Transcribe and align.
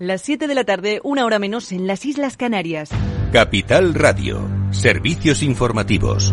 Las 0.00 0.22
7 0.22 0.48
de 0.48 0.56
la 0.56 0.64
tarde, 0.64 1.00
una 1.04 1.24
hora 1.24 1.38
menos 1.38 1.70
en 1.70 1.86
las 1.86 2.04
Islas 2.04 2.36
Canarias. 2.36 2.90
Capital 3.32 3.94
Radio, 3.94 4.40
servicios 4.72 5.40
informativos. 5.40 6.32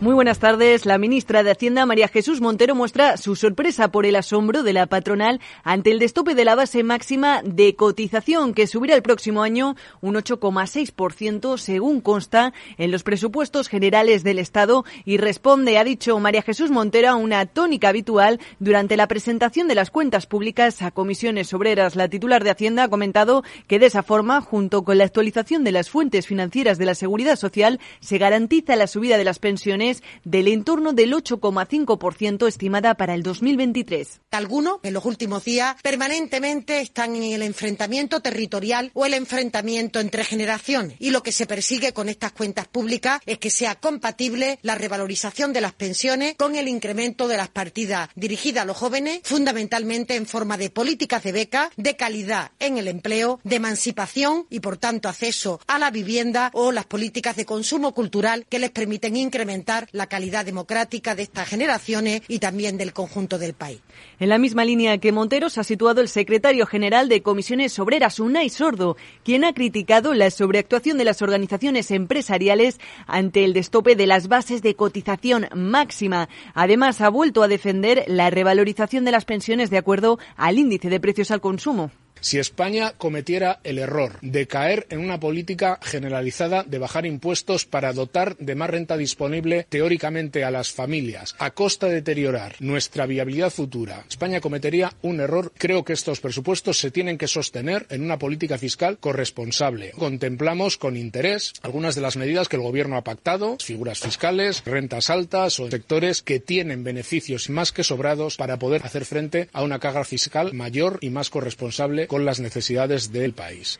Muy 0.00 0.14
buenas 0.14 0.38
tardes. 0.38 0.86
La 0.86 0.96
ministra 0.96 1.42
de 1.42 1.50
Hacienda, 1.50 1.84
María 1.84 2.08
Jesús 2.08 2.40
Montero, 2.40 2.74
muestra 2.74 3.18
su 3.18 3.36
sorpresa 3.36 3.88
por 3.88 4.06
el 4.06 4.16
asombro 4.16 4.62
de 4.62 4.72
la 4.72 4.86
patronal 4.86 5.42
ante 5.62 5.90
el 5.90 5.98
destope 5.98 6.34
de 6.34 6.46
la 6.46 6.54
base 6.54 6.82
máxima 6.82 7.42
de 7.44 7.76
cotización, 7.76 8.54
que 8.54 8.66
subirá 8.66 8.94
el 8.94 9.02
próximo 9.02 9.42
año 9.42 9.76
un 10.00 10.14
8,6%, 10.14 11.58
según 11.58 12.00
consta 12.00 12.54
en 12.78 12.90
los 12.90 13.02
presupuestos 13.02 13.68
generales 13.68 14.24
del 14.24 14.38
Estado, 14.38 14.86
y 15.04 15.18
responde, 15.18 15.76
ha 15.76 15.84
dicho 15.84 16.18
María 16.18 16.40
Jesús 16.40 16.70
Montero, 16.70 17.10
a 17.10 17.16
una 17.16 17.44
tónica 17.44 17.90
habitual 17.90 18.40
durante 18.58 18.96
la 18.96 19.06
presentación 19.06 19.68
de 19.68 19.74
las 19.74 19.90
cuentas 19.90 20.24
públicas 20.24 20.80
a 20.80 20.92
comisiones 20.92 21.52
obreras. 21.52 21.94
La 21.94 22.08
titular 22.08 22.42
de 22.42 22.52
Hacienda 22.52 22.84
ha 22.84 22.88
comentado 22.88 23.44
que 23.66 23.78
de 23.78 23.84
esa 23.84 24.02
forma, 24.02 24.40
junto 24.40 24.82
con 24.82 24.96
la 24.96 25.04
actualización 25.04 25.62
de 25.62 25.72
las 25.72 25.90
fuentes 25.90 26.26
financieras 26.26 26.78
de 26.78 26.86
la 26.86 26.94
Seguridad 26.94 27.36
Social, 27.36 27.80
se 28.00 28.16
garantiza 28.16 28.76
la 28.76 28.86
subida 28.86 29.18
de 29.18 29.24
las 29.24 29.38
pensiones 29.38 29.89
del 30.24 30.48
entorno 30.48 30.92
del 30.92 31.12
8,5% 31.12 32.46
estimada 32.46 32.94
para 32.94 33.14
el 33.14 33.22
2023. 33.22 34.20
Algunos, 34.30 34.78
en 34.82 34.94
los 34.94 35.04
últimos 35.04 35.44
días, 35.44 35.76
permanentemente 35.82 36.80
están 36.80 37.16
en 37.16 37.32
el 37.32 37.42
enfrentamiento 37.42 38.20
territorial 38.20 38.90
o 38.94 39.06
el 39.06 39.14
enfrentamiento 39.14 40.00
entre 40.00 40.24
generaciones. 40.24 40.96
Y 40.98 41.10
lo 41.10 41.22
que 41.22 41.32
se 41.32 41.46
persigue 41.46 41.92
con 41.92 42.08
estas 42.08 42.32
cuentas 42.32 42.68
públicas 42.68 43.20
es 43.26 43.38
que 43.38 43.50
sea 43.50 43.74
compatible 43.74 44.58
la 44.62 44.74
revalorización 44.74 45.52
de 45.52 45.60
las 45.60 45.72
pensiones 45.72 46.34
con 46.36 46.56
el 46.56 46.68
incremento 46.68 47.28
de 47.28 47.36
las 47.36 47.48
partidas 47.48 48.10
dirigidas 48.14 48.62
a 48.62 48.66
los 48.66 48.76
jóvenes, 48.76 49.20
fundamentalmente 49.24 50.16
en 50.16 50.26
forma 50.26 50.56
de 50.56 50.70
políticas 50.70 51.22
de 51.22 51.32
beca, 51.32 51.70
de 51.76 51.96
calidad 51.96 52.52
en 52.58 52.78
el 52.78 52.88
empleo, 52.88 53.40
de 53.44 53.56
emancipación 53.56 54.46
y, 54.50 54.60
por 54.60 54.76
tanto, 54.76 55.08
acceso 55.08 55.60
a 55.66 55.78
la 55.78 55.90
vivienda 55.90 56.50
o 56.54 56.72
las 56.72 56.86
políticas 56.86 57.36
de 57.36 57.46
consumo 57.46 57.94
cultural 57.94 58.46
que 58.48 58.58
les 58.58 58.70
permiten 58.70 59.16
incrementar 59.16 59.79
la 59.92 60.06
calidad 60.06 60.44
democrática 60.44 61.14
de 61.14 61.22
estas 61.22 61.48
generaciones 61.48 62.22
y 62.28 62.38
también 62.38 62.78
del 62.78 62.92
conjunto 62.92 63.38
del 63.38 63.54
país. 63.54 63.80
En 64.18 64.28
la 64.28 64.38
misma 64.38 64.64
línea 64.64 64.98
que 64.98 65.12
Montero 65.12 65.50
se 65.50 65.60
ha 65.60 65.64
situado 65.64 66.00
el 66.00 66.08
secretario 66.08 66.66
general 66.66 67.08
de 67.08 67.22
Comisiones 67.22 67.78
Obreras, 67.78 68.20
Unai 68.20 68.50
Sordo, 68.50 68.96
quien 69.24 69.44
ha 69.44 69.52
criticado 69.54 70.14
la 70.14 70.30
sobreactuación 70.30 70.98
de 70.98 71.04
las 71.04 71.22
organizaciones 71.22 71.90
empresariales 71.90 72.78
ante 73.06 73.44
el 73.44 73.52
destope 73.52 73.96
de 73.96 74.06
las 74.06 74.28
bases 74.28 74.62
de 74.62 74.74
cotización 74.74 75.48
máxima. 75.54 76.28
Además, 76.54 77.00
ha 77.00 77.08
vuelto 77.08 77.42
a 77.42 77.48
defender 77.48 78.04
la 78.06 78.30
revalorización 78.30 79.04
de 79.04 79.12
las 79.12 79.24
pensiones 79.24 79.70
de 79.70 79.78
acuerdo 79.78 80.18
al 80.36 80.58
índice 80.58 80.88
de 80.88 81.00
precios 81.00 81.30
al 81.30 81.40
consumo. 81.40 81.90
Si 82.20 82.38
España 82.38 82.92
cometiera 82.98 83.60
el 83.64 83.78
error 83.78 84.18
de 84.20 84.46
caer 84.46 84.86
en 84.90 85.00
una 85.00 85.18
política 85.18 85.78
generalizada 85.82 86.64
de 86.64 86.78
bajar 86.78 87.06
impuestos 87.06 87.64
para 87.64 87.92
dotar 87.92 88.36
de 88.36 88.54
más 88.54 88.70
renta 88.70 88.96
disponible 88.96 89.66
teóricamente 89.68 90.44
a 90.44 90.50
las 90.50 90.70
familias, 90.70 91.34
a 91.38 91.50
costa 91.52 91.86
de 91.86 91.94
deteriorar 91.94 92.56
nuestra 92.60 93.06
viabilidad 93.06 93.50
futura, 93.50 94.04
España 94.08 94.40
cometería 94.40 94.92
un 95.02 95.20
error. 95.20 95.52
Creo 95.56 95.84
que 95.84 95.92
estos 95.92 96.20
presupuestos 96.20 96.78
se 96.78 96.90
tienen 96.90 97.18
que 97.18 97.28
sostener 97.28 97.86
en 97.90 98.02
una 98.02 98.18
política 98.18 98.58
fiscal 98.58 98.98
corresponsable. 98.98 99.92
Contemplamos 99.92 100.76
con 100.76 100.96
interés 100.96 101.54
algunas 101.62 101.94
de 101.94 102.00
las 102.00 102.16
medidas 102.16 102.48
que 102.48 102.56
el 102.56 102.62
Gobierno 102.62 102.96
ha 102.96 103.04
pactado, 103.04 103.56
figuras 103.62 104.00
fiscales, 104.00 104.62
rentas 104.64 105.10
altas 105.10 105.58
o 105.60 105.70
sectores 105.70 106.22
que 106.22 106.40
tienen 106.40 106.84
beneficios 106.84 107.48
más 107.48 107.72
que 107.72 107.84
sobrados 107.84 108.36
para 108.36 108.58
poder 108.58 108.82
hacer 108.84 109.04
frente 109.04 109.48
a 109.52 109.62
una 109.62 109.78
carga 109.78 110.04
fiscal 110.04 110.52
mayor 110.52 110.98
y 111.00 111.10
más 111.10 111.30
corresponsable 111.30 112.06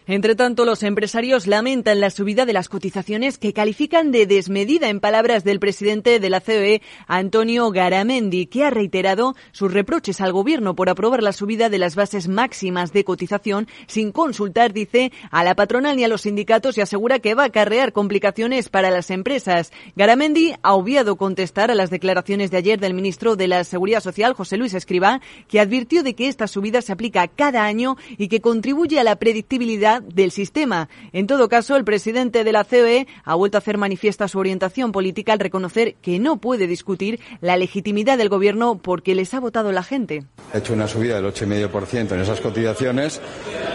Entre 0.06 0.36
tanto, 0.36 0.64
los 0.64 0.84
empresarios 0.84 1.48
lamentan 1.48 1.98
la 1.98 2.10
subida 2.10 2.46
de 2.46 2.52
las 2.52 2.68
cotizaciones 2.68 3.38
que 3.38 3.52
califican 3.52 4.12
de 4.12 4.26
desmedida 4.26 4.88
en 4.88 5.00
palabras 5.00 5.42
del 5.42 5.58
presidente 5.58 6.20
de 6.20 6.30
la 6.30 6.40
COE, 6.40 6.80
Antonio 7.08 7.70
Garamendi, 7.72 8.46
que 8.46 8.64
ha 8.64 8.70
reiterado 8.70 9.34
sus 9.50 9.72
reproches 9.72 10.20
al 10.20 10.32
gobierno 10.32 10.76
por 10.76 10.88
aprobar 10.88 11.24
la 11.24 11.32
subida 11.32 11.68
de 11.68 11.78
las 11.78 11.96
bases 11.96 12.28
máximas 12.28 12.92
de 12.92 13.02
cotización 13.02 13.66
sin 13.88 14.12
consultar, 14.12 14.72
dice, 14.72 15.10
a 15.32 15.42
la 15.42 15.56
patronal 15.56 15.96
ni 15.96 16.04
a 16.04 16.08
los 16.08 16.20
sindicatos 16.20 16.78
y 16.78 16.82
asegura 16.82 17.18
que 17.18 17.34
va 17.34 17.42
a 17.42 17.46
acarrear 17.46 17.92
complicaciones 17.92 18.68
para 18.68 18.90
las 18.90 19.10
empresas. 19.10 19.72
Garamendi 19.96 20.54
ha 20.62 20.74
obviado 20.74 21.16
contestar 21.16 21.72
a 21.72 21.74
las 21.74 21.90
declaraciones 21.90 22.52
de 22.52 22.58
ayer 22.58 22.78
del 22.78 22.94
ministro 22.94 23.34
de 23.34 23.48
la 23.48 23.64
Seguridad 23.64 24.00
Social, 24.00 24.34
José 24.34 24.56
Luis 24.56 24.74
Escribá, 24.74 25.20
que 25.48 25.58
advirtió 25.58 26.04
de 26.04 26.14
que 26.14 26.28
esta 26.28 26.46
subida 26.46 26.80
se 26.80 26.92
aplica 26.92 27.26
cada 27.26 27.64
año 27.64 27.96
y 28.20 28.28
que 28.28 28.42
contribuye 28.42 29.00
a 29.00 29.04
la 29.04 29.16
predictibilidad 29.16 30.02
del 30.02 30.30
sistema. 30.30 30.90
En 31.14 31.26
todo 31.26 31.48
caso, 31.48 31.74
el 31.76 31.84
presidente 31.84 32.44
de 32.44 32.52
la 32.52 32.64
COE 32.64 33.06
ha 33.24 33.34
vuelto 33.34 33.56
a 33.56 33.60
hacer 33.60 33.78
manifiesta 33.78 34.28
su 34.28 34.38
orientación 34.38 34.92
política 34.92 35.32
al 35.32 35.38
reconocer 35.38 35.94
que 36.02 36.18
no 36.18 36.36
puede 36.36 36.66
discutir 36.66 37.18
la 37.40 37.56
legitimidad 37.56 38.18
del 38.18 38.28
gobierno 38.28 38.76
porque 38.76 39.14
les 39.14 39.32
ha 39.32 39.40
votado 39.40 39.72
la 39.72 39.82
gente. 39.82 40.24
Ha 40.52 40.58
hecho 40.58 40.74
una 40.74 40.86
subida 40.86 41.16
del 41.16 41.32
8,5% 41.32 42.12
en 42.12 42.20
esas 42.20 42.42
cotizaciones 42.42 43.22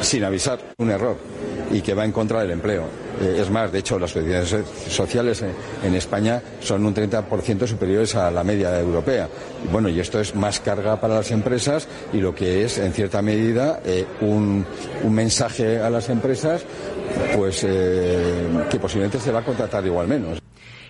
sin 0.01 0.23
avisar. 0.23 0.59
Un 0.77 0.91
error 0.91 1.17
y 1.71 1.81
que 1.81 1.95
va 1.95 2.05
en 2.05 2.11
contra 2.11 2.41
del 2.41 2.51
empleo. 2.51 3.04
Eh, 3.21 3.37
es 3.41 3.49
más, 3.49 3.71
de 3.71 3.79
hecho, 3.79 3.97
las 3.97 4.13
cotizaciones 4.13 4.65
sociales 4.89 5.43
en 5.83 5.95
España 5.95 6.41
son 6.59 6.85
un 6.85 6.93
30% 6.93 7.67
superiores 7.67 8.15
a 8.15 8.29
la 8.31 8.43
media 8.43 8.79
europea. 8.79 9.29
Bueno, 9.71 9.89
y 9.89 9.99
esto 9.99 10.19
es 10.19 10.35
más 10.35 10.59
carga 10.59 10.99
para 10.99 11.15
las 11.15 11.31
empresas 11.31 11.87
y 12.13 12.17
lo 12.17 12.33
que 12.35 12.63
es, 12.63 12.77
en 12.77 12.93
cierta 12.93 13.21
medida, 13.21 13.79
eh, 13.85 14.05
un, 14.21 14.65
un, 15.03 15.13
mensaje 15.13 15.79
a 15.79 15.89
las 15.89 16.09
empresas 16.09 16.63
pues 17.35 17.63
eh, 17.63 18.47
que 18.69 18.79
posiblemente 18.79 19.19
se 19.19 19.31
va 19.31 19.39
a 19.39 19.45
contratar 19.45 19.85
igual 19.85 20.07
menos. 20.07 20.39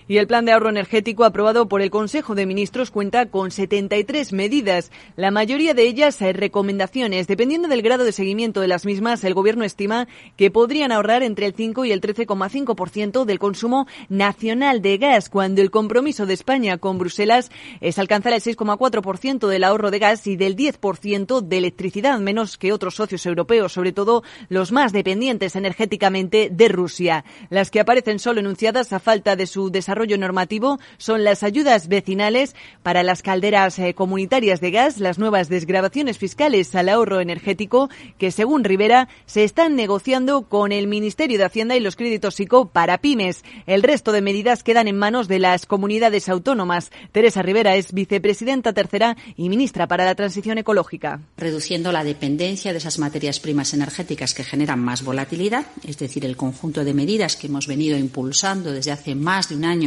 Y 0.08 0.18
el 0.18 0.28
plan 0.28 0.44
de 0.44 0.52
ahorro 0.52 0.68
energético 0.68 1.24
aprobado 1.24 1.68
por 1.68 1.82
el 1.82 1.90
Consejo 1.90 2.36
de 2.36 2.46
Ministros 2.46 2.92
cuenta 2.92 3.26
con 3.26 3.50
73 3.50 4.32
medidas, 4.32 4.92
la 5.16 5.32
mayoría 5.32 5.74
de 5.74 5.82
ellas 5.82 6.20
recomendaciones. 6.20 7.26
Dependiendo 7.26 7.66
del 7.66 7.82
grado 7.82 8.04
de 8.04 8.12
seguimiento 8.12 8.60
de 8.60 8.68
las 8.68 8.86
mismas, 8.86 9.24
el 9.24 9.34
Gobierno 9.34 9.64
estima 9.64 10.06
que 10.36 10.52
podrían 10.52 10.92
ahorrar 10.92 11.24
entre 11.24 11.46
el 11.46 11.54
5 11.54 11.86
y 11.86 11.90
el 11.90 12.00
13,5% 12.00 13.24
del 13.24 13.40
consumo 13.40 13.88
nacional 14.08 14.80
de 14.80 14.96
gas, 14.98 15.28
cuando 15.28 15.60
el 15.60 15.72
compromiso 15.72 16.24
de 16.24 16.34
España 16.34 16.78
con 16.78 16.98
Bruselas 16.98 17.50
es 17.80 17.98
alcanzar 17.98 18.32
el 18.32 18.40
6,4% 18.40 19.48
del 19.48 19.64
ahorro 19.64 19.90
de 19.90 19.98
gas 19.98 20.24
y 20.28 20.36
del 20.36 20.54
10% 20.54 21.40
de 21.40 21.58
electricidad, 21.58 22.20
menos 22.20 22.58
que 22.58 22.72
otros 22.72 22.94
socios 22.94 23.26
europeos, 23.26 23.72
sobre 23.72 23.90
todo 23.90 24.22
los 24.50 24.70
más 24.70 24.92
dependientes 24.92 25.56
energéticamente 25.56 26.48
de 26.52 26.68
Rusia. 26.68 27.24
Las 27.50 27.72
que 27.72 27.80
aparecen 27.80 28.20
solo 28.20 28.38
enunciadas 28.38 28.92
a 28.92 29.00
falta 29.00 29.34
de 29.34 29.46
su 29.46 29.70
desarrollo 29.70 29.95
desarrollo 29.96 30.18
normativo 30.18 30.78
son 30.98 31.24
las 31.24 31.42
ayudas 31.42 31.88
vecinales 31.88 32.54
para 32.82 33.02
las 33.02 33.22
calderas 33.22 33.78
eh, 33.78 33.94
comunitarias 33.94 34.60
de 34.60 34.70
gas, 34.70 34.98
las 34.98 35.18
nuevas 35.18 35.48
desgrabaciones 35.48 36.18
fiscales 36.18 36.74
al 36.74 36.90
ahorro 36.90 37.20
energético 37.20 37.88
que, 38.18 38.30
según 38.30 38.62
Rivera, 38.62 39.08
se 39.24 39.42
están 39.42 39.74
negociando 39.74 40.42
con 40.42 40.70
el 40.70 40.86
Ministerio 40.86 41.38
de 41.38 41.44
Hacienda 41.44 41.76
y 41.76 41.80
los 41.80 41.96
créditos 41.96 42.34
SICO 42.34 42.66
para 42.66 42.98
pymes. 42.98 43.42
El 43.66 43.82
resto 43.82 44.12
de 44.12 44.20
medidas 44.20 44.62
quedan 44.62 44.86
en 44.86 44.98
manos 44.98 45.28
de 45.28 45.38
las 45.38 45.64
comunidades 45.64 46.28
autónomas. 46.28 46.90
Teresa 47.12 47.40
Rivera 47.40 47.76
es 47.76 47.94
vicepresidenta 47.94 48.74
tercera 48.74 49.16
y 49.34 49.48
ministra 49.48 49.86
para 49.88 50.04
la 50.04 50.14
transición 50.14 50.58
ecológica. 50.58 51.20
Reduciendo 51.38 51.90
la 51.90 52.04
dependencia 52.04 52.72
de 52.72 52.78
esas 52.78 52.98
materias 52.98 53.40
primas 53.40 53.72
energéticas 53.72 54.34
que 54.34 54.44
generan 54.44 54.80
más 54.80 55.02
volatilidad, 55.02 55.64
es 55.88 55.96
decir, 55.96 56.26
el 56.26 56.36
conjunto 56.36 56.84
de 56.84 56.92
medidas 56.92 57.36
que 57.36 57.46
hemos 57.46 57.66
venido 57.66 57.96
impulsando 57.96 58.72
desde 58.72 58.92
hace 58.92 59.14
más 59.14 59.48
de 59.48 59.56
un 59.56 59.64
año 59.64 59.85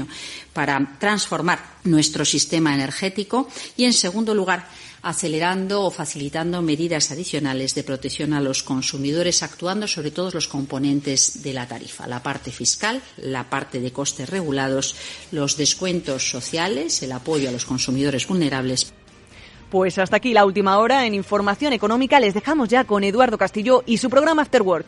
para 0.54 0.98
transformar 1.00 1.60
nuestro 1.84 2.26
sistema 2.26 2.74
energético 2.74 3.48
y, 3.78 3.86
en 3.86 3.94
segundo 3.94 4.34
lugar, 4.34 4.68
acelerando 5.02 5.84
o 5.84 5.92
facilitando 5.92 6.62
medidas 6.62 7.12
adicionales 7.12 7.74
de 7.76 7.84
protección 7.84 8.34
a 8.34 8.42
los 8.42 8.64
consumidores, 8.64 9.44
actuando 9.44 9.88
sobre 9.88 10.12
todos 10.12 10.34
los 10.34 10.48
componentes 10.48 11.42
de 11.42 11.54
la 11.54 11.68
tarifa, 11.68 12.08
la 12.08 12.22
parte 12.22 12.52
fiscal, 12.52 13.02
la 13.18 13.50
parte 13.50 13.80
de 13.80 13.92
costes 13.92 14.30
regulados, 14.30 14.96
los 15.32 15.58
descuentos 15.58 16.30
sociales, 16.30 17.02
el 17.02 17.12
apoyo 17.12 17.50
a 17.50 17.52
los 17.52 17.66
consumidores 17.66 18.28
vulnerables. 18.28 18.94
Pues 19.70 20.00
hasta 20.00 20.18
aquí 20.18 20.34
la 20.34 20.46
última 20.46 20.80
hora 20.80 21.06
en 21.06 21.14
Información 21.14 21.74
Económica. 21.74 22.20
Les 22.20 22.34
dejamos 22.34 22.70
ya 22.70 22.86
con 22.86 23.04
Eduardo 23.04 23.38
Castillo 23.38 23.84
y 23.86 23.98
su 23.98 24.10
programa 24.10 24.42
After 24.42 24.64
Work. 24.64 24.88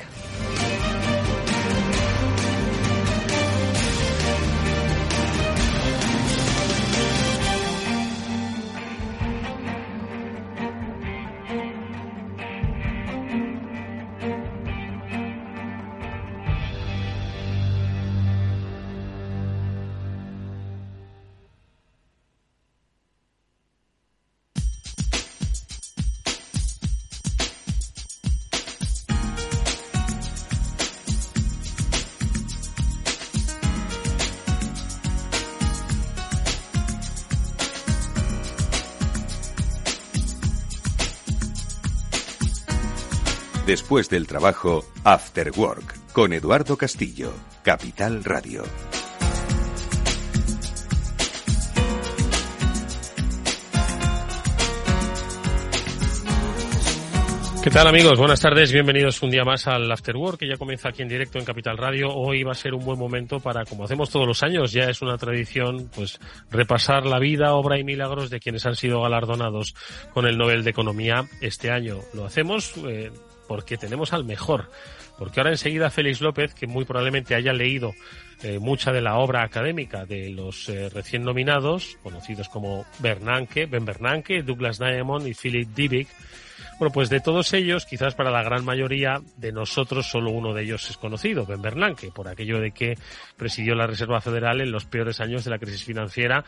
Después 43.92 44.10
del 44.10 44.26
trabajo, 44.26 44.86
After 45.04 45.52
Work, 45.54 46.14
con 46.14 46.32
Eduardo 46.32 46.78
Castillo, 46.78 47.34
Capital 47.62 48.24
Radio. 48.24 48.64
¿Qué 57.62 57.70
tal 57.70 57.88
amigos? 57.88 58.18
Buenas 58.18 58.40
tardes, 58.40 58.72
bienvenidos 58.72 59.22
un 59.24 59.30
día 59.30 59.44
más 59.44 59.68
al 59.68 59.92
After 59.92 60.16
Work 60.16 60.40
que 60.40 60.48
ya 60.48 60.56
comienza 60.56 60.88
aquí 60.88 61.02
en 61.02 61.10
directo 61.10 61.38
en 61.38 61.44
Capital 61.44 61.78
Radio. 61.78 62.16
Hoy 62.16 62.44
va 62.44 62.54
a 62.54 62.56
ser 62.56 62.74
un 62.74 62.86
buen 62.86 62.98
momento 62.98 63.42
para, 63.42 63.66
como 63.66 63.84
hacemos 63.84 64.10
todos 64.10 64.26
los 64.26 64.42
años, 64.42 64.72
ya 64.72 64.86
es 64.86 65.02
una 65.02 65.18
tradición, 65.18 65.90
pues 65.94 66.18
repasar 66.50 67.06
la 67.06 67.20
vida, 67.20 67.56
obra 67.56 67.78
y 67.78 67.84
milagros 67.84 68.30
de 68.30 68.40
quienes 68.40 68.66
han 68.66 68.78
sido 68.78 69.02
galardonados 69.02 69.76
con 70.14 70.26
el 70.28 70.38
Nobel 70.38 70.64
de 70.64 70.70
Economía 70.70 71.26
este 71.42 71.72
año. 71.72 71.98
Lo 72.14 72.24
hacemos 72.24 72.74
eh, 72.88 73.12
porque 73.52 73.76
tenemos 73.76 74.14
al 74.14 74.24
mejor, 74.24 74.70
porque 75.20 75.42
ahora 75.42 75.50
enseguida 75.50 75.90
Félix 75.90 76.22
López, 76.22 76.54
que 76.54 76.68
muy 76.68 76.86
probablemente 76.86 77.36
haya 77.36 77.52
leído 77.52 77.92
eh, 78.44 78.60
mucha 78.60 78.94
de 78.94 79.02
la 79.02 79.18
obra 79.18 79.44
académica 79.44 80.06
de 80.06 80.30
los 80.30 80.70
eh, 80.70 80.88
recién 80.88 81.26
nominados, 81.26 81.98
conocidos 82.02 82.48
como 82.48 82.86
Bernanke, 83.00 83.66
Ben 83.66 83.84
Bernanke, 83.84 84.42
Douglas 84.42 84.80
Diamond 84.80 85.28
y 85.28 85.34
Philip 85.34 85.68
Dybvig, 85.68 86.08
bueno, 86.82 86.94
pues 86.94 87.12
de 87.12 87.20
todos 87.20 87.54
ellos, 87.54 87.86
quizás 87.86 88.16
para 88.16 88.32
la 88.32 88.42
gran 88.42 88.66
mayoría 88.66 89.22
de 89.38 89.52
nosotros 89.52 90.08
solo 90.08 90.32
uno 90.32 90.52
de 90.52 90.64
ellos 90.64 90.90
es 90.90 90.98
conocido, 90.98 91.46
Ben 91.46 91.62
Bernanke, 91.62 92.10
por 92.10 92.28
aquello 92.28 92.60
de 92.60 92.72
que 92.72 92.98
presidió 93.38 93.76
la 93.76 93.86
Reserva 93.86 94.20
Federal 94.20 94.62
en 94.62 94.72
los 94.72 94.86
peores 94.86 95.20
años 95.20 95.44
de 95.44 95.52
la 95.52 95.60
crisis 95.60 95.84
financiera, 95.84 96.44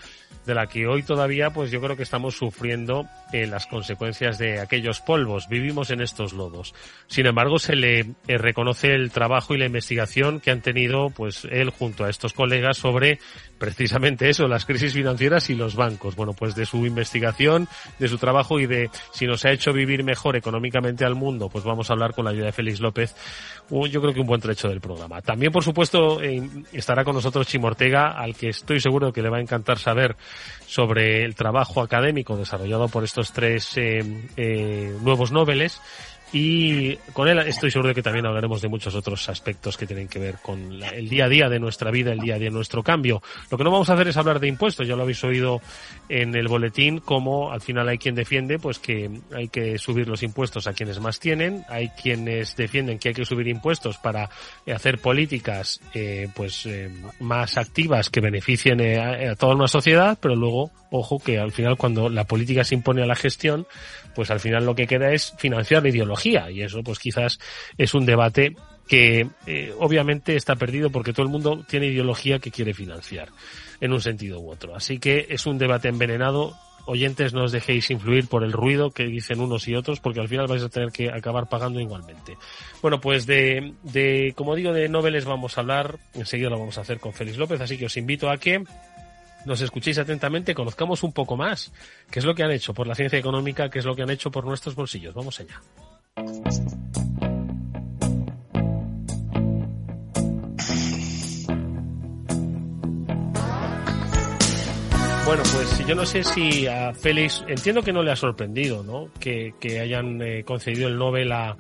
de 0.47 0.55
la 0.55 0.65
que 0.65 0.87
hoy 0.87 1.03
todavía, 1.03 1.51
pues 1.51 1.69
yo 1.69 1.79
creo 1.81 1.95
que 1.95 2.01
estamos 2.01 2.35
sufriendo 2.35 3.05
eh, 3.31 3.45
las 3.45 3.67
consecuencias 3.67 4.39
de 4.39 4.59
aquellos 4.59 5.01
polvos. 5.01 5.47
Vivimos 5.49 5.91
en 5.91 6.01
estos 6.01 6.33
lodos. 6.33 6.73
Sin 7.05 7.27
embargo, 7.27 7.59
se 7.59 7.75
le 7.75 7.99
eh, 7.99 8.37
reconoce 8.39 8.87
el 8.87 9.11
trabajo 9.11 9.53
y 9.53 9.59
la 9.59 9.67
investigación 9.67 10.39
que 10.39 10.49
han 10.49 10.61
tenido, 10.61 11.11
pues 11.11 11.45
él 11.51 11.69
junto 11.69 12.05
a 12.05 12.09
estos 12.09 12.33
colegas 12.33 12.77
sobre 12.77 13.19
precisamente 13.59 14.29
eso, 14.29 14.47
las 14.47 14.65
crisis 14.65 14.93
financieras 14.93 15.51
y 15.51 15.55
los 15.55 15.75
bancos. 15.75 16.15
Bueno, 16.15 16.33
pues 16.33 16.55
de 16.55 16.65
su 16.65 16.87
investigación, 16.87 17.67
de 17.99 18.07
su 18.07 18.17
trabajo 18.17 18.59
y 18.59 18.65
de 18.65 18.89
si 19.13 19.27
nos 19.27 19.45
ha 19.45 19.51
hecho 19.51 19.71
vivir 19.71 20.03
mejor 20.03 20.22
económicamente 20.31 21.05
al 21.05 21.15
mundo, 21.15 21.49
pues 21.49 21.63
vamos 21.63 21.89
a 21.89 21.93
hablar 21.93 22.13
con 22.13 22.25
la 22.25 22.31
ayuda 22.31 22.45
de 22.45 22.51
Félix 22.51 22.79
López, 22.79 23.15
yo 23.69 24.01
creo 24.01 24.13
que 24.13 24.19
un 24.19 24.27
buen 24.27 24.41
trecho 24.41 24.67
del 24.67 24.81
programa. 24.81 25.21
También, 25.21 25.51
por 25.51 25.63
supuesto, 25.63 26.21
eh, 26.21 26.41
estará 26.71 27.03
con 27.03 27.15
nosotros 27.15 27.47
Chimo 27.47 27.67
Ortega, 27.67 28.11
al 28.11 28.35
que 28.35 28.49
estoy 28.49 28.79
seguro 28.79 29.11
que 29.11 29.21
le 29.21 29.29
va 29.29 29.37
a 29.37 29.41
encantar 29.41 29.79
saber 29.79 30.15
sobre 30.65 31.23
el 31.23 31.35
trabajo 31.35 31.81
académico 31.81 32.37
desarrollado 32.37 32.87
por 32.87 33.03
estos 33.03 33.31
tres 33.31 33.77
eh, 33.77 34.03
eh, 34.37 34.95
nuevos 35.01 35.31
Nobeles 35.31 35.81
y 36.33 36.95
con 37.13 37.27
él 37.27 37.37
estoy 37.39 37.69
seguro 37.69 37.89
de 37.89 37.95
que 37.95 38.01
también 38.01 38.25
hablaremos 38.25 38.59
de 38.59 38.67
muchos 38.67 38.95
otros 38.95 39.29
aspectos 39.29 39.77
que 39.77 39.85
tienen 39.85 40.07
que 40.07 40.17
ver 40.17 40.37
con 40.41 40.81
el 40.81 41.07
día 41.07 41.25
a 41.25 41.29
día 41.29 41.47
de 41.47 41.59
nuestra 41.59 41.91
vida, 41.91 42.11
el 42.11 42.19
día 42.19 42.35
a 42.35 42.39
día 42.39 42.49
de 42.49 42.55
nuestro 42.55 42.81
cambio. 42.81 43.21
Lo 43.51 43.57
que 43.57 43.63
no 43.63 43.69
vamos 43.69 43.89
a 43.91 43.93
hacer 43.93 44.07
es 44.07 44.17
hablar 44.17 44.39
de 44.39 44.47
impuestos, 44.47 44.87
ya 44.87 44.95
lo 44.95 45.03
habéis 45.03 45.23
oído 45.23 45.61
en 46.09 46.35
el 46.35 46.47
boletín, 46.47 46.99
como 46.99 47.51
al 47.51 47.61
final 47.61 47.87
hay 47.87 47.99
quien 47.99 48.15
defiende 48.15 48.57
pues 48.57 48.79
que 48.79 49.11
hay 49.31 49.47
que 49.49 49.77
subir 49.77 50.07
los 50.07 50.23
impuestos 50.23 50.65
a 50.65 50.73
quienes 50.73 50.99
más 50.99 51.19
tienen, 51.19 51.65
hay 51.69 51.89
quienes 51.89 52.55
defienden 52.55 52.97
que 52.97 53.09
hay 53.09 53.13
que 53.13 53.25
subir 53.25 53.47
impuestos 53.47 53.99
para 53.99 54.27
hacer 54.73 54.97
políticas 54.97 55.81
eh, 55.93 56.29
pues 56.33 56.65
eh, 56.65 56.89
más 57.19 57.57
activas 57.57 58.09
que 58.09 58.21
beneficien 58.21 58.79
eh, 58.79 59.29
a 59.29 59.35
toda 59.35 59.53
una 59.53 59.67
sociedad, 59.67 60.17
pero 60.19 60.35
luego, 60.35 60.71
ojo, 60.89 61.19
que 61.19 61.37
al 61.37 61.51
final 61.51 61.77
cuando 61.77 62.09
la 62.09 62.23
política 62.23 62.63
se 62.63 62.73
impone 62.73 63.03
a 63.03 63.05
la 63.05 63.15
gestión, 63.15 63.67
pues 64.15 64.31
al 64.31 64.39
final 64.39 64.65
lo 64.65 64.75
que 64.75 64.87
queda 64.87 65.11
es 65.11 65.33
financiar 65.37 65.83
la 65.83 65.89
ideología 65.89 66.49
y 66.51 66.61
eso 66.61 66.83
pues 66.83 66.99
quizás 66.99 67.39
es 67.77 67.93
un 67.93 68.05
debate 68.05 68.55
que 68.87 69.27
eh, 69.45 69.73
obviamente 69.79 70.35
está 70.35 70.55
perdido 70.55 70.89
porque 70.89 71.13
todo 71.13 71.25
el 71.25 71.31
mundo 71.31 71.63
tiene 71.67 71.87
ideología 71.87 72.39
que 72.39 72.51
quiere 72.51 72.73
financiar 72.73 73.29
en 73.79 73.93
un 73.93 74.01
sentido 74.01 74.39
u 74.39 74.51
otro. 74.51 74.75
Así 74.75 74.99
que 74.99 75.27
es 75.29 75.45
un 75.45 75.57
debate 75.57 75.89
envenenado. 75.89 76.53
Oyentes, 76.85 77.33
no 77.33 77.45
os 77.45 77.53
dejéis 77.53 77.89
influir 77.91 78.27
por 78.27 78.43
el 78.43 78.51
ruido 78.51 78.91
que 78.91 79.05
dicen 79.05 79.39
unos 79.39 79.69
y 79.69 79.75
otros, 79.75 80.01
porque 80.01 80.19
al 80.19 80.27
final 80.27 80.47
vais 80.47 80.63
a 80.63 80.69
tener 80.69 80.91
que 80.91 81.09
acabar 81.09 81.47
pagando 81.47 81.79
igualmente. 81.79 82.37
Bueno, 82.81 82.99
pues 82.99 83.25
de, 83.25 83.73
de 83.83 84.33
como 84.35 84.53
digo, 84.53 84.73
de 84.73 84.89
noveles 84.89 85.23
vamos 85.23 85.57
a 85.57 85.61
hablar. 85.61 85.97
Enseguida 86.13 86.49
lo 86.49 86.59
vamos 86.59 86.77
a 86.77 86.81
hacer 86.81 86.99
con 86.99 87.13
Félix 87.13 87.37
López, 87.37 87.61
así 87.61 87.77
que 87.77 87.85
os 87.85 87.95
invito 87.95 88.29
a 88.29 88.37
que 88.37 88.65
nos 89.45 89.61
escuchéis 89.61 89.97
atentamente, 89.97 90.53
conozcamos 90.53 91.03
un 91.03 91.13
poco 91.13 91.35
más 91.37 91.71
qué 92.09 92.19
es 92.19 92.25
lo 92.25 92.35
que 92.35 92.43
han 92.43 92.51
hecho 92.51 92.73
por 92.73 92.87
la 92.87 92.95
ciencia 92.95 93.19
económica, 93.19 93.69
qué 93.69 93.79
es 93.79 93.85
lo 93.85 93.95
que 93.95 94.03
han 94.03 94.09
hecho 94.09 94.31
por 94.31 94.45
nuestros 94.45 94.75
bolsillos. 94.75 95.13
Vamos 95.13 95.39
allá. 95.39 95.61
Bueno, 105.25 105.43
pues 105.53 105.87
yo 105.87 105.95
no 105.95 106.05
sé 106.05 106.23
si 106.23 106.67
a 106.67 106.93
Félix, 106.93 107.43
entiendo 107.47 107.81
que 107.81 107.93
no 107.93 108.03
le 108.03 108.11
ha 108.11 108.15
sorprendido, 108.15 108.83
¿no? 108.83 109.09
Que, 109.19 109.53
hayan 109.79 110.21
eh, 110.21 110.43
concedido 110.43 110.89
el 110.89 110.97
Nobel 110.97 111.31
a, 111.31 111.57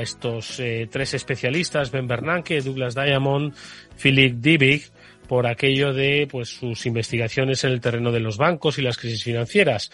estos 0.00 0.58
eh, 0.58 0.88
tres 0.90 1.14
especialistas, 1.14 1.92
Ben 1.92 2.08
Bernanke, 2.08 2.60
Douglas 2.60 2.96
Diamond, 2.96 3.54
Philip 3.96 4.34
Dybvig, 4.40 4.90
por 5.28 5.46
aquello 5.46 5.92
de 5.92 6.26
pues 6.28 6.48
sus 6.48 6.86
investigaciones 6.86 7.62
en 7.62 7.72
el 7.72 7.80
terreno 7.80 8.10
de 8.10 8.20
los 8.20 8.38
bancos 8.38 8.78
y 8.78 8.82
las 8.82 8.96
crisis 8.96 9.22
financieras. 9.22 9.92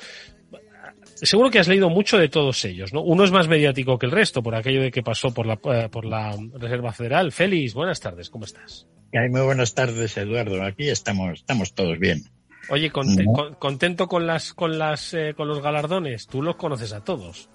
Seguro 1.17 1.51
que 1.51 1.59
has 1.59 1.69
leído 1.69 1.91
mucho 1.91 2.19
de 2.19 2.29
todos 2.29 2.65
ellos, 2.65 2.93
¿no? 2.93 3.03
Uno 3.03 3.25
es 3.25 3.31
más 3.31 3.49
mediático 3.49 3.99
que 3.99 4.07
el 4.07 4.13
resto 4.13 4.43
por 4.43 4.55
aquello 4.55 4.83
de 4.83 4.91
que 4.91 5.03
pasó 5.03 5.33
por 5.33 5.47
la, 5.47 5.59
eh, 5.73 5.89
por 5.91 6.05
la 6.05 6.37
Reserva 6.55 6.93
Federal. 6.93 7.33
Félix, 7.33 7.75
buenas 7.75 8.01
tardes, 8.01 8.31
¿cómo 8.31 8.45
estás? 8.45 8.87
Muy 9.13 9.41
buenas 9.43 9.75
tardes, 9.75 10.17
Eduardo. 10.17 10.63
Aquí 10.63 10.89
estamos, 10.89 11.41
estamos 11.41 11.75
todos 11.75 11.99
bien. 11.99 12.25
Oye, 12.69 12.91
contento 12.91 14.09
con 14.09 14.27
las, 14.27 14.55
con 14.55 14.79
las, 14.79 15.15
eh, 15.15 15.35
con 15.37 15.47
los 15.49 15.63
galardones. 15.63 16.27
Tú 16.27 16.43
los 16.43 16.57
conoces 16.57 16.93
a 16.93 17.05
todos. 17.05 17.49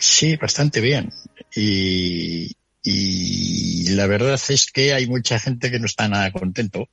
Sí, 0.00 0.36
bastante 0.36 0.80
bien. 0.80 1.10
Y, 1.54 2.52
y 2.82 3.88
la 3.90 4.06
verdad 4.06 4.40
es 4.48 4.70
que 4.72 4.94
hay 4.94 5.06
mucha 5.06 5.38
gente 5.38 5.70
que 5.70 5.78
no 5.78 5.86
está 5.86 6.08
nada 6.08 6.30
contento 6.30 6.88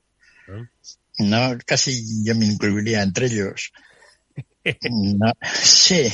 no, 1.19 1.57
casi 1.65 2.23
yo 2.23 2.35
me 2.35 2.45
incluiría 2.45 3.01
entre 3.01 3.27
ellos. 3.27 3.71
sí. 5.53 6.12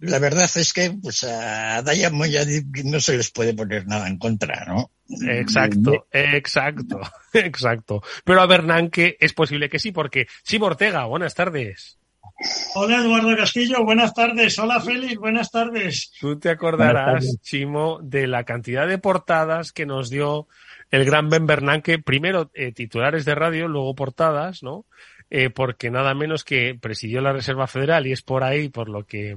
La 0.00 0.18
verdad 0.18 0.50
es 0.54 0.72
que 0.72 0.90
pues 0.90 1.24
a 1.24 1.82
Diamond 1.82 2.30
ya 2.30 2.44
no 2.84 3.00
se 3.00 3.16
les 3.16 3.30
puede 3.30 3.52
poner 3.52 3.86
nada 3.86 4.08
en 4.08 4.18
contra, 4.18 4.64
¿no? 4.64 4.90
Exacto, 5.28 6.06
exacto, 6.10 7.00
exacto. 7.34 8.02
Pero 8.24 8.40
a 8.40 8.46
Bernanke 8.46 9.18
es 9.20 9.34
posible 9.34 9.68
que 9.68 9.78
sí, 9.78 9.92
porque 9.92 10.26
sí, 10.42 10.58
Ortega, 10.60 11.04
buenas 11.04 11.34
tardes. 11.34 11.98
Hola 12.74 12.98
Eduardo 12.98 13.36
Castillo, 13.36 13.84
buenas 13.84 14.14
tardes. 14.14 14.58
Hola 14.58 14.80
Félix, 14.80 15.16
buenas 15.16 15.50
tardes. 15.50 16.12
Tú 16.18 16.38
te 16.38 16.50
acordarás, 16.50 17.38
Chimo, 17.42 18.00
de 18.02 18.26
la 18.26 18.44
cantidad 18.44 18.88
de 18.88 18.98
portadas 18.98 19.72
que 19.72 19.86
nos 19.86 20.10
dio 20.10 20.48
el 20.94 21.04
gran 21.04 21.28
Ben 21.28 21.44
Bernanke, 21.44 21.98
primero 21.98 22.52
eh, 22.54 22.70
titulares 22.70 23.24
de 23.24 23.34
radio, 23.34 23.66
luego 23.66 23.96
portadas, 23.96 24.62
¿no? 24.62 24.86
Eh, 25.28 25.50
porque 25.50 25.90
nada 25.90 26.14
menos 26.14 26.44
que 26.44 26.78
presidió 26.80 27.20
la 27.20 27.32
Reserva 27.32 27.66
Federal 27.66 28.06
y 28.06 28.12
es 28.12 28.22
por 28.22 28.44
ahí 28.44 28.68
por 28.68 28.88
lo 28.88 29.04
que 29.04 29.36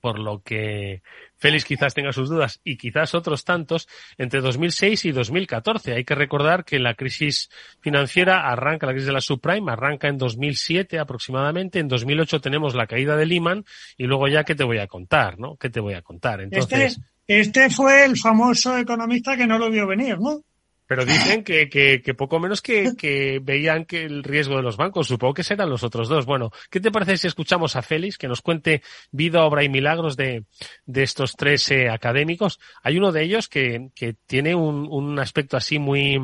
por 0.00 0.18
lo 0.20 0.42
que 0.42 1.02
Félix 1.36 1.64
quizás 1.64 1.94
tenga 1.94 2.12
sus 2.12 2.28
dudas 2.28 2.60
y 2.62 2.76
quizás 2.76 3.14
otros 3.14 3.44
tantos 3.44 3.88
entre 4.18 4.40
2006 4.40 5.06
y 5.06 5.12
2014. 5.12 5.94
Hay 5.94 6.04
que 6.04 6.14
recordar 6.14 6.64
que 6.64 6.78
la 6.78 6.94
crisis 6.94 7.50
financiera 7.80 8.48
arranca, 8.48 8.86
la 8.86 8.92
crisis 8.92 9.06
de 9.06 9.14
la 9.14 9.20
subprime 9.22 9.72
arranca 9.72 10.06
en 10.06 10.18
2007 10.18 11.00
aproximadamente. 11.00 11.80
En 11.80 11.88
2008 11.88 12.40
tenemos 12.40 12.76
la 12.76 12.86
caída 12.86 13.16
de 13.16 13.26
Lehman 13.26 13.64
y 13.96 14.04
luego 14.04 14.28
ya 14.28 14.44
qué 14.44 14.54
te 14.54 14.64
voy 14.64 14.78
a 14.78 14.86
contar, 14.86 15.40
¿no? 15.40 15.56
¿Qué 15.56 15.70
te 15.70 15.80
voy 15.80 15.94
a 15.94 16.02
contar? 16.02 16.40
Entonces. 16.40 16.92
Este 16.92 17.15
este 17.26 17.70
fue 17.70 18.04
el 18.04 18.16
famoso 18.16 18.76
economista 18.76 19.36
que 19.36 19.46
no 19.46 19.58
lo 19.58 19.70
vio 19.70 19.86
venir, 19.86 20.18
¿no? 20.18 20.42
Pero 20.88 21.04
dicen 21.04 21.42
que, 21.42 21.68
que, 21.68 22.00
que 22.00 22.14
poco 22.14 22.38
menos 22.38 22.62
que, 22.62 22.92
que, 22.96 23.40
veían 23.42 23.86
que 23.86 24.04
el 24.04 24.22
riesgo 24.22 24.56
de 24.56 24.62
los 24.62 24.76
bancos. 24.76 25.08
Supongo 25.08 25.34
que 25.34 25.42
serán 25.42 25.68
los 25.68 25.82
otros 25.82 26.08
dos. 26.08 26.26
Bueno, 26.26 26.52
¿qué 26.70 26.78
te 26.78 26.92
parece 26.92 27.16
si 27.16 27.26
escuchamos 27.26 27.74
a 27.74 27.82
Félix 27.82 28.16
que 28.16 28.28
nos 28.28 28.40
cuente 28.40 28.82
vida, 29.10 29.44
obra 29.44 29.64
y 29.64 29.68
milagros 29.68 30.16
de, 30.16 30.44
de 30.84 31.02
estos 31.02 31.32
tres 31.32 31.68
eh, 31.72 31.88
académicos? 31.88 32.60
Hay 32.84 32.98
uno 32.98 33.10
de 33.10 33.24
ellos 33.24 33.48
que, 33.48 33.88
que 33.96 34.14
tiene 34.26 34.54
un, 34.54 34.86
un 34.88 35.18
aspecto 35.18 35.56
así 35.56 35.80
muy 35.80 36.20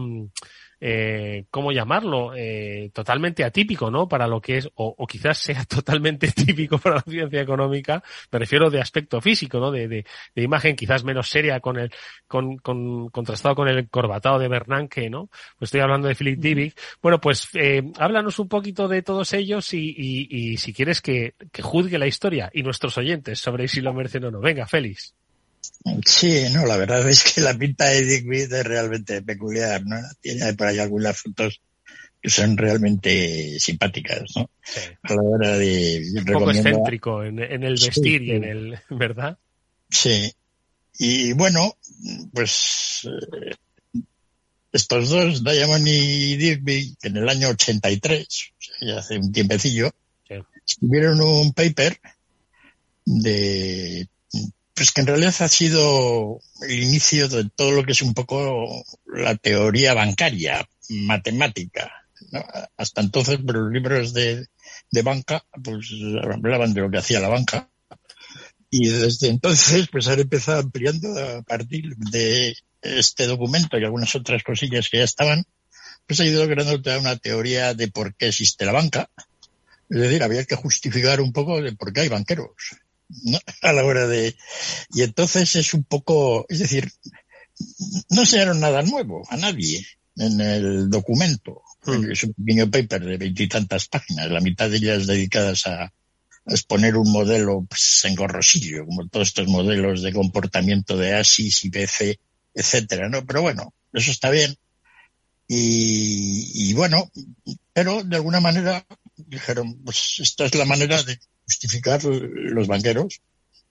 eh, 0.85 1.45
¿cómo 1.49 1.71
llamarlo? 1.71 2.35
Eh, 2.35 2.91
totalmente 2.93 3.45
atípico, 3.45 3.89
¿no? 3.89 4.09
Para 4.09 4.27
lo 4.27 4.41
que 4.41 4.57
es, 4.57 4.69
o, 4.75 5.07
quizás 5.07 5.39
sea 5.39 5.65
totalmente 5.69 6.33
típico 6.33 6.77
para 6.79 6.97
la 6.97 7.03
ciencia 7.03 7.41
económica, 7.41 8.03
me 8.33 8.41
refiero 8.41 8.69
de 8.69 8.81
aspecto 8.81 9.21
físico, 9.21 9.61
¿no? 9.61 9.71
De, 9.71 9.87
de, 9.87 10.05
de 10.35 10.43
imagen 10.43 10.75
quizás 10.75 11.05
menos 11.05 11.29
seria 11.29 11.61
con 11.61 11.79
el, 11.79 11.93
con, 12.27 12.57
con, 12.57 13.11
contrastado 13.11 13.55
con 13.55 13.69
el 13.69 13.89
corbatado 13.89 14.41
de 14.41 14.49
Bernanke, 14.49 15.09
¿no? 15.09 15.29
Pues 15.57 15.69
estoy 15.69 15.83
hablando 15.83 16.09
de 16.09 16.17
Philip 16.17 16.41
Divic. 16.41 16.77
Bueno, 17.01 17.21
pues, 17.21 17.49
eh, 17.55 17.85
háblanos 17.99 18.41
un 18.41 18.49
poquito 18.49 18.89
de 18.89 19.03
todos 19.03 19.33
ellos 19.35 19.73
y, 19.75 19.95
y, 19.97 20.53
y 20.53 20.57
si 20.57 20.73
quieres 20.73 21.01
que, 21.01 21.35
que 21.53 21.62
juzgue 21.62 21.97
la 21.97 22.09
historia 22.09 22.51
y 22.53 22.65
nuestros 22.65 22.99
oyentes 22.99 23.39
sobre 23.39 23.69
si 23.69 23.83
lo 23.83 23.95
merecen 23.95 24.25
o 24.25 24.33
no. 24.33 24.41
Venga, 24.41 24.67
Félix. 24.67 25.15
Sí, 26.07 26.45
no, 26.53 26.67
la 26.67 26.77
verdad 26.77 27.09
es 27.09 27.25
que 27.25 27.41
la 27.41 27.57
pinta 27.57 27.87
de 27.87 28.05
Dick 28.05 28.33
es 28.33 28.65
realmente 28.65 29.23
peculiar, 29.23 29.85
¿no? 29.85 29.97
Tiene 30.21 30.53
por 30.55 30.69
ahí 30.69 30.79
algunas 30.79 31.19
fotos 31.19 31.61
que 32.21 32.31
son 32.31 32.57
realmente 32.57 33.59
simpáticas, 33.59 34.23
¿no? 34.37 34.49
Sí. 34.62 34.81
A 35.03 35.15
la 35.15 35.23
hora 35.23 35.59
de... 35.59 36.05
Un 36.19 36.25
poco 36.25 36.51
excéntrico 36.53 37.25
en, 37.25 37.41
el 37.41 37.73
vestir 37.73 38.23
y 38.23 38.31
en 38.31 38.45
el... 38.45 38.79
¿verdad? 38.91 39.37
Sí. 39.91 40.33
Y 40.99 41.33
bueno, 41.33 41.77
pues 42.33 43.09
eh, 43.09 43.55
estos 44.73 45.09
dos, 45.09 45.43
Diamond 45.43 45.87
y 45.87 46.37
Digby, 46.37 46.97
en 47.03 47.17
el 47.17 47.29
año 47.29 47.49
83, 47.49 48.53
ya 48.83 48.99
hace 48.99 49.19
un 49.19 49.33
tiempecillo, 49.33 49.91
escribieron 50.65 51.21
un 51.21 51.53
paper 51.53 51.99
de 53.05 54.09
pues 54.75 54.91
que 54.91 55.02
en 55.02 55.07
realidad 55.07 55.35
ha 55.41 55.49
sido 55.49 56.41
el 56.62 56.83
inicio 56.83 57.29
de 57.29 57.49
todo 57.55 57.73
lo 57.73 57.85
que 57.85 57.93
es 57.93 58.02
un 58.02 58.14
poco 58.14 58.85
la 59.07 59.37
teoría 59.37 59.95
bancaria, 59.95 60.67
matemática. 60.88 61.93
Hasta 62.76 63.00
entonces, 63.02 63.41
pero 63.47 63.62
los 63.62 63.73
libros 63.73 64.14
de, 64.14 64.47
de 64.91 65.02
banca, 65.02 65.45
pues 65.62 65.91
hablaban 66.23 66.73
de 66.73 66.81
lo 66.81 66.91
que 66.91 66.99
hacía 66.99 67.21
la 67.21 67.29
banca. 67.29 67.69
Y 68.71 68.88
desde 68.88 69.29
entonces, 69.29 69.88
pues 69.93 70.09
han 70.09 70.21
empezado 70.21 70.61
ampliando 70.61 71.09
a 71.19 71.43
partir 71.43 71.95
de 71.97 72.57
este 72.81 73.26
documento 73.26 73.79
y 73.79 73.85
algunas 73.85 74.14
otras 74.14 74.43
cosillas 74.43 74.88
que 74.88 74.99
ya 74.99 75.05
estaban, 75.05 75.45
pues 76.07 76.21
ha 76.21 76.25
ido 76.25 76.47
toda 76.81 76.99
una 76.99 77.17
teoría 77.17 77.75
de 77.75 77.88
por 77.88 78.14
qué 78.14 78.29
existe 78.29 78.64
la 78.64 78.73
banca. 78.73 79.11
Es 79.91 80.00
decir, 80.00 80.23
había 80.23 80.45
que 80.45 80.57
justificar 80.57 81.21
un 81.21 81.33
poco 81.33 81.61
de 81.61 81.73
por 81.73 81.93
qué 81.93 82.00
hay 82.00 82.09
banqueros. 82.09 82.50
¿No? 83.25 83.38
a 83.62 83.73
la 83.73 83.85
hora 83.85 84.07
de... 84.07 84.37
Y 84.95 85.02
entonces 85.02 85.54
es 85.57 85.75
un 85.75 85.85
poco, 85.85 86.47
es 86.49 86.59
decir, 86.59 86.90
no 88.11 88.23
enseñaron 88.23 88.61
nada 88.61 88.83
nuevo 88.83 89.23
a 89.28 89.37
nadie 89.37 89.87
en 90.16 90.40
el 90.40 90.90
documento. 90.90 91.62
Hmm. 91.85 92.11
Es 92.11 92.25
un 92.25 92.35
pequeño 92.35 92.71
paper 92.71 93.04
de 93.04 93.16
veintitantas 93.16 93.88
páginas, 93.88 94.31
la 94.31 94.40
mitad 94.40 94.71
de 94.71 94.76
ellas 94.76 95.07
dedicadas 95.07 95.66
a, 95.66 95.92
exponer 96.47 96.97
un 96.97 97.11
modelo 97.12 97.64
pues, 97.69 98.04
engorrosillo, 98.04 98.85
como 98.87 99.07
todos 99.09 99.28
estos 99.28 99.47
modelos 99.47 100.02
de 100.02 100.12
comportamiento 100.12 100.97
de 100.97 101.14
ASIS 101.14 101.64
y 101.64 101.69
BC, 101.69 102.19
etcétera, 102.54 103.09
¿no? 103.09 103.25
Pero 103.25 103.42
bueno, 103.42 103.73
eso 103.92 104.11
está 104.11 104.31
bien. 104.31 104.57
Y, 105.47 106.71
y 106.71 106.73
bueno, 106.73 107.11
pero 107.73 108.02
de 108.02 108.16
alguna 108.16 108.40
manera 108.40 108.85
dijeron, 109.16 109.83
pues 109.85 110.16
esta 110.19 110.47
es 110.47 110.54
la 110.54 110.64
manera 110.64 111.02
de 111.02 111.19
justificar 111.44 112.02
los 112.04 112.66
banqueros 112.66 113.20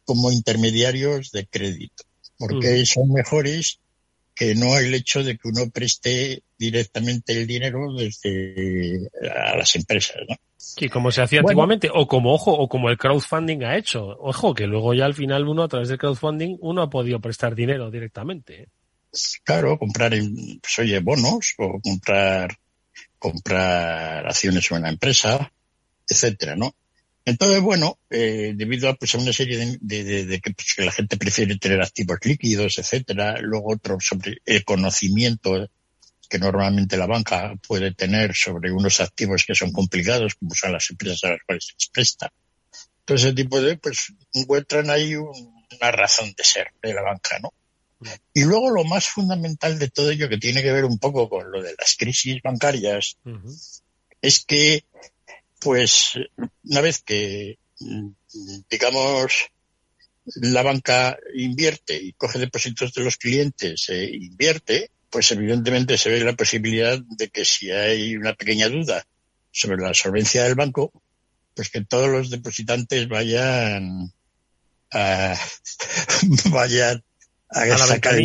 como 0.06 0.32
intermediarios 0.32 1.32
de 1.32 1.46
crédito, 1.46 2.04
porque 2.38 2.86
son 2.86 3.12
mejores 3.12 3.80
que 4.36 4.56
no 4.56 4.78
el 4.78 4.94
hecho 4.94 5.24
de 5.24 5.38
que 5.38 5.48
uno 5.48 5.70
preste 5.70 6.44
directamente 6.58 7.34
el 7.34 7.48
dinero 7.48 7.94
desde 7.94 9.10
a 9.30 9.56
las 9.56 9.76
empresas, 9.76 10.18
¿no? 10.28 10.36
Sí, 10.58 10.90
como 10.90 11.12
se 11.12 11.22
hacía 11.22 11.40
antiguamente, 11.40 11.90
o 11.94 12.08
como, 12.08 12.34
ojo, 12.34 12.52
o 12.52 12.70
como 12.70 12.90
el 12.90 12.98
crowdfunding 12.98 13.64
ha 13.64 13.78
hecho. 13.78 14.06
Ojo, 14.20 14.54
que 14.54 14.68
luego 14.68 14.94
ya 14.94 15.06
al 15.06 15.16
final 15.16 15.48
uno, 15.48 15.64
a 15.64 15.68
través 15.68 15.90
del 15.90 15.98
crowdfunding, 15.98 16.58
uno 16.62 16.84
ha 16.84 16.90
podido 16.90 17.20
prestar 17.20 17.56
dinero 17.56 17.90
directamente. 17.92 18.64
¿eh? 18.64 18.68
Claro, 19.44 19.78
comprar, 19.78 20.12
pues, 20.12 20.80
oye, 20.80 21.00
bonos, 21.00 21.54
o 21.58 21.80
comprar, 21.82 22.56
comprar 23.20 24.26
acciones 24.28 24.72
en 24.72 24.78
una 24.78 24.90
empresa, 24.90 25.52
etcétera, 26.08 26.56
¿no? 26.56 26.74
Entonces, 27.24 27.62
bueno, 27.62 28.00
eh, 28.10 28.54
debido 28.56 28.90
a, 28.90 28.96
pues, 28.96 29.14
a 29.14 29.20
una 29.20 29.32
serie 29.32 29.78
de, 29.80 30.26
de, 30.26 30.42
que, 30.42 30.52
pues, 30.54 30.74
que, 30.76 30.86
la 30.86 30.92
gente 30.92 31.18
prefiere 31.18 31.58
tener 31.58 31.82
activos 31.82 32.18
líquidos, 32.24 32.80
etcétera, 32.80 33.40
luego 33.42 33.74
otro 33.74 33.98
sobre 34.00 34.38
el 34.46 34.64
conocimiento 34.64 35.70
que 36.28 36.40
normalmente 36.40 36.98
la 36.98 37.06
banca 37.06 37.54
puede 37.68 37.94
tener 37.94 38.34
sobre 38.34 38.72
unos 38.72 39.02
activos 39.02 39.44
que 39.46 39.54
son 39.54 39.72
complicados, 39.72 40.36
como 40.36 40.56
son 40.56 40.72
las 40.72 40.90
empresas 40.90 41.24
a 41.26 41.30
las 41.32 41.40
cuales 41.46 41.66
se 41.68 41.74
les 41.74 41.90
presta. 41.90 42.34
Todo 43.06 43.18
ese 43.18 43.34
tipo 43.34 43.62
de, 43.62 43.78
pues, 43.78 44.14
encuentran 44.34 44.90
ahí 44.90 45.16
una 45.16 45.92
razón 45.92 46.34
de 46.36 46.44
ser 46.44 46.68
de 46.82 46.94
la 46.94 47.02
banca, 47.02 47.38
¿no? 47.40 47.54
Y 48.34 48.46
luego 48.46 48.72
lo 48.72 48.84
más 48.84 49.08
fundamental 49.08 49.78
de 49.78 49.90
todo 49.90 50.10
ello, 50.10 50.28
que 50.28 50.38
tiene 50.38 50.64
que 50.64 50.72
ver 50.72 50.86
un 50.86 50.98
poco 50.98 51.30
con 51.30 51.52
lo 51.52 51.62
de 51.62 51.76
las 51.78 51.96
crisis 51.98 52.42
bancarias, 52.42 53.18
es 54.22 54.44
que 54.44 54.86
pues 55.62 56.14
una 56.64 56.82
vez 56.82 57.04
que, 57.04 57.60
digamos, 58.70 59.52
la 60.36 60.64
banca 60.64 61.18
invierte 61.36 61.96
y 62.02 62.14
coge 62.14 62.40
depósitos 62.40 62.94
de 62.94 63.04
los 63.04 63.18
clientes 63.18 63.88
e 63.90 64.06
invierte, 64.06 64.90
pues 65.10 65.32
evidentemente 65.32 65.98
se 65.98 66.10
ve 66.10 66.24
la 66.24 66.36
posibilidad 66.36 67.00
de 67.00 67.30
que 67.30 67.46
si 67.46 67.70
hay 67.70 68.16
una 68.18 68.34
pequeña 68.34 68.70
duda 68.70 69.06
sobre 69.52 69.78
la 69.78 69.94
solvencia 69.94 70.44
del 70.44 70.56
banco, 70.56 70.92
pues 71.54 71.70
que 71.70 71.86
todos 71.86 72.10
los 72.10 72.30
depositantes 72.32 73.08
vayan 73.08 74.12
a, 74.92 75.38
vayan 76.50 77.04
a, 77.50 77.66
la 77.66 77.78
sacar 77.78 78.20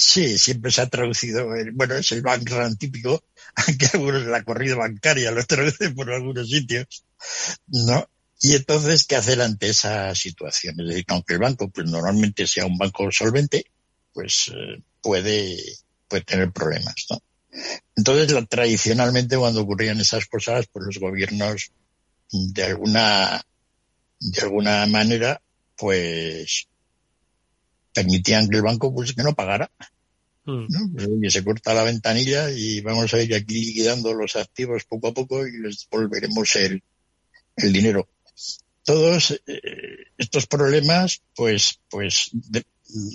Sí, 0.00 0.38
siempre 0.38 0.70
se 0.70 0.80
ha 0.80 0.88
traducido, 0.88 1.48
bueno, 1.72 1.96
es 1.96 2.12
el 2.12 2.22
bank 2.22 2.48
run 2.50 2.76
típico, 2.76 3.24
aunque 3.66 3.86
algunos 3.92 4.24
la 4.26 4.44
corrida 4.44 4.76
bancaria 4.76 5.32
lo 5.32 5.44
traducen 5.44 5.92
por 5.96 6.12
algunos 6.12 6.48
sitios, 6.48 7.04
¿no? 7.66 8.08
Y 8.40 8.54
entonces, 8.54 9.04
¿qué 9.04 9.16
hacer 9.16 9.40
ante 9.42 9.70
esa 9.70 10.14
situación? 10.14 10.80
Es 10.80 10.86
decir, 10.86 11.04
aunque 11.08 11.34
el 11.34 11.40
banco, 11.40 11.68
pues 11.68 11.90
normalmente 11.90 12.46
sea 12.46 12.66
un 12.66 12.78
banco 12.78 13.10
solvente, 13.10 13.64
pues 14.12 14.52
eh, 14.54 14.80
puede, 15.02 15.58
puede 16.06 16.22
tener 16.22 16.52
problemas, 16.52 16.94
¿no? 17.10 17.20
Entonces, 17.96 18.48
tradicionalmente 18.48 19.36
cuando 19.36 19.62
ocurrían 19.62 20.00
esas 20.00 20.26
cosas, 20.26 20.66
pues 20.72 20.86
los 20.86 20.98
gobiernos, 20.98 21.72
de 22.30 22.62
alguna, 22.62 23.44
de 24.20 24.40
alguna 24.42 24.86
manera, 24.86 25.42
pues 25.76 26.68
permitían 27.92 28.48
que 28.48 28.56
el 28.56 28.62
banco 28.62 28.94
pues 28.94 29.12
que 29.12 29.22
no 29.22 29.34
pagara. 29.34 29.70
Mm. 30.44 30.66
¿no? 30.70 31.30
se 31.30 31.44
corta 31.44 31.74
la 31.74 31.82
ventanilla 31.82 32.50
y 32.50 32.80
vamos 32.80 33.12
a 33.12 33.20
ir 33.20 33.34
aquí 33.34 33.66
liquidando 33.66 34.14
los 34.14 34.34
activos 34.34 34.84
poco 34.84 35.08
a 35.08 35.14
poco 35.14 35.46
y 35.46 35.58
les 35.58 35.86
devolveremos 35.90 36.56
el, 36.56 36.82
el 37.56 37.72
dinero. 37.72 38.08
Todos 38.82 39.38
eh, 39.46 39.60
estos 40.16 40.46
problemas, 40.46 41.20
pues, 41.34 41.80
pues, 41.90 42.30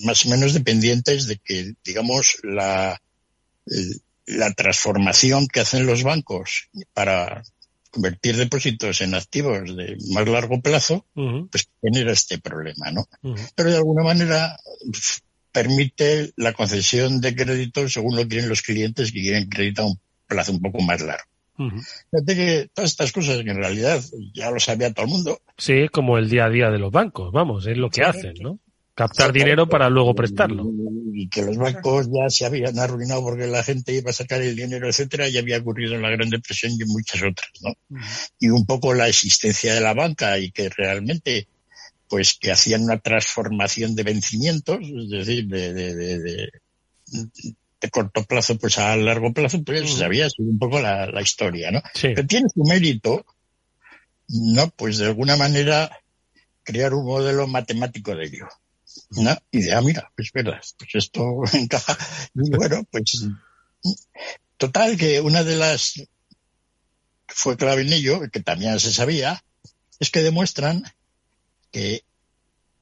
más 0.04 0.26
o 0.26 0.30
menos 0.30 0.54
dependientes 0.54 1.26
de 1.26 1.38
que, 1.38 1.74
digamos, 1.84 2.38
la, 2.44 3.02
la 4.28 4.54
transformación 4.54 5.48
que 5.48 5.62
hacen 5.62 5.88
los 5.88 6.04
bancos 6.04 6.70
para 6.94 7.44
convertir 7.94 8.36
depósitos 8.36 9.02
en 9.02 9.14
activos 9.14 9.76
de 9.76 9.98
más 10.14 10.28
largo 10.28 10.60
plazo, 10.62 11.06
pues 11.14 11.70
genera 11.80 12.12
este 12.12 12.40
problema, 12.40 12.92
¿no? 12.92 13.08
Pero 13.56 13.70
de 13.70 13.78
alguna 13.78 14.04
manera 14.04 14.58
permite 15.52 16.34
la 16.36 16.54
concesión 16.54 17.22
de 17.22 17.36
crédito 17.36 17.88
según 17.88 18.16
lo 18.16 18.28
quieren 18.28 18.50
los 18.50 18.64
clientes 18.64 19.12
que 19.12 19.22
quieren 19.22 19.48
crédito 19.48 19.84
a 19.84 19.86
un 19.86 20.00
plazo 20.28 20.54
un 20.54 20.62
poco 20.62 20.82
más 20.82 21.02
largo. 21.02 21.24
Fíjate 21.56 22.36
que 22.36 22.70
todas 22.74 22.90
estas 22.90 23.12
cosas 23.12 23.44
que 23.44 23.52
en 23.52 23.58
realidad 23.58 24.02
ya 24.34 24.50
lo 24.50 24.60
sabía 24.60 24.92
todo 24.92 25.06
el 25.06 25.12
mundo. 25.12 25.40
Sí, 25.58 25.88
como 25.92 26.18
el 26.18 26.28
día 26.28 26.46
a 26.46 26.50
día 26.50 26.72
de 26.72 26.80
los 26.80 26.92
bancos, 26.92 27.32
vamos, 27.32 27.68
es 27.68 27.78
lo 27.78 27.92
que 27.92 28.02
hacen, 28.02 28.34
¿no? 28.42 28.60
Captar 28.96 29.32
dinero 29.32 29.68
para 29.68 29.90
luego 29.90 30.14
prestarlo. 30.16 30.70
Y 31.14 31.30
que 31.30 31.44
los 31.44 31.58
bancos 31.58 32.08
ya 32.12 32.30
se 32.30 32.46
habían 32.46 32.78
arruinado 32.80 33.22
porque 33.22 33.48
la 33.48 33.64
gente 33.64 33.94
iba 33.94 34.12
a 34.12 34.14
sacar 34.14 34.42
el 34.42 34.56
dinero, 34.56 34.88
etcétera, 34.88 35.30
ya 35.30 35.42
había 35.42 35.60
ocurrido 35.60 35.96
en 35.96 36.02
la 36.02 36.10
Gran 36.10 36.30
Depresión 36.30 36.74
y 36.74 36.82
en 36.82 36.88
muchas 36.90 37.22
otras, 37.22 37.52
¿no? 37.62 37.74
Y 38.40 38.50
un 38.50 38.66
poco 38.66 38.94
la 38.94 39.08
existencia 39.08 39.74
de 39.74 39.82
la 39.82 39.94
banca 39.94 40.38
y 40.40 40.52
que 40.52 40.70
realmente, 40.70 41.48
pues 42.08 42.38
que 42.40 42.52
hacían 42.52 42.84
una 42.84 43.00
transformación 43.00 43.96
de 43.96 44.04
vencimientos, 44.04 44.80
es 44.82 45.10
decir, 45.10 45.48
de, 45.48 45.74
de, 45.74 45.96
de, 45.96 46.20
de, 46.20 47.90
corto 47.92 48.24
plazo 48.24 48.58
pues 48.58 48.78
a 48.78 48.96
largo 48.96 49.34
plazo, 49.34 49.62
pues 49.62 49.92
se 49.92 49.98
sabía 49.98 50.28
un 50.38 50.58
poco 50.58 50.80
la, 50.80 51.06
la 51.08 51.22
historia, 51.22 51.70
¿no? 51.70 51.82
Pero 52.02 52.26
tiene 52.26 52.48
su 52.50 52.64
mérito, 52.64 53.26
¿no? 54.30 54.70
Pues 54.70 54.98
de 54.98 55.08
alguna 55.08 55.36
manera 55.36 55.92
crear 56.64 56.94
un 56.94 57.06
modelo 57.06 57.46
matemático 57.46 58.16
de 58.16 58.26
ello. 58.26 58.48
De, 59.10 59.74
ah, 59.74 59.82
mira, 59.82 60.12
pues 60.16 60.32
verdad, 60.32 60.62
pues 60.78 60.90
esto 60.94 61.44
encaja. 61.54 61.98
Y 62.36 62.50
bueno, 62.50 62.84
pues 62.92 63.26
total 64.58 64.98
que 64.98 65.22
una 65.22 65.44
de 65.44 65.56
las 65.56 65.94
que 65.94 66.08
fue 67.28 67.58
clave 67.58 67.82
en 67.82 67.94
ello, 67.94 68.22
que 68.32 68.40
también 68.42 68.80
se 68.80 68.92
sabía, 68.92 69.44
es 70.00 70.10
que 70.10 70.22
demuestran 70.22 70.84
que 71.72 72.04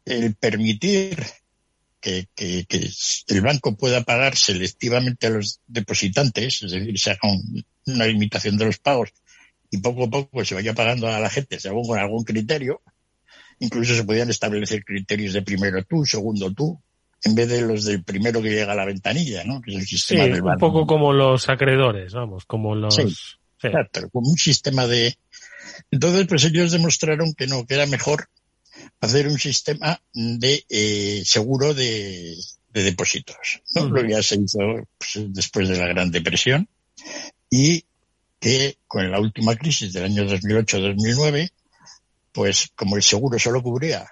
el 0.05 0.35
permitir 0.35 1.25
que, 1.99 2.27
que, 2.35 2.65
que, 2.65 2.89
el 3.27 3.41
banco 3.41 3.75
pueda 3.75 4.03
pagar 4.03 4.35
selectivamente 4.35 5.27
a 5.27 5.29
los 5.29 5.61
depositantes, 5.67 6.63
es 6.63 6.71
decir, 6.71 6.99
se 6.99 7.11
haga 7.11 7.29
una 7.85 8.05
limitación 8.05 8.57
de 8.57 8.65
los 8.65 8.79
pagos 8.79 9.13
y 9.69 9.77
poco 9.77 10.05
a 10.05 10.09
poco 10.09 10.43
se 10.43 10.55
vaya 10.55 10.73
pagando 10.73 11.07
a 11.07 11.19
la 11.19 11.29
gente 11.29 11.59
según 11.59 11.87
con 11.87 11.99
algún 11.99 12.23
criterio, 12.23 12.81
incluso 13.59 13.95
se 13.95 14.03
podían 14.03 14.29
establecer 14.29 14.83
criterios 14.83 15.33
de 15.33 15.41
primero 15.41 15.83
tú, 15.83 16.05
segundo 16.05 16.51
tú, 16.51 16.79
en 17.23 17.35
vez 17.35 17.49
de 17.49 17.61
los 17.61 17.85
del 17.85 18.03
primero 18.03 18.41
que 18.41 18.49
llega 18.49 18.73
a 18.73 18.75
la 18.75 18.85
ventanilla, 18.85 19.43
¿no? 19.43 19.61
Que 19.61 19.71
es 19.71 19.77
el 19.77 19.85
sistema 19.85 20.25
sí, 20.25 20.41
un 20.41 20.57
poco 20.57 20.87
como 20.87 21.13
los 21.13 21.47
acreedores, 21.49 22.13
vamos, 22.13 22.45
como 22.45 22.75
los... 22.75 22.95
Sí, 22.95 23.03
Exacto, 23.63 24.09
como 24.09 24.29
un 24.29 24.37
sistema 24.37 24.87
de... 24.87 25.15
Entonces, 25.91 26.25
pues 26.27 26.43
ellos 26.45 26.71
demostraron 26.71 27.33
que 27.33 27.45
no, 27.45 27.65
que 27.65 27.75
era 27.75 27.85
mejor 27.85 28.27
hacer 28.99 29.27
un 29.27 29.37
sistema 29.37 30.01
de 30.13 30.65
eh, 30.69 31.21
seguro 31.25 31.73
de, 31.73 32.35
de 32.73 32.83
depósitos, 32.83 33.61
¿no? 33.75 33.89
Lo 33.89 34.01
que 34.01 34.11
ya 34.11 34.23
se 34.23 34.35
hizo 34.35 34.59
pues, 34.97 35.33
después 35.33 35.69
de 35.69 35.77
la 35.77 35.87
Gran 35.87 36.11
Depresión 36.11 36.67
y 37.49 37.85
que 38.39 38.77
con 38.87 39.09
la 39.11 39.19
última 39.19 39.55
crisis 39.55 39.93
del 39.93 40.05
año 40.05 40.23
2008-2009, 40.23 41.51
pues 42.31 42.71
como 42.75 42.95
el 42.95 43.03
seguro 43.03 43.37
solo 43.37 43.61
cubría 43.61 44.07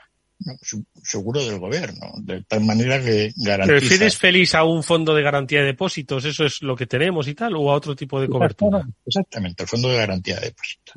seguro 1.04 1.44
del 1.44 1.60
gobierno, 1.60 2.14
de 2.18 2.44
tal 2.44 2.62
manera 2.62 3.04
que 3.04 3.34
garantiza... 3.36 3.80
¿Refieres 3.80 4.18
feliz 4.18 4.56
a 4.56 4.64
un 4.64 4.84
fondo 4.84 5.14
de 5.14 5.22
garantía 5.22 5.60
de 5.60 5.68
depósitos? 5.68 6.26
¿Eso 6.26 6.46
es 6.46 6.62
lo 6.62 6.76
que 6.76 6.88
tenemos 6.88 7.28
y 7.28 7.36
tal? 7.36 7.56
¿O 7.56 7.72
a 7.72 7.76
otro 7.76 7.96
tipo 7.96 8.22
de 8.22 8.30
cobertura? 8.30 8.88
Exactamente, 9.06 9.64
el 9.64 9.70
fondo 9.70 9.90
de 9.90 9.98
garantía 9.98 10.36
de 10.36 10.48
depósitos. 10.48 10.94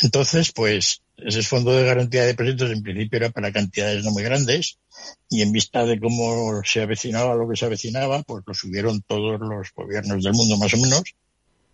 Entonces, 0.00 0.52
pues, 0.52 1.02
ese 1.16 1.42
fondo 1.42 1.72
de 1.72 1.84
garantía 1.84 2.22
de 2.22 2.28
depósitos 2.28 2.70
en 2.70 2.82
principio 2.82 3.18
era 3.18 3.30
para 3.30 3.52
cantidades 3.52 4.04
no 4.04 4.12
muy 4.12 4.22
grandes 4.22 4.78
y 5.28 5.42
en 5.42 5.52
vista 5.52 5.84
de 5.84 5.98
cómo 5.98 6.62
se 6.64 6.82
avecinaba 6.82 7.34
lo 7.34 7.48
que 7.48 7.56
se 7.56 7.66
avecinaba, 7.66 8.22
pues 8.22 8.44
lo 8.46 8.54
subieron 8.54 9.02
todos 9.02 9.38
los 9.40 9.68
gobiernos 9.74 10.22
del 10.22 10.32
mundo 10.32 10.56
más 10.56 10.72
o 10.74 10.78
menos, 10.78 11.02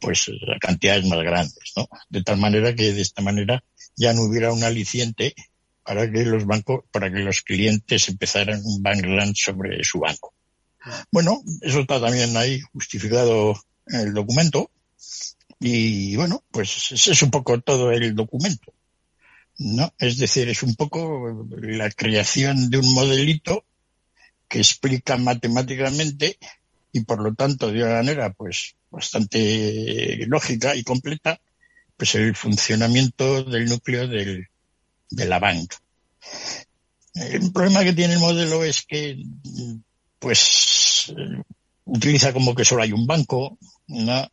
pues 0.00 0.28
a 0.28 0.58
cantidades 0.58 1.04
más 1.06 1.20
grandes, 1.20 1.72
¿no? 1.76 1.88
De 2.08 2.22
tal 2.22 2.38
manera 2.38 2.74
que 2.74 2.92
de 2.92 3.02
esta 3.02 3.22
manera 3.22 3.62
ya 3.96 4.12
no 4.12 4.22
hubiera 4.22 4.52
un 4.52 4.64
aliciente 4.64 5.34
para 5.82 6.10
que 6.10 6.24
los 6.24 6.46
bancos, 6.46 6.84
para 6.90 7.12
que 7.12 7.20
los 7.20 7.42
clientes 7.42 8.08
empezaran 8.08 8.60
un 8.64 8.82
bank 8.82 9.34
sobre 9.34 9.82
su 9.84 10.00
banco. 10.00 10.32
Bueno, 11.10 11.42
eso 11.60 11.80
está 11.80 12.00
también 12.00 12.36
ahí 12.36 12.60
justificado 12.72 13.54
en 13.86 14.00
el 14.00 14.14
documento. 14.14 14.70
Y 15.60 16.16
bueno, 16.16 16.42
pues 16.50 16.92
ese 16.92 17.12
es 17.12 17.22
un 17.22 17.30
poco 17.30 17.60
todo 17.60 17.90
el 17.92 18.14
documento. 18.14 18.72
¿no? 19.58 19.92
Es 19.98 20.18
decir, 20.18 20.48
es 20.48 20.62
un 20.62 20.74
poco 20.74 21.46
la 21.60 21.90
creación 21.90 22.70
de 22.70 22.78
un 22.78 22.94
modelito 22.94 23.64
que 24.48 24.58
explica 24.58 25.16
matemáticamente 25.16 26.38
y 26.92 27.00
por 27.00 27.22
lo 27.22 27.34
tanto 27.34 27.70
de 27.70 27.82
una 27.82 27.94
manera 27.94 28.32
pues 28.32 28.76
bastante 28.90 30.24
lógica 30.26 30.76
y 30.76 30.84
completa 30.84 31.40
pues 31.96 32.14
el 32.14 32.34
funcionamiento 32.34 33.44
del 33.44 33.66
núcleo 33.66 34.08
del, 34.08 34.48
de 35.10 35.24
la 35.26 35.38
banca. 35.38 35.76
El 37.14 37.52
problema 37.52 37.84
que 37.84 37.92
tiene 37.92 38.14
el 38.14 38.20
modelo 38.20 38.64
es 38.64 38.82
que, 38.82 39.22
pues, 40.18 41.12
utiliza 41.84 42.32
como 42.32 42.54
que 42.54 42.64
solo 42.64 42.82
hay 42.82 42.92
un 42.92 43.06
banco, 43.06 43.58
¿no? 43.86 44.28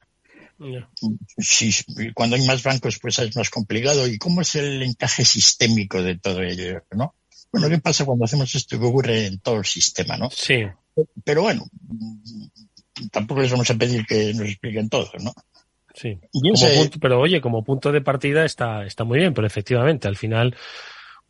Si, 1.38 1.72
cuando 2.14 2.36
hay 2.36 2.46
más 2.46 2.64
bancos, 2.64 3.00
pues 3.00 3.18
es 3.20 3.36
más 3.36 3.50
complicado. 3.50 4.08
¿Y 4.08 4.18
cómo 4.18 4.42
es 4.42 4.56
el 4.56 4.82
encaje 4.84 5.26
sistémico 5.26 6.02
de 6.02 6.18
todo 6.18 6.42
ello, 6.42 6.84
no? 6.92 7.16
Bueno, 7.52 7.70
¿qué 7.70 7.80
pasa 7.80 8.06
cuando 8.06 8.26
hacemos 8.26 8.54
esto 8.56 8.80
que 8.80 8.86
ocurre 8.86 9.26
en 9.26 9.40
todo 9.40 9.58
el 9.58 9.66
sistema, 9.66 10.18
no? 10.18 10.30
Sí. 10.30 10.64
Pero 11.24 11.42
bueno, 11.42 11.68
tampoco 13.12 13.42
les 13.42 13.52
vamos 13.52 13.70
a 13.70 13.76
pedir 13.76 14.06
que 14.06 14.34
nos 14.34 14.48
expliquen 14.48 14.90
todo, 14.90 15.12
¿no? 15.20 15.34
Sí. 15.94 16.20
pero 17.00 17.20
oye, 17.20 17.42
como 17.42 17.64
punto 17.64 17.92
de 17.92 18.02
partida 18.02 18.46
está, 18.46 18.86
está 18.86 19.04
muy 19.04 19.20
bien, 19.20 19.34
pero 19.34 19.48
efectivamente, 19.48 20.08
al 20.08 20.16
final, 20.16 20.56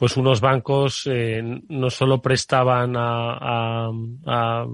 pues 0.02 0.18
unos 0.18 0.42
bancos 0.42 1.04
eh, 1.06 1.44
no 1.70 1.90
solo 1.92 2.24
prestaban 2.24 2.96
a, 2.98 3.92
a, 4.26 4.66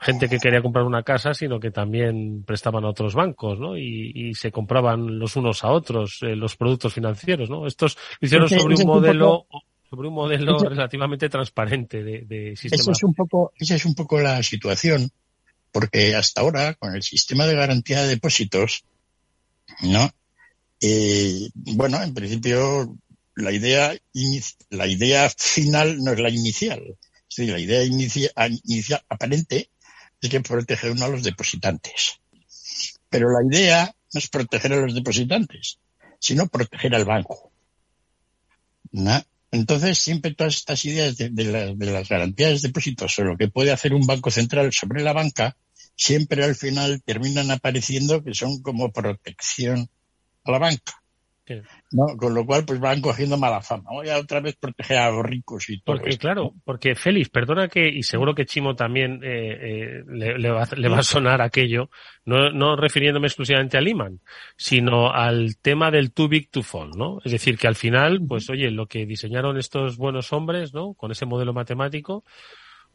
gente 0.00 0.28
que 0.28 0.40
quería 0.40 0.62
comprar 0.62 0.84
una 0.84 1.04
casa, 1.04 1.32
sino 1.32 1.60
que 1.60 1.70
también 1.70 2.42
prestaban 2.44 2.84
a 2.84 2.88
otros 2.88 3.14
bancos, 3.14 3.60
¿no? 3.60 3.76
Y, 3.76 4.10
y 4.12 4.34
se 4.34 4.50
compraban 4.50 5.16
los 5.18 5.36
unos 5.36 5.62
a 5.62 5.70
otros 5.70 6.18
eh, 6.22 6.34
los 6.34 6.56
productos 6.56 6.92
financieros, 6.92 7.48
¿no? 7.48 7.68
Estos 7.68 7.96
lo 8.20 8.26
hicieron 8.26 8.48
sobre 8.48 8.74
un 8.74 8.86
modelo 8.86 9.46
sobre 9.88 10.08
un 10.08 10.14
modelo 10.14 10.58
relativamente 10.58 11.28
transparente 11.28 12.02
de, 12.02 12.22
de 12.22 12.56
sistema. 12.56 12.82
Esa 12.82 12.90
es 12.90 13.04
un 13.04 13.14
poco, 13.14 13.52
esa 13.56 13.76
es 13.76 13.84
un 13.84 13.94
poco 13.94 14.18
la 14.18 14.42
situación, 14.42 15.08
porque 15.70 16.16
hasta 16.16 16.40
ahora 16.40 16.74
con 16.74 16.96
el 16.96 17.02
sistema 17.04 17.46
de 17.46 17.54
garantía 17.54 18.02
de 18.02 18.08
depósitos 18.08 18.84
¿no? 19.82 20.10
Eh, 20.80 21.48
bueno, 21.54 22.02
en 22.02 22.14
principio 22.14 22.96
la 23.36 23.52
idea, 23.52 23.94
la 24.70 24.86
idea 24.86 25.30
final 25.30 25.98
no 26.02 26.12
es 26.12 26.20
la 26.20 26.30
inicial. 26.30 26.96
Decir, 27.28 27.50
la 27.50 27.58
idea 27.58 27.82
inicial 27.84 29.02
aparente 29.08 29.70
es 30.20 30.30
que 30.30 30.40
proteger 30.40 30.92
uno 30.92 31.06
a 31.06 31.08
los 31.08 31.22
depositantes. 31.22 32.20
Pero 33.08 33.28
la 33.30 33.44
idea 33.44 33.94
no 34.12 34.18
es 34.18 34.28
proteger 34.28 34.72
a 34.72 34.80
los 34.80 34.94
depositantes, 34.94 35.78
sino 36.18 36.48
proteger 36.48 36.94
al 36.94 37.04
banco. 37.04 37.50
Entonces, 39.50 39.98
siempre 39.98 40.34
todas 40.34 40.56
estas 40.56 40.84
ideas 40.84 41.16
de, 41.16 41.30
de 41.30 41.92
las 41.92 42.08
garantías 42.08 42.60
de 42.60 42.68
depósitos 42.68 43.18
o 43.18 43.24
lo 43.24 43.36
que 43.36 43.48
puede 43.48 43.72
hacer 43.72 43.94
un 43.94 44.06
banco 44.06 44.30
central 44.30 44.72
sobre 44.72 45.02
la 45.02 45.12
banca 45.12 45.56
siempre 45.96 46.44
al 46.44 46.54
final 46.54 47.02
terminan 47.04 47.50
apareciendo 47.50 48.22
que 48.22 48.34
son 48.34 48.62
como 48.62 48.92
protección 48.92 49.88
a 50.44 50.50
la 50.50 50.58
banca. 50.58 51.04
¿no? 51.92 52.16
Con 52.16 52.34
lo 52.34 52.46
cual, 52.46 52.64
pues 52.64 52.80
van 52.80 53.00
cogiendo 53.00 53.36
mala 53.36 53.60
fama. 53.60 53.90
Voy 53.92 54.08
a 54.08 54.18
otra 54.18 54.40
vez 54.40 54.56
proteger 54.56 54.98
a 54.98 55.10
los 55.10 55.24
ricos 55.24 55.68
y 55.68 55.80
todo. 55.80 55.96
Porque, 55.96 56.16
claro, 56.16 56.54
porque 56.64 56.94
Félix, 56.94 57.28
perdona 57.28 57.68
que, 57.68 57.86
y 57.86 58.02
seguro 58.02 58.34
que 58.34 58.46
Chimo 58.46 58.74
también 58.74 59.20
eh, 59.22 59.98
eh, 60.00 60.04
le, 60.06 60.50
va, 60.50 60.66
le, 60.76 60.88
va, 60.88 60.98
a 60.98 61.02
sonar 61.02 61.42
aquello, 61.42 61.90
no, 62.24 62.50
no 62.50 62.76
refiriéndome 62.76 63.26
exclusivamente 63.26 63.76
a 63.76 63.80
Lehman, 63.80 64.20
sino 64.56 65.12
al 65.12 65.56
tema 65.58 65.90
del 65.90 66.12
too 66.12 66.28
big 66.28 66.50
to 66.50 66.62
fall, 66.62 66.90
¿no? 66.96 67.18
Es 67.24 67.32
decir, 67.32 67.58
que 67.58 67.68
al 67.68 67.76
final, 67.76 68.20
pues 68.26 68.48
oye, 68.48 68.70
lo 68.70 68.86
que 68.86 69.04
diseñaron 69.04 69.58
estos 69.58 69.96
buenos 69.98 70.32
hombres, 70.32 70.72
¿no? 70.72 70.94
Con 70.94 71.12
ese 71.12 71.26
modelo 71.26 71.52
matemático, 71.52 72.24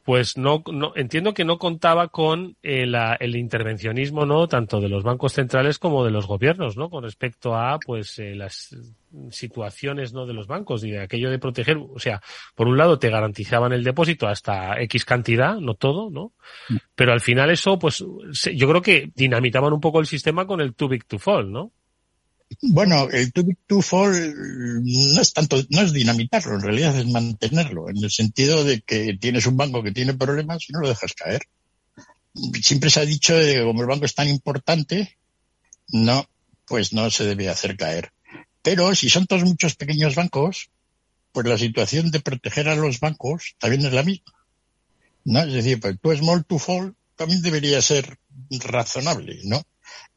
pues 0.09 0.37
no, 0.37 0.63
no 0.73 0.93
entiendo 0.95 1.35
que 1.35 1.45
no 1.45 1.59
contaba 1.59 2.07
con 2.07 2.57
el, 2.63 2.95
eh, 2.95 3.17
el, 3.19 3.35
intervencionismo 3.35 4.25
no 4.25 4.47
tanto 4.47 4.81
de 4.81 4.89
los 4.89 5.03
bancos 5.03 5.33
centrales 5.33 5.77
como 5.77 6.03
de 6.03 6.09
los 6.09 6.25
gobiernos 6.25 6.77
no 6.77 6.89
con 6.89 7.03
respecto 7.03 7.55
a 7.55 7.77
pues 7.77 8.17
eh, 8.17 8.33
las 8.33 8.75
situaciones 9.29 10.11
no 10.11 10.25
de 10.25 10.33
los 10.33 10.47
bancos 10.47 10.83
y 10.83 10.89
de 10.89 11.03
aquello 11.03 11.29
de 11.29 11.37
proteger. 11.37 11.77
O 11.77 11.99
sea 11.99 12.23
por 12.55 12.67
un 12.67 12.75
lado 12.75 12.97
te 12.97 13.11
garantizaban 13.11 13.71
el 13.71 13.83
depósito 13.83 14.27
hasta 14.27 14.81
x 14.81 15.05
cantidad 15.05 15.57
no 15.59 15.75
todo 15.75 16.09
no 16.09 16.33
mm. 16.69 16.77
pero 16.95 17.13
al 17.13 17.21
final 17.21 17.51
eso 17.51 17.77
pues 17.77 17.99
yo 17.99 18.67
creo 18.67 18.81
que 18.81 19.11
dinamitaban 19.13 19.73
un 19.73 19.79
poco 19.79 19.99
el 19.99 20.07
sistema 20.07 20.47
con 20.47 20.59
el 20.59 20.73
too 20.73 20.87
big 20.87 21.05
to 21.05 21.19
fall 21.19 21.51
no 21.51 21.71
bueno, 22.61 23.09
el 23.09 23.31
too 23.31 23.43
big 23.43 23.57
to 23.67 23.81
fall 23.81 24.11
no 24.11 25.21
es 25.21 25.33
tanto, 25.33 25.57
no 25.69 25.81
es 25.81 25.93
dinamitarlo, 25.93 26.55
en 26.55 26.61
realidad 26.61 26.97
es 26.97 27.07
mantenerlo, 27.07 27.89
en 27.89 28.03
el 28.03 28.11
sentido 28.11 28.63
de 28.63 28.81
que 28.81 29.17
tienes 29.19 29.45
un 29.45 29.57
banco 29.57 29.81
que 29.81 29.91
tiene 29.91 30.13
problemas 30.13 30.69
y 30.69 30.73
no 30.73 30.81
lo 30.81 30.89
dejas 30.89 31.13
caer. 31.13 31.41
Siempre 32.61 32.89
se 32.89 32.99
ha 32.99 33.05
dicho 33.05 33.33
que 33.33 33.63
como 33.63 33.81
el 33.81 33.87
banco 33.87 34.05
es 34.05 34.13
tan 34.13 34.27
importante, 34.27 35.17
no, 35.87 36.27
pues 36.65 36.93
no 36.93 37.09
se 37.09 37.25
debe 37.25 37.49
hacer 37.49 37.77
caer. 37.77 38.11
Pero 38.61 38.93
si 38.93 39.09
son 39.09 39.25
todos 39.25 39.43
muchos 39.43 39.75
pequeños 39.75 40.15
bancos, 40.15 40.69
pues 41.31 41.47
la 41.47 41.57
situación 41.57 42.11
de 42.11 42.19
proteger 42.19 42.67
a 42.67 42.75
los 42.75 42.99
bancos 42.99 43.55
también 43.57 43.85
es 43.85 43.93
la 43.93 44.03
misma. 44.03 44.33
¿no? 45.23 45.41
Es 45.41 45.53
decir, 45.53 45.79
pues 45.79 45.99
tu 45.99 46.15
small 46.15 46.45
to 46.45 46.59
fall 46.59 46.95
también 47.15 47.41
debería 47.41 47.81
ser 47.81 48.17
razonable, 48.49 49.39
¿no? 49.43 49.61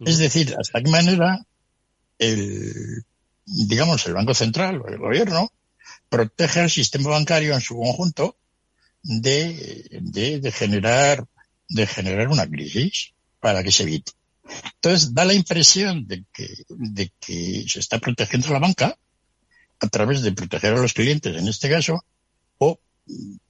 Es 0.01 0.19
decir, 0.19 0.55
hasta 0.59 0.83
qué 0.83 0.91
manera 0.91 1.45
el, 2.23 3.05
digamos, 3.45 4.07
el 4.07 4.15
Banco 4.15 4.35
Central 4.35 4.81
o 4.81 4.89
el 4.89 4.99
gobierno 4.99 5.51
protege 6.09 6.61
al 6.61 6.71
sistema 6.71 7.11
bancario 7.11 7.55
en 7.55 7.61
su 7.61 7.77
conjunto 7.77 8.37
de, 9.03 9.89
de, 9.91 10.53
generar, 10.53 11.27
de 11.69 11.87
generar 11.87 12.29
una 12.29 12.47
crisis 12.47 13.13
para 13.41 13.63
que 13.63 13.73
se 13.73 13.83
evite. 13.83 14.13
Entonces 14.75 15.15
da 15.15 15.25
la 15.25 15.35
impresión 15.35 16.07
de 16.07 16.25
que, 16.33 16.49
de 16.69 17.11
que 17.19 17.65
se 17.67 17.81
está 17.81 17.99
protegiendo 17.99 18.53
la 18.53 18.59
banca 18.59 18.97
a 19.81 19.89
través 19.89 20.23
de 20.23 20.33
proteger 20.33 20.75
a 20.75 20.81
los 20.81 20.93
clientes 20.93 21.37
en 21.37 21.49
este 21.49 21.69
caso, 21.69 22.05
o 22.59 22.79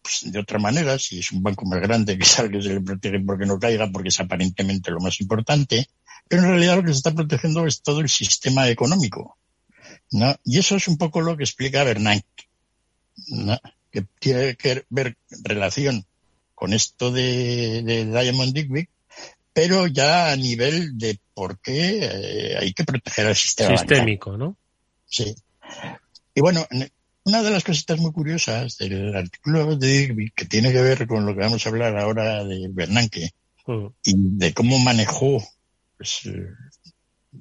pues, 0.01 0.33
de 0.33 0.39
otra 0.39 0.59
manera, 0.59 0.99
si 0.99 1.19
es 1.19 1.31
un 1.33 1.43
banco 1.43 1.67
más 1.67 1.81
grande 1.81 2.17
que 2.17 2.25
salga 2.25 2.59
que 2.59 2.63
se 2.63 2.75
le 2.75 2.81
protege 2.81 3.21
porque 3.21 3.45
no 3.45 3.59
caiga, 3.59 3.91
porque 3.93 4.09
es 4.09 4.21
aparentemente 4.21 4.91
lo 4.91 5.01
más 5.01 5.21
importante, 5.21 5.89
pero 6.33 6.45
en 6.45 6.49
realidad 6.49 6.77
lo 6.77 6.83
que 6.83 6.93
se 6.93 6.97
está 6.97 7.13
protegiendo 7.13 7.67
es 7.67 7.83
todo 7.83 8.01
el 8.01 8.09
sistema 8.09 8.67
económico. 8.71 9.37
¿no? 10.13 10.35
Y 10.45 10.59
eso 10.59 10.77
es 10.77 10.89
un 10.89 10.97
poco 10.97 11.21
lo 11.21 11.37
que 11.37 11.45
explica 11.45 11.85
Bernanke, 11.85 12.49
¿no? 13.29 13.61
que 13.91 14.07
tiene 14.19 14.57
que 14.57 14.87
ver 14.89 15.19
relación 15.45 16.07
con 16.55 16.73
esto 16.73 17.11
de, 17.13 17.83
de 17.83 18.07
Diamond 18.07 18.55
Digby, 18.55 18.89
pero 19.53 19.87
ya 19.89 20.33
a 20.33 20.37
nivel 20.37 20.97
de 20.97 21.19
por 21.35 21.59
qué 21.59 21.99
eh, 22.01 22.57
hay 22.59 22.73
que 22.73 22.85
proteger 22.85 23.27
al 23.27 23.37
sistema 23.37 23.77
sistémico, 23.77 24.39
¿no? 24.39 24.57
Sí. 25.05 25.35
Y 26.35 26.41
bueno, 26.41 26.67
una 27.25 27.43
de 27.43 27.51
las 27.51 27.63
cositas 27.63 27.99
muy 27.99 28.13
curiosas 28.13 28.79
del 28.79 29.15
artículo 29.15 29.77
de 29.77 29.87
Digby, 29.87 30.31
que 30.35 30.47
tiene 30.47 30.73
que 30.73 30.81
ver 30.81 31.07
con 31.07 31.27
lo 31.27 31.35
que 31.35 31.43
vamos 31.43 31.67
a 31.67 31.69
hablar 31.69 31.99
ahora 31.99 32.43
de 32.43 32.69
Bernanke 32.71 33.35
mm. 33.67 33.87
y 34.05 34.15
de 34.17 34.55
cómo 34.55 34.79
manejó 34.79 35.43
pues, 36.03 36.27
eh, 36.27 36.49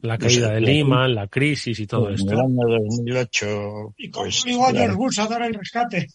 la 0.04 0.20
caída 0.20 0.52
de 0.52 0.62
Lima, 0.62 1.08
la 1.08 1.28
crisis 1.28 1.80
y 1.80 1.88
todo 1.88 2.12
esto. 2.12 2.32
En 2.32 2.38
el 2.38 2.46
año 2.46 2.80
2008. 2.80 3.96
Y 3.98 4.10
pues, 4.10 4.46
a 5.18 5.28
dar 5.28 5.42
el 5.42 5.56
rescate. 5.56 6.08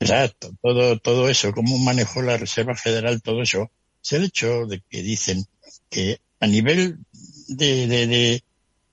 Exacto, 0.00 0.50
todo, 0.60 0.98
todo 0.98 1.28
eso, 1.28 1.52
cómo 1.52 1.78
manejó 1.78 2.22
la 2.22 2.36
Reserva 2.36 2.74
Federal, 2.74 3.22
todo 3.22 3.40
eso, 3.40 3.70
es 4.02 4.12
el 4.12 4.24
hecho 4.24 4.66
de 4.66 4.82
que 4.90 5.02
dicen 5.02 5.46
que 5.88 6.20
a 6.40 6.46
nivel 6.48 6.98
de, 7.48 7.86
de, 7.86 8.42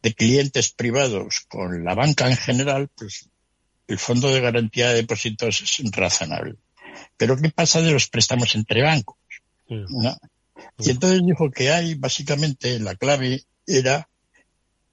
de 0.01 0.13
clientes 0.13 0.69
privados 0.69 1.41
con 1.49 1.83
la 1.83 1.95
banca 1.95 2.29
en 2.29 2.37
general, 2.37 2.89
pues 2.95 3.27
el 3.87 3.97
fondo 3.97 4.29
de 4.29 4.39
garantía 4.39 4.89
de 4.89 5.01
depósitos 5.01 5.61
es 5.61 5.91
razonable. 5.91 6.55
Pero 7.17 7.35
¿qué 7.37 7.49
pasa 7.49 7.81
de 7.81 7.91
los 7.91 8.07
préstamos 8.07 8.55
entre 8.55 8.83
bancos? 8.83 9.17
Mm. 9.67 10.07
Y 10.79 10.91
entonces 10.91 11.21
dijo 11.25 11.51
que 11.51 11.71
hay, 11.71 11.95
básicamente, 11.95 12.79
la 12.79 12.95
clave 12.95 13.43
era 13.65 14.07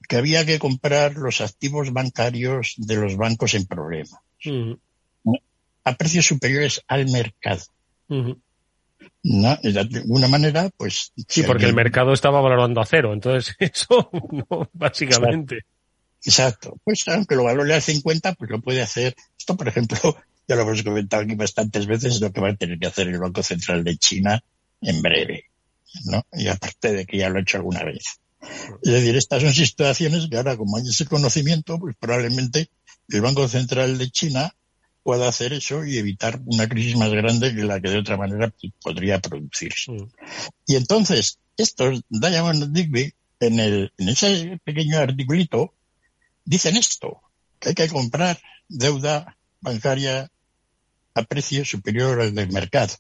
que 0.08 0.16
había 0.16 0.44
que 0.44 0.58
comprar 0.58 1.14
los 1.14 1.40
activos 1.40 1.92
bancarios 1.92 2.74
de 2.76 2.96
los 2.96 3.16
bancos 3.16 3.54
en 3.54 3.66
problemas. 3.66 4.20
A 5.84 5.94
precios 5.94 6.26
superiores 6.26 6.82
al 6.88 7.08
mercado. 7.08 7.62
¿no? 9.22 9.56
De 9.62 9.80
alguna 9.80 10.28
manera, 10.28 10.70
pues... 10.76 11.12
Sí, 11.28 11.42
porque 11.42 11.66
el 11.66 11.74
mercado 11.74 12.12
estaba 12.12 12.40
valorando 12.40 12.80
a 12.80 12.86
cero, 12.86 13.12
entonces 13.12 13.54
eso, 13.58 14.10
básicamente. 14.72 15.60
Exacto. 16.24 16.76
Pues 16.84 17.06
aunque 17.08 17.36
lo 17.36 17.44
valore 17.44 17.74
a 17.74 17.80
50, 17.80 18.34
pues 18.34 18.50
lo 18.50 18.60
puede 18.60 18.82
hacer. 18.82 19.14
Esto, 19.38 19.56
por 19.56 19.68
ejemplo, 19.68 19.98
ya 20.48 20.56
lo 20.56 20.62
hemos 20.62 20.82
comentado 20.82 21.22
aquí 21.22 21.34
bastantes 21.34 21.86
veces, 21.86 22.14
es 22.14 22.20
lo 22.20 22.32
que 22.32 22.40
va 22.40 22.50
a 22.50 22.56
tener 22.56 22.78
que 22.78 22.86
hacer 22.86 23.08
el 23.08 23.18
Banco 23.18 23.42
Central 23.42 23.84
de 23.84 23.96
China 23.96 24.42
en 24.80 25.02
breve, 25.02 25.44
¿no? 26.04 26.24
Y 26.32 26.48
aparte 26.48 26.92
de 26.92 27.06
que 27.06 27.18
ya 27.18 27.28
lo 27.28 27.38
ha 27.38 27.42
hecho 27.42 27.58
alguna 27.58 27.84
vez. 27.84 28.04
Es 28.82 28.92
decir, 28.92 29.16
estas 29.16 29.42
son 29.42 29.52
situaciones 29.52 30.28
que 30.28 30.36
ahora, 30.36 30.56
como 30.56 30.76
hay 30.76 30.88
ese 30.88 31.06
conocimiento, 31.06 31.78
pues 31.78 31.94
probablemente 31.98 32.70
el 33.08 33.20
Banco 33.20 33.46
Central 33.48 33.98
de 33.98 34.10
China 34.10 34.54
pueda 35.02 35.28
hacer 35.28 35.52
eso 35.52 35.84
y 35.84 35.98
evitar 35.98 36.40
una 36.46 36.68
crisis 36.68 36.96
más 36.96 37.10
grande 37.10 37.54
que 37.54 37.64
la 37.64 37.80
que 37.80 37.90
de 37.90 37.98
otra 37.98 38.16
manera 38.16 38.52
podría 38.82 39.18
producirse. 39.18 39.92
Mm. 39.92 40.08
Y 40.66 40.76
entonces, 40.76 41.38
estos 41.56 42.02
Diamond 42.08 42.72
Digby, 42.72 43.12
en, 43.40 43.60
el, 43.60 43.92
en 43.98 44.08
ese 44.08 44.60
pequeño 44.64 44.98
articulito, 44.98 45.74
dicen 46.44 46.76
esto, 46.76 47.20
que 47.58 47.70
hay 47.70 47.74
que 47.74 47.88
comprar 47.88 48.40
deuda 48.68 49.36
bancaria 49.60 50.30
a 51.14 51.22
precio 51.22 51.64
superior 51.64 52.20
al 52.20 52.34
del 52.34 52.50
mercado. 52.50 52.94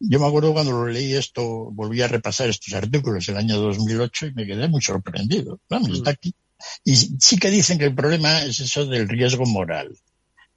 Yo 0.00 0.20
me 0.20 0.26
acuerdo 0.26 0.52
cuando 0.52 0.72
lo 0.72 0.86
leí 0.86 1.14
esto, 1.14 1.70
volví 1.72 2.00
a 2.02 2.08
repasar 2.08 2.48
estos 2.48 2.72
artículos 2.74 3.28
en 3.28 3.34
el 3.34 3.40
año 3.40 3.56
2008 3.58 4.26
y 4.26 4.34
me 4.34 4.46
quedé 4.46 4.68
muy 4.68 4.80
sorprendido. 4.80 5.58
Vamos, 5.68 5.90
está 5.90 6.10
aquí. 6.10 6.34
Y 6.84 6.94
sí 6.94 7.38
que 7.38 7.50
dicen 7.50 7.78
que 7.78 7.86
el 7.86 7.94
problema 7.94 8.42
es 8.42 8.60
eso 8.60 8.86
del 8.86 9.08
riesgo 9.08 9.44
moral. 9.46 9.96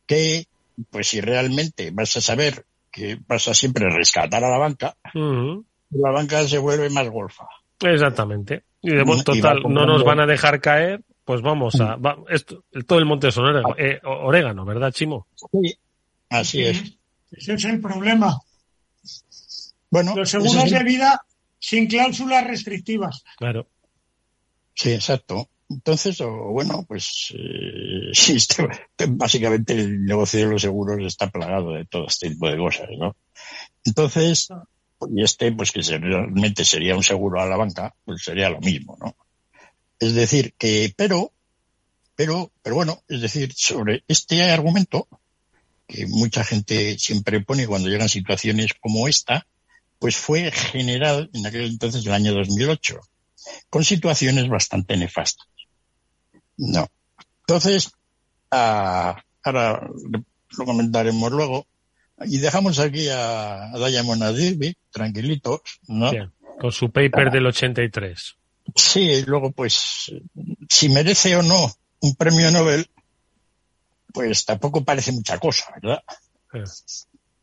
Que, 0.05 0.45
pues 0.89 1.07
si 1.07 1.21
realmente 1.21 1.91
vas 1.91 2.15
a 2.17 2.21
saber 2.21 2.65
que 2.91 3.17
vas 3.27 3.47
a 3.47 3.53
siempre 3.53 3.89
rescatar 3.89 4.43
a 4.43 4.49
la 4.49 4.57
banca, 4.57 4.95
la 5.13 6.11
banca 6.11 6.47
se 6.47 6.57
vuelve 6.57 6.89
más 6.89 7.09
golfa. 7.09 7.47
Exactamente. 7.79 8.63
Y 8.81 8.91
de 8.91 9.03
modo 9.05 9.23
total, 9.23 9.61
no 9.67 9.85
nos 9.85 10.03
van 10.03 10.19
a 10.19 10.25
dejar 10.25 10.59
caer, 10.59 11.01
pues 11.23 11.41
vamos 11.41 11.79
a... 11.79 11.97
esto, 12.29 12.63
todo 12.85 12.99
el 12.99 13.05
monte 13.05 13.29
es 13.29 13.37
orégano, 13.37 13.75
eh, 13.77 13.99
orégano, 14.03 14.65
¿verdad, 14.65 14.91
Chimo? 14.91 15.27
Sí, 15.51 15.75
así 16.29 16.63
es. 16.63 16.97
Ese 17.31 17.53
es 17.53 17.65
el 17.65 17.79
problema. 17.79 18.37
Bueno, 19.91 20.15
los 20.15 20.29
seguros 20.29 20.71
de 20.71 20.83
vida 20.83 21.21
sin 21.59 21.87
cláusulas 21.87 22.47
restrictivas. 22.47 23.23
Claro. 23.37 23.67
Sí, 24.73 24.93
exacto. 24.93 25.49
Entonces, 25.69 26.17
bueno, 26.19 26.83
pues 26.87 27.33
eh, 27.37 28.09
sí, 28.13 28.33
este, 28.37 28.67
básicamente 29.09 29.73
el 29.73 30.03
negocio 30.03 30.39
de 30.39 30.53
los 30.53 30.61
seguros 30.61 31.05
está 31.05 31.29
plagado 31.29 31.73
de 31.73 31.85
todo 31.85 32.07
este 32.07 32.29
tipo 32.29 32.49
de 32.49 32.57
cosas, 32.57 32.89
¿no? 32.97 33.15
Entonces, 33.83 34.49
y 35.13 35.23
este, 35.23 35.51
pues 35.51 35.71
que 35.71 35.81
realmente 35.81 36.65
sería 36.65 36.95
un 36.95 37.03
seguro 37.03 37.41
a 37.41 37.45
la 37.45 37.57
banca, 37.57 37.93
pues 38.05 38.23
sería 38.23 38.49
lo 38.49 38.59
mismo, 38.59 38.97
¿no? 38.99 39.15
Es 39.99 40.13
decir, 40.13 40.53
que, 40.57 40.93
pero, 40.95 41.31
pero, 42.15 42.51
pero 42.61 42.75
bueno, 42.75 43.03
es 43.07 43.21
decir, 43.21 43.53
sobre 43.55 44.03
este 44.07 44.43
argumento, 44.49 45.07
que 45.87 46.07
mucha 46.07 46.43
gente 46.43 46.97
siempre 46.97 47.41
pone 47.41 47.67
cuando 47.67 47.89
llegan 47.89 48.09
situaciones 48.09 48.73
como 48.79 49.07
esta, 49.07 49.45
pues 50.01 50.17
fue 50.17 50.49
general 50.49 51.29
en 51.31 51.45
aquel 51.45 51.67
entonces, 51.67 52.03
el 52.03 52.11
año 52.11 52.33
2008, 52.33 52.99
con 53.69 53.85
situaciones 53.85 54.49
bastante 54.49 54.97
nefastas. 54.97 55.45
No. 56.57 56.87
Entonces, 57.41 57.91
ah, 58.49 59.21
ahora 59.43 59.87
lo 60.57 60.65
comentaremos 60.65 61.31
luego. 61.31 61.67
Y 62.25 62.39
dejamos 62.39 62.79
aquí 62.79 63.09
a, 63.09 63.71
a 63.71 63.89
Diamond 63.89 64.23
tranquilitos, 64.89 65.61
¿no? 65.87 66.11
con 66.59 66.71
su 66.71 66.91
paper 66.91 67.29
del 67.29 67.45
83. 67.45 68.37
Sí, 68.75 69.23
luego 69.27 69.51
pues, 69.51 70.11
si 70.67 70.89
merece 70.89 71.35
o 71.35 71.43
no 71.43 71.71
un 71.99 72.15
premio 72.15 72.49
Nobel, 72.49 72.87
pues 74.11 74.45
tampoco 74.45 74.83
parece 74.83 75.11
mucha 75.11 75.37
cosa, 75.37 75.65
¿verdad? 75.79 76.01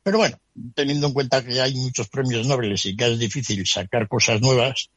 Pero 0.09 0.17
bueno, 0.21 0.39
teniendo 0.75 1.09
en 1.09 1.13
cuenta 1.13 1.45
que 1.45 1.61
hay 1.61 1.75
muchos 1.75 2.09
premios 2.09 2.47
Nobel 2.47 2.75
y 2.83 2.97
que 2.97 3.13
es 3.13 3.19
difícil 3.19 3.67
sacar 3.67 4.09
cosas 4.09 4.41
nuevas, 4.41 4.89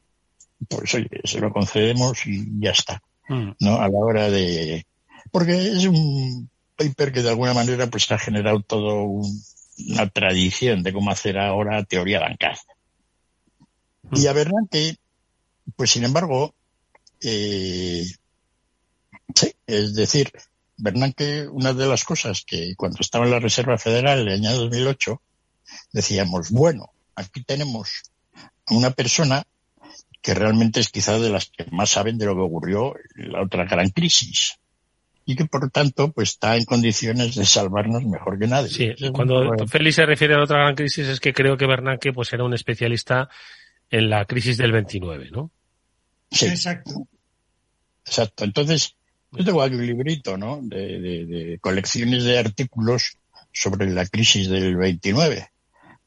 pues 0.70 0.94
oye, 0.94 1.20
se 1.24 1.38
lo 1.38 1.52
concedemos 1.52 2.24
y 2.24 2.46
ya 2.58 2.70
está. 2.70 3.02
Mm. 3.28 3.50
¿No? 3.60 3.76
A 3.76 3.90
la 3.90 3.98
hora 3.98 4.30
de. 4.30 4.86
Porque 5.30 5.52
es 5.52 5.84
un 5.84 6.48
paper 6.76 7.12
que 7.12 7.20
de 7.20 7.28
alguna 7.28 7.52
manera 7.52 7.88
pues 7.88 8.10
ha 8.10 8.18
generado 8.18 8.60
todo 8.60 9.02
una 9.04 10.08
tradición 10.08 10.82
de 10.82 10.94
cómo 10.94 11.10
hacer 11.10 11.36
ahora 11.36 11.84
teoría 11.84 12.20
bancaria. 12.20 12.62
Mm. 14.04 14.16
Y 14.16 14.26
a 14.28 14.32
verdad 14.32 14.62
que, 14.70 14.96
pues 15.76 15.90
sin 15.90 16.04
embargo, 16.04 16.54
eh, 17.20 18.06
sí, 19.34 19.52
es 19.66 19.94
decir, 19.94 20.32
Bernanke, 20.82 21.46
una 21.46 21.72
de 21.72 21.86
las 21.86 22.02
cosas 22.02 22.42
que 22.44 22.74
cuando 22.76 22.98
estaba 23.00 23.24
en 23.24 23.30
la 23.30 23.38
Reserva 23.38 23.78
Federal 23.78 24.18
en 24.22 24.28
el 24.28 24.34
año 24.34 24.56
2008, 24.56 25.22
decíamos, 25.92 26.50
bueno, 26.50 26.90
aquí 27.14 27.44
tenemos 27.44 28.02
a 28.66 28.74
una 28.74 28.90
persona 28.90 29.44
que 30.20 30.34
realmente 30.34 30.80
es 30.80 30.88
quizá 30.88 31.20
de 31.20 31.30
las 31.30 31.50
que 31.50 31.66
más 31.70 31.90
saben 31.90 32.18
de 32.18 32.26
lo 32.26 32.34
que 32.34 32.40
ocurrió 32.40 32.94
en 33.14 33.30
la 33.30 33.42
otra 33.42 33.64
gran 33.64 33.90
crisis 33.90 34.58
y 35.24 35.36
que 35.36 35.44
por 35.44 35.70
tanto 35.70 36.10
pues 36.10 36.30
está 36.30 36.56
en 36.56 36.64
condiciones 36.64 37.36
de 37.36 37.44
salvarnos 37.44 38.04
mejor 38.04 38.40
que 38.40 38.48
nadie. 38.48 38.68
Sí, 38.68 39.10
cuando 39.12 39.54
Félix 39.68 39.94
se 39.94 40.06
refiere 40.06 40.34
a 40.34 40.38
la 40.38 40.44
otra 40.44 40.58
gran 40.58 40.74
crisis 40.74 41.06
es 41.06 41.20
que 41.20 41.32
creo 41.32 41.56
que 41.56 41.66
Bernanke 41.66 42.12
pues 42.12 42.32
era 42.32 42.42
un 42.42 42.54
especialista 42.54 43.28
en 43.88 44.10
la 44.10 44.24
crisis 44.24 44.56
del 44.56 44.72
29, 44.72 45.30
¿no? 45.30 45.52
Sí, 46.32 46.46
exacto. 46.46 47.06
Exacto. 48.04 48.42
Entonces, 48.42 48.96
yo 49.32 49.44
tengo 49.44 49.62
aquí 49.62 49.74
un 49.74 49.86
librito, 49.86 50.36
¿no? 50.36 50.60
De, 50.62 51.58
colecciones 51.60 52.24
de 52.24 52.38
artículos 52.38 53.16
sobre 53.52 53.90
la 53.90 54.06
crisis 54.06 54.48
del 54.48 54.76
29. 54.76 55.48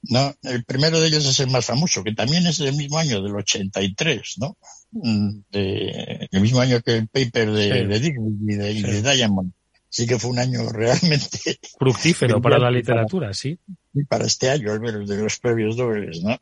¿no? 0.09 0.35
El 0.43 0.63
primero 0.63 0.99
de 0.99 1.07
ellos 1.07 1.25
es 1.25 1.39
el 1.39 1.49
más 1.49 1.65
famoso, 1.65 2.03
que 2.03 2.13
también 2.13 2.45
es 2.45 2.59
del 2.59 2.75
mismo 2.75 2.99
año, 2.99 3.21
del 3.23 3.35
83, 3.35 4.35
¿no? 4.37 4.57
Mm, 4.91 5.39
de, 5.51 6.27
el 6.31 6.41
mismo 6.41 6.59
año 6.59 6.79
que 6.81 6.97
el 6.97 7.07
paper 7.07 7.51
de, 7.51 7.87
de 7.87 7.97
y 7.97 8.55
de, 8.55 9.01
Diamond. 9.01 9.51
Sí 9.89 10.05
que 10.05 10.19
fue 10.19 10.29
un 10.29 10.39
año 10.39 10.69
realmente... 10.69 11.59
Fructífero 11.79 12.39
para 12.41 12.59
la 12.59 12.69
literatura, 12.71 13.33
sí. 13.33 13.57
Y 13.93 14.03
para 14.03 14.25
este 14.25 14.49
año, 14.51 14.71
al 14.71 14.81
menos, 14.81 15.07
de 15.07 15.17
los 15.17 15.39
previos 15.39 15.75
dobles, 15.75 16.21
¿no? 16.21 16.37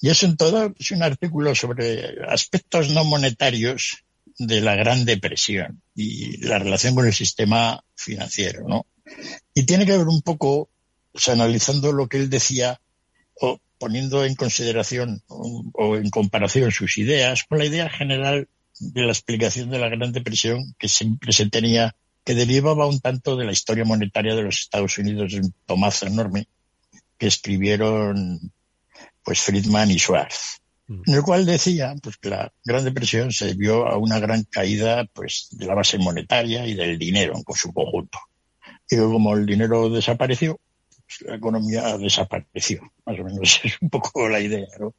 Y 0.00 0.10
es 0.10 0.22
en 0.22 0.36
todo 0.36 0.72
es 0.78 0.90
un 0.90 1.02
artículo 1.02 1.54
sobre 1.54 2.16
aspectos 2.28 2.90
no 2.90 3.04
monetarios 3.04 4.03
de 4.38 4.60
la 4.60 4.74
Gran 4.74 5.04
Depresión 5.04 5.82
y 5.94 6.38
la 6.38 6.58
relación 6.58 6.94
con 6.94 7.06
el 7.06 7.12
sistema 7.12 7.82
financiero, 7.94 8.66
¿no? 8.66 8.86
Y 9.54 9.64
tiene 9.64 9.86
que 9.86 9.96
ver 9.96 10.06
un 10.06 10.22
poco, 10.22 10.70
o 11.12 11.30
analizando 11.30 11.92
lo 11.92 12.08
que 12.08 12.18
él 12.18 12.30
decía 12.30 12.80
o 13.34 13.58
poniendo 13.78 14.24
en 14.24 14.34
consideración 14.34 15.22
o, 15.28 15.96
en 15.96 16.10
comparación 16.10 16.72
sus 16.72 16.98
ideas 16.98 17.44
con 17.44 17.58
la 17.58 17.66
idea 17.66 17.88
general 17.88 18.48
de 18.80 19.02
la 19.02 19.12
explicación 19.12 19.70
de 19.70 19.78
la 19.78 19.88
Gran 19.88 20.12
Depresión 20.12 20.74
que 20.78 20.88
siempre 20.88 21.32
se 21.32 21.48
tenía, 21.48 21.94
que 22.24 22.34
derivaba 22.34 22.86
un 22.86 23.00
tanto 23.00 23.36
de 23.36 23.44
la 23.44 23.52
historia 23.52 23.84
monetaria 23.84 24.34
de 24.34 24.42
los 24.42 24.60
Estados 24.60 24.98
Unidos, 24.98 25.34
un 25.34 25.54
tomazo 25.66 26.06
enorme 26.06 26.48
que 27.18 27.26
escribieron 27.26 28.52
pues 29.22 29.40
Friedman 29.40 29.90
y 29.90 29.98
Schwartz 29.98 30.63
en 30.88 31.14
el 31.14 31.22
cual 31.22 31.46
decía 31.46 31.94
pues, 32.02 32.18
que 32.18 32.30
la 32.30 32.52
Gran 32.64 32.84
Depresión 32.84 33.32
se 33.32 33.46
debió 33.46 33.86
a 33.86 33.96
una 33.96 34.18
gran 34.18 34.44
caída 34.44 35.06
pues, 35.12 35.48
de 35.52 35.66
la 35.66 35.74
base 35.74 35.98
monetaria 35.98 36.66
y 36.66 36.74
del 36.74 36.98
dinero 36.98 37.34
en 37.36 37.44
su 37.54 37.72
conjunto. 37.72 38.18
Y 38.90 38.96
como 38.96 39.34
el 39.34 39.46
dinero 39.46 39.88
desapareció, 39.88 40.60
pues 41.06 41.30
la 41.30 41.36
economía 41.36 41.96
desapareció. 41.96 42.82
Más 43.06 43.18
o 43.18 43.24
menos 43.24 43.60
es 43.64 43.80
un 43.80 43.88
poco 43.88 44.28
la 44.28 44.40
idea, 44.40 44.68
¿no? 44.78 44.94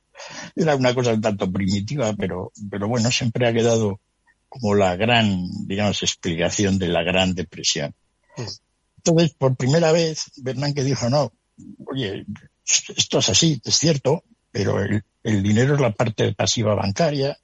Era 0.55 0.75
una 0.75 0.95
cosa 0.95 1.13
un 1.13 1.21
tanto 1.21 1.51
primitiva, 1.51 2.13
pero, 2.13 2.51
pero 2.69 2.87
bueno, 2.87 3.11
siempre 3.11 3.47
ha 3.47 3.53
quedado 3.53 3.99
como 4.47 4.73
la 4.73 4.95
gran, 4.95 5.67
digamos, 5.67 6.01
explicación 6.01 6.79
de 6.79 6.87
la 6.87 7.03
Gran 7.03 7.35
Depresión. 7.35 7.93
Entonces, 8.97 9.35
por 9.37 9.55
primera 9.55 9.91
vez, 9.91 10.31
Bernanke 10.37 10.83
dijo, 10.83 11.09
no, 11.09 11.31
oye, 11.85 12.25
esto 12.63 13.19
es 13.19 13.29
así, 13.29 13.61
es 13.63 13.75
cierto, 13.75 14.23
pero 14.55 14.79
el, 14.79 15.43
dinero 15.43 15.75
es 15.75 15.81
la 15.81 15.91
parte 15.91 16.33
pasiva 16.33 16.75
bancaria 16.75 17.37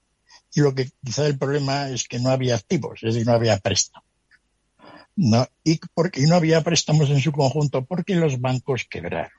y 0.56 0.62
lo 0.62 0.74
que 0.74 0.90
quizá 1.04 1.28
el 1.28 1.38
problema 1.38 1.90
es 1.90 2.08
que 2.08 2.20
no 2.20 2.30
había 2.30 2.56
activos, 2.56 3.04
es 3.04 3.14
decir, 3.14 3.28
no 3.28 3.34
había 3.34 3.58
préstamos. 3.58 4.08
No, 5.18 5.46
y, 5.66 5.78
porque, 5.94 6.22
no 6.22 6.36
había 6.36 6.62
préstamos 6.62 7.10
en 7.10 7.20
su 7.20 7.34
conjunto 7.34 7.84
porque 7.84 8.16
los 8.16 8.40
bancos 8.40 8.86
quebraron. 8.90 9.30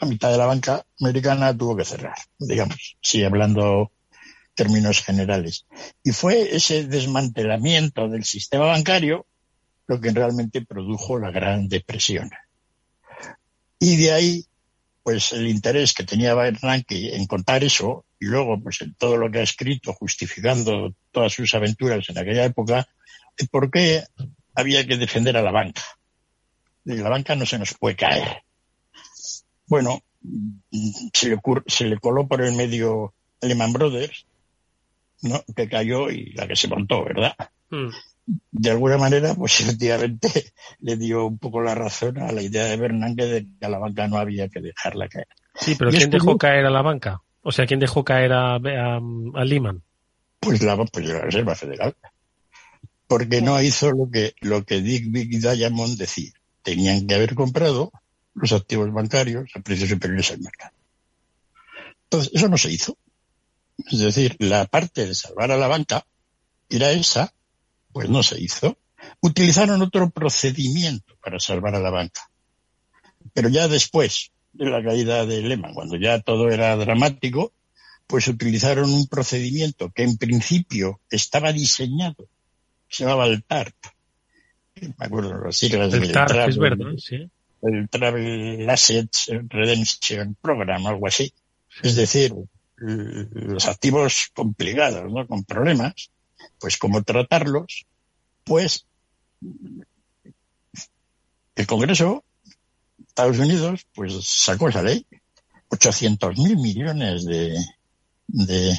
La 0.00 0.08
mitad 0.08 0.30
de 0.30 0.38
la 0.38 0.46
banca 0.46 0.86
americana 0.98 1.54
tuvo 1.54 1.76
que 1.76 1.84
cerrar, 1.84 2.16
digamos, 2.38 2.96
sí, 3.02 3.22
hablando 3.22 3.92
términos 4.54 5.02
generales. 5.02 5.66
Y 6.02 6.12
fue 6.12 6.56
ese 6.56 6.86
desmantelamiento 6.86 8.08
del 8.08 8.24
sistema 8.24 8.64
bancario 8.64 9.26
lo 9.86 10.00
que 10.00 10.12
realmente 10.12 10.64
produjo 10.64 11.18
la 11.18 11.30
Gran 11.30 11.68
Depresión. 11.68 12.30
Y 13.78 13.96
de 13.96 14.12
ahí, 14.12 14.46
pues 15.06 15.30
el 15.30 15.46
interés 15.46 15.94
que 15.94 16.02
tenía 16.02 16.34
Bernanke 16.34 17.14
en 17.14 17.28
contar 17.28 17.62
eso, 17.62 18.04
y 18.18 18.26
luego 18.26 18.60
pues 18.60 18.82
en 18.82 18.92
todo 18.94 19.16
lo 19.16 19.30
que 19.30 19.38
ha 19.38 19.42
escrito 19.44 19.92
justificando 19.92 20.96
todas 21.12 21.32
sus 21.32 21.54
aventuras 21.54 22.08
en 22.08 22.18
aquella 22.18 22.44
época, 22.44 22.88
por 23.52 23.70
qué 23.70 24.02
había 24.56 24.84
que 24.84 24.96
defender 24.96 25.36
a 25.36 25.42
la 25.42 25.52
banca. 25.52 25.80
Y 26.84 26.96
la 26.96 27.08
banca 27.08 27.36
no 27.36 27.46
se 27.46 27.56
nos 27.56 27.72
puede 27.74 27.94
caer. 27.94 28.42
Bueno, 29.68 30.02
se 31.12 31.28
le, 31.28 31.40
se 31.68 31.84
le 31.84 32.00
coló 32.00 32.26
por 32.26 32.42
el 32.42 32.56
medio 32.56 33.14
Lehman 33.42 33.72
Brothers, 33.72 34.26
¿no? 35.22 35.40
que 35.54 35.68
cayó 35.68 36.10
y 36.10 36.32
la 36.32 36.48
que 36.48 36.56
se 36.56 36.66
montó, 36.66 37.04
¿verdad? 37.04 37.36
Hmm. 37.70 37.90
De 38.50 38.70
alguna 38.70 38.98
manera, 38.98 39.34
pues 39.34 39.60
efectivamente 39.60 40.52
le 40.80 40.96
dio 40.96 41.26
un 41.26 41.38
poco 41.38 41.60
la 41.60 41.74
razón 41.74 42.18
a 42.18 42.32
la 42.32 42.42
idea 42.42 42.64
de 42.64 42.76
Bernanke 42.76 43.24
de 43.26 43.46
que 43.58 43.66
a 43.66 43.68
la 43.68 43.78
banca 43.78 44.08
no 44.08 44.18
había 44.18 44.48
que 44.48 44.60
dejarla 44.60 45.08
caer. 45.08 45.28
Sí, 45.54 45.74
pero 45.78 45.90
¿quién 45.90 46.10
dejó 46.10 46.36
caer 46.36 46.66
a 46.66 46.70
la 46.70 46.82
banca? 46.82 47.22
O 47.42 47.52
sea, 47.52 47.66
¿quién 47.66 47.80
dejó 47.80 48.04
caer 48.04 48.32
a, 48.32 48.56
a, 48.56 49.44
Lehman? 49.44 49.82
Pues 50.40 50.62
la, 50.62 50.76
pues 50.76 51.06
la 51.06 51.20
Reserva 51.20 51.54
Federal. 51.54 51.94
Porque 53.06 53.40
no 53.40 53.62
hizo 53.62 53.92
lo 53.92 54.10
que, 54.10 54.34
lo 54.40 54.64
que 54.64 54.80
Dick 54.80 55.12
Big 55.12 55.32
y 55.32 55.38
Diamond 55.38 55.96
decía. 55.96 56.32
Tenían 56.62 57.06
que 57.06 57.14
haber 57.14 57.36
comprado 57.36 57.92
los 58.34 58.52
activos 58.52 58.92
bancarios 58.92 59.48
a 59.54 59.60
precios 59.60 59.88
superiores 59.88 60.32
al 60.32 60.40
mercado. 60.40 60.74
Entonces, 62.04 62.32
eso 62.34 62.48
no 62.48 62.58
se 62.58 62.72
hizo. 62.72 62.98
Es 63.90 64.00
decir, 64.00 64.36
la 64.40 64.66
parte 64.66 65.06
de 65.06 65.14
salvar 65.14 65.52
a 65.52 65.56
la 65.56 65.68
banca 65.68 66.04
era 66.68 66.90
esa, 66.90 67.32
pues 67.96 68.10
no 68.10 68.22
se 68.22 68.38
hizo. 68.38 68.76
Utilizaron 69.22 69.80
otro 69.80 70.10
procedimiento 70.10 71.16
para 71.24 71.40
salvar 71.40 71.76
a 71.76 71.80
la 71.80 71.88
banca. 71.88 72.28
Pero 73.32 73.48
ya 73.48 73.68
después 73.68 74.32
de 74.52 74.66
la 74.66 74.84
caída 74.84 75.24
de 75.24 75.40
Lehman, 75.40 75.72
cuando 75.72 75.96
ya 75.96 76.20
todo 76.20 76.50
era 76.50 76.76
dramático, 76.76 77.54
pues 78.06 78.28
utilizaron 78.28 78.92
un 78.92 79.06
procedimiento 79.06 79.90
que 79.92 80.02
en 80.02 80.18
principio 80.18 81.00
estaba 81.08 81.54
diseñado, 81.54 82.28
se 82.86 83.04
llamaba 83.04 83.28
el 83.28 83.42
TARP. 83.42 83.74
Me 84.74 85.06
acuerdo 85.06 85.42
las 85.42 85.56
siglas 85.56 85.90
el 85.94 86.12
TARP, 86.12 86.50
es 86.50 86.58
verdad, 86.58 86.92
sí. 86.98 87.30
El 87.62 87.88
Travel 87.88 88.68
Assets 88.68 89.30
Redemption 89.48 90.36
Program, 90.42 90.86
algo 90.86 91.06
así. 91.06 91.32
Es 91.82 91.96
decir, 91.96 92.34
los 92.76 93.66
activos 93.66 94.32
complicados, 94.34 95.10
¿no? 95.10 95.26
Con 95.26 95.44
problemas, 95.44 96.10
pues 96.58 96.78
cómo 96.78 97.02
tratarlos, 97.02 97.86
pues 98.44 98.86
el 101.56 101.66
Congreso, 101.66 102.24
Estados 103.08 103.38
Unidos, 103.38 103.86
pues 103.94 104.14
sacó 104.28 104.68
esa 104.68 104.82
ley, 104.82 105.06
800 105.68 106.38
mil 106.38 106.56
millones 106.56 107.24
de, 107.24 107.58
de, 108.28 108.78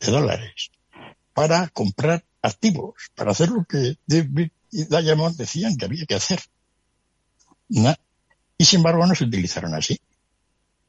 dólares 0.00 0.70
para 1.32 1.68
comprar 1.68 2.24
activos, 2.42 2.94
para 3.14 3.30
hacer 3.30 3.50
lo 3.50 3.64
que 3.64 3.96
David 4.06 4.50
y 4.72 4.84
Diamond 4.84 5.36
decían 5.36 5.76
que 5.76 5.84
había 5.84 6.06
que 6.06 6.14
hacer. 6.14 6.40
Y 8.58 8.64
sin 8.64 8.80
embargo 8.80 9.06
no 9.06 9.14
se 9.14 9.24
utilizaron 9.24 9.74
así. 9.74 9.98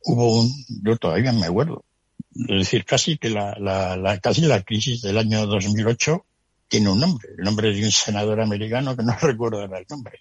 Hubo 0.03 0.41
un, 0.41 0.65
yo 0.83 0.97
todavía 0.97 1.31
me 1.31 1.45
acuerdo, 1.45 1.85
es 2.35 2.47
decir, 2.47 2.85
casi 2.85 3.17
que 3.17 3.29
la, 3.29 3.55
la, 3.59 3.97
la, 3.97 4.19
casi 4.19 4.41
la 4.41 4.61
crisis 4.61 5.01
del 5.01 5.17
año 5.17 5.45
2008 5.45 6.25
tiene 6.67 6.89
un 6.89 6.99
nombre, 6.99 7.29
el 7.37 7.43
nombre 7.43 7.73
de 7.73 7.83
un 7.83 7.91
senador 7.91 8.39
americano 8.39 8.95
que 8.95 9.03
no 9.03 9.15
recuerdo 9.21 9.63
el 9.63 9.85
nombre, 9.89 10.19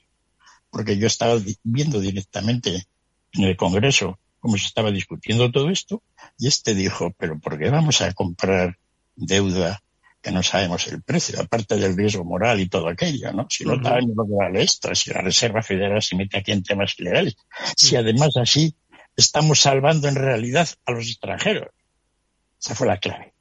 porque 0.70 0.99
yo 0.99 1.07
estaba 1.07 1.38
viendo 1.62 2.01
directamente 2.01 2.87
en 3.33 3.44
el 3.44 3.57
Congreso 3.57 4.18
cómo 4.40 4.57
se 4.57 4.66
estaba 4.66 4.90
discutiendo 4.90 5.51
todo 5.53 5.70
esto 5.70 6.03
y 6.38 6.49
este 6.49 6.75
dijo, 6.75 7.14
pero 7.16 7.38
¿por 7.38 7.59
qué 7.59 7.70
vamos 7.70 8.01
a 8.01 8.12
comprar 8.14 8.79
deuda 9.14 9.83
que 10.23 10.33
no 10.33 10.42
sabemos 10.42 10.87
el 10.88 11.03
precio, 11.03 11.40
aparte 11.40 11.77
del 11.77 11.96
riesgo 11.96 12.25
moral 12.25 12.61
y 12.61 12.68
todo 12.68 12.88
aquello, 12.88 13.33
¿no? 13.33 13.46
Si 13.49 13.64
no 13.64 13.75
uh 13.75 13.77
lo 13.77 14.27
que 14.27 14.35
vale 14.35 14.62
esto, 14.62 14.94
si 14.94 15.11
la 15.11 15.23
Reserva 15.23 15.62
Federal 15.62 16.03
se 16.03 16.16
mete 16.16 16.38
aquí 16.38 16.53
en 16.53 16.62
temas 16.62 16.99
ilegales, 16.99 17.37
si 17.77 17.96
además 17.96 18.37
así 18.37 18.75
estamos 19.16 19.61
salvando 19.61 20.09
en 20.09 20.16
realidad 20.16 20.68
a 20.85 20.92
los 20.92 21.07
extranjeros. 21.07 21.68
Esa 22.61 22.75
fue 22.75 22.87
la 22.87 22.99
clave. 22.99 23.33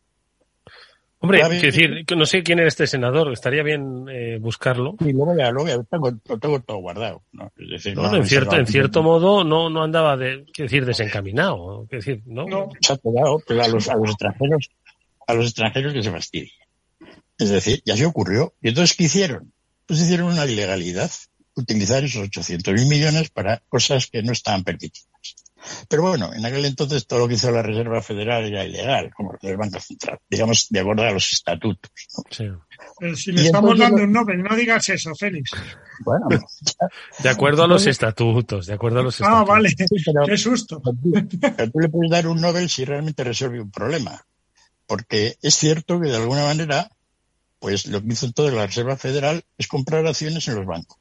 Hombre, 1.21 1.41
quiero 1.41 1.65
decir, 1.65 2.05
no 2.15 2.25
sé 2.25 2.43
quién 2.43 2.59
era 2.59 2.69
este 2.69 2.87
senador, 2.87 3.33
estaría 3.33 3.61
bien 3.61 4.05
eh, 4.09 4.37
buscarlo. 4.39 4.95
Sí, 5.03 5.11
lo, 5.11 5.25
voy 5.25 5.41
a, 5.41 5.51
lo, 5.51 5.83
tengo, 5.83 6.11
lo 6.25 6.39
tengo 6.39 6.61
todo 6.61 6.77
guardado. 6.77 7.23
¿no? 7.33 7.51
Es 7.57 7.69
decir, 7.69 7.97
no, 7.97 8.15
en, 8.15 8.25
cierto, 8.25 8.55
en 8.55 8.65
cierto 8.65 9.03
modo 9.03 9.43
no, 9.43 9.69
no 9.69 9.83
andaba, 9.83 10.15
de, 10.15 10.45
quiero 10.53 10.69
decir, 10.69 10.85
desencaminado. 10.85 11.85
Quiero 11.89 12.05
decir, 12.05 12.23
¿no? 12.25 12.45
no 12.45 12.69
se 12.79 12.93
ha 12.93 12.95
pegado, 12.95 13.43
pero 13.45 13.61
a 13.61 13.67
los, 13.67 13.89
a 13.89 13.95
los 13.95 14.11
extranjeros, 14.11 14.69
a 15.27 15.33
los 15.33 15.45
extranjeros 15.47 15.93
que 15.93 16.03
se 16.03 16.11
fastidien. 16.11 16.51
Es 17.37 17.49
decir, 17.49 17.81
ya 17.85 17.97
se 17.97 18.05
ocurrió. 18.05 18.53
¿Y 18.61 18.69
entonces 18.69 18.95
qué 18.95 19.03
hicieron? 19.03 19.51
Pues 19.87 19.99
hicieron 19.99 20.27
una 20.27 20.45
ilegalidad, 20.45 21.11
utilizar 21.53 22.01
esos 22.01 22.27
800 22.27 22.73
mil 22.75 22.85
millones 22.85 23.29
para 23.29 23.61
cosas 23.67 24.07
que 24.07 24.23
no 24.23 24.31
estaban 24.31 24.63
permitidas. 24.63 25.08
Pero 25.87 26.03
bueno, 26.03 26.33
en 26.33 26.45
aquel 26.45 26.65
entonces 26.65 27.05
todo 27.05 27.19
lo 27.19 27.27
que 27.27 27.33
hizo 27.35 27.51
la 27.51 27.61
Reserva 27.61 28.01
Federal 28.01 28.45
era 28.45 28.65
ilegal, 28.65 29.11
como 29.13 29.37
el 29.41 29.57
Banco 29.57 29.79
Central, 29.79 30.19
digamos, 30.29 30.67
de 30.69 30.79
acuerdo 30.79 31.03
a 31.03 31.11
los 31.11 31.31
estatutos. 31.31 31.91
Pero 32.99 33.15
si 33.15 33.31
le 33.31 33.43
estamos 33.43 33.77
dando 33.77 34.03
un 34.03 34.11
nombre, 34.11 34.37
no 34.37 34.55
digas 34.55 34.87
eso, 34.89 35.13
Félix. 35.15 35.51
Bueno, 36.03 36.27
de 37.19 37.29
acuerdo 37.29 37.63
a 37.63 37.67
los 37.67 37.85
estatutos, 37.85 38.67
de 38.67 38.73
acuerdo 38.73 38.99
a 38.99 39.03
los 39.03 39.15
estatutos. 39.15 39.41
Ah, 39.41 39.43
vale, 39.43 39.69
qué 40.25 40.37
susto. 40.37 40.81
Pero 40.81 41.71
tú 41.71 41.79
le 41.79 41.89
puedes 41.89 42.11
dar 42.11 42.27
un 42.27 42.39
Nobel 42.39 42.69
si 42.69 42.85
realmente 42.85 43.23
resuelve 43.23 43.61
un 43.61 43.71
problema. 43.71 44.25
Porque 44.87 45.37
es 45.41 45.55
cierto 45.55 45.99
que 45.99 46.09
de 46.09 46.17
alguna 46.17 46.45
manera, 46.45 46.89
pues 47.59 47.85
lo 47.85 48.01
que 48.01 48.13
hizo 48.13 48.31
toda 48.31 48.51
la 48.51 48.65
Reserva 48.65 48.97
Federal 48.97 49.43
es 49.57 49.67
comprar 49.67 50.05
acciones 50.07 50.47
en 50.47 50.55
los 50.55 50.65
bancos, 50.65 50.97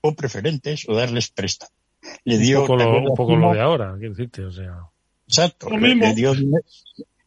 o 0.00 0.14
preferentes, 0.14 0.88
o 0.88 0.96
darles 0.96 1.30
préstamos 1.30 1.79
le 2.24 2.38
dio 2.38 2.62
un 2.62 3.14
poco, 3.14 3.36
lo, 3.36 3.52
de 3.52 3.60
ahora, 3.60 3.94
quiero 3.98 4.14
decirte, 4.14 4.44
o 4.44 4.52
sea. 4.52 4.78
Exacto, 5.26 5.70
le, 5.70 6.14
dio 6.14 6.34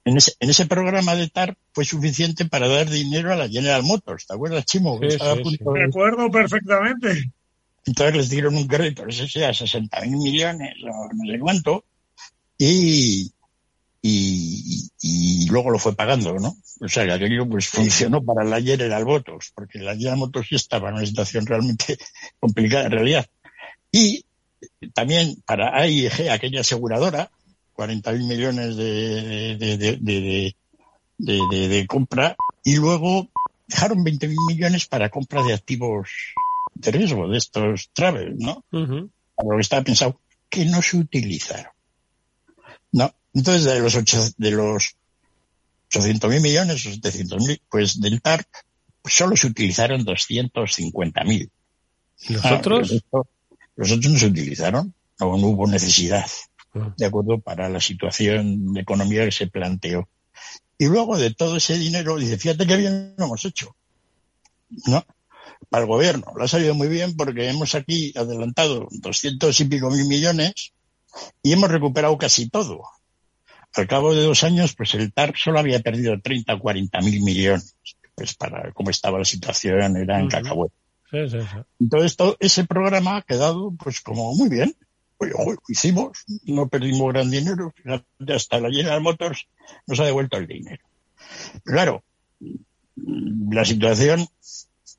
en 0.05 0.17
ese, 0.17 0.33
en 0.39 0.49
ese 0.49 0.65
programa 0.65 1.15
de 1.15 1.29
TAR 1.29 1.57
fue 1.71 1.85
suficiente 1.85 2.45
para 2.45 2.67
dar 2.67 2.89
dinero 2.89 3.31
a 3.31 3.35
la 3.35 3.47
General 3.47 3.83
Motors, 3.83 4.27
¿te 4.27 4.33
acuerdas, 4.33 4.65
Chimo? 4.65 4.99
Sí, 5.01 5.11
sí, 5.11 5.59
Recuerdo 5.65 6.29
perfectamente. 6.29 7.31
Entonces 7.85 8.15
les 8.15 8.29
dieron 8.29 8.55
un 8.55 8.67
crédito, 8.67 9.05
no 9.05 9.11
sé 9.11 9.27
si 9.27 9.43
a 9.43 9.53
60 9.53 10.01
mil 10.01 10.17
millones 10.17 10.75
o 10.83 11.09
no 11.13 11.31
sé 11.31 11.39
cuánto, 11.39 11.85
y, 12.57 13.31
y, 14.01 14.89
y, 15.01 15.49
luego 15.49 15.69
lo 15.69 15.79
fue 15.79 15.95
pagando, 15.95 16.33
¿no? 16.35 16.55
O 16.79 16.87
sea, 16.87 17.05
que 17.05 17.13
aquello 17.13 17.47
pues 17.47 17.67
funcionó 17.67 18.23
para 18.23 18.43
la 18.43 18.61
General 18.61 19.05
Motors, 19.05 19.51
porque 19.53 19.79
la 19.79 19.95
General 19.95 20.17
Motors 20.17 20.47
sí 20.47 20.55
estaba 20.55 20.89
en 20.89 20.95
una 20.95 21.05
situación 21.05 21.45
realmente 21.45 21.97
complicada 22.39 22.85
en 22.85 22.91
realidad. 22.91 23.25
Y 23.91 24.25
también 24.93 25.41
para 25.45 25.75
AIG, 25.77 26.29
aquella 26.29 26.61
aseguradora, 26.61 27.31
40 27.73 28.11
mil 28.13 28.23
millones 28.27 28.75
de, 28.75 29.57
de, 29.57 30.55
de, 31.17 31.87
compra, 31.87 32.35
y 32.63 32.75
luego 32.75 33.29
dejaron 33.67 34.03
20 34.03 34.27
mil 34.27 34.37
millones 34.47 34.87
para 34.87 35.09
compra 35.09 35.43
de 35.43 35.53
activos 35.53 36.09
de 36.75 36.91
riesgo, 36.91 37.27
de 37.27 37.37
estos 37.37 37.89
travel, 37.93 38.35
¿no? 38.37 38.63
Lo 38.71 39.55
que 39.55 39.61
estaba 39.61 39.83
pensado, 39.83 40.19
que 40.49 40.65
no 40.65 40.81
se 40.81 40.97
utilizaron. 40.97 41.71
¿No? 42.91 43.13
Entonces, 43.33 43.63
de 43.63 43.79
los, 43.79 43.95
ocho, 43.95 44.21
de 44.37 44.51
los 44.51 44.95
800 45.87 46.29
mil 46.29 46.41
millones 46.41 46.85
o 46.85 46.91
700 46.91 47.47
mil, 47.47 47.61
pues 47.69 47.99
del 47.99 48.21
TARP, 48.21 48.47
pues 49.01 49.15
solo 49.15 49.35
se 49.35 49.47
utilizaron 49.47 50.03
250 50.03 51.23
mil. 51.23 51.49
¿Los 52.29 52.45
otros? 52.45 53.03
Los 53.75 53.91
otros 53.91 54.11
no 54.11 54.19
se 54.19 54.27
utilizaron, 54.27 54.93
no, 55.19 55.37
no 55.37 55.47
hubo 55.47 55.67
necesidad, 55.67 56.25
ah. 56.75 56.93
¿de 56.97 57.05
acuerdo? 57.05 57.39
Para 57.39 57.69
la 57.69 57.79
situación 57.79 58.73
de 58.73 58.81
economía 58.81 59.25
que 59.25 59.31
se 59.31 59.47
planteó. 59.47 60.07
Y 60.77 60.85
luego 60.85 61.17
de 61.17 61.33
todo 61.33 61.57
ese 61.57 61.77
dinero, 61.77 62.17
dice, 62.17 62.37
fíjate 62.37 62.67
qué 62.67 62.75
bien 62.75 63.15
lo 63.17 63.25
hemos 63.25 63.45
hecho. 63.45 63.75
¿No? 64.87 65.05
Para 65.69 65.83
el 65.83 65.87
gobierno. 65.87 66.25
Lo 66.35 66.43
ha 66.43 66.47
salido 66.47 66.73
muy 66.73 66.87
bien 66.87 67.15
porque 67.15 67.49
hemos 67.49 67.75
aquí 67.75 68.11
adelantado 68.15 68.87
doscientos 68.91 69.59
y 69.59 69.65
pico 69.65 69.89
mil 69.89 70.05
millones 70.05 70.73
y 71.41 71.53
hemos 71.53 71.69
recuperado 71.69 72.17
casi 72.17 72.49
todo. 72.49 72.83
Al 73.75 73.87
cabo 73.87 74.13
de 74.13 74.23
dos 74.23 74.43
años, 74.43 74.75
pues 74.75 74.93
el 74.93 75.13
TAR 75.13 75.33
solo 75.35 75.59
había 75.59 75.79
perdido 75.79 76.19
30 76.21 76.53
o 76.53 76.59
40 76.59 77.01
mil 77.01 77.21
millones. 77.23 77.75
Pues 78.15 78.35
para 78.35 78.71
cómo 78.73 78.89
estaba 78.91 79.19
la 79.19 79.25
situación 79.25 79.97
era 79.97 80.19
en 80.19 80.27
uh 80.27 80.69
Entonces, 81.79 82.17
todo 82.17 82.37
ese 82.39 82.65
programa 82.65 83.17
ha 83.17 83.21
quedado 83.21 83.71
pues 83.71 84.01
como 84.01 84.33
muy 84.35 84.49
bien. 84.49 84.75
Oye, 85.17 85.31
lo 85.31 85.55
hicimos, 85.67 86.25
no 86.45 86.67
perdimos 86.67 87.13
gran 87.13 87.29
dinero, 87.29 87.73
hasta 88.27 88.59
la 88.59 88.69
General 88.69 89.01
Motors 89.01 89.47
nos 89.87 89.99
ha 89.99 90.05
devuelto 90.05 90.37
el 90.37 90.47
dinero. 90.47 90.83
Claro, 91.63 92.03
la 92.95 93.63
situación 93.63 94.27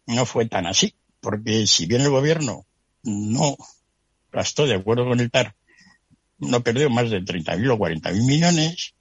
no 0.07 0.25
fue 0.25 0.47
tan 0.47 0.67
así, 0.67 0.95
porque 1.21 1.67
si 1.67 1.87
bien 1.87 2.03
el 2.03 2.11
gobierno 2.11 2.65
no 3.03 3.57
gastó 4.33 4.67
de 4.67 4.75
acuerdo 4.75 5.05
con 5.07 5.21
el 5.21 5.31
TAR 5.31 5.55
no 6.39 6.63
perdió 6.63 6.91
más 6.91 7.11
de 7.11 7.23
30.000 7.23 7.71
o 7.71 7.79
40.000 7.79 8.27
millones. 8.27 8.94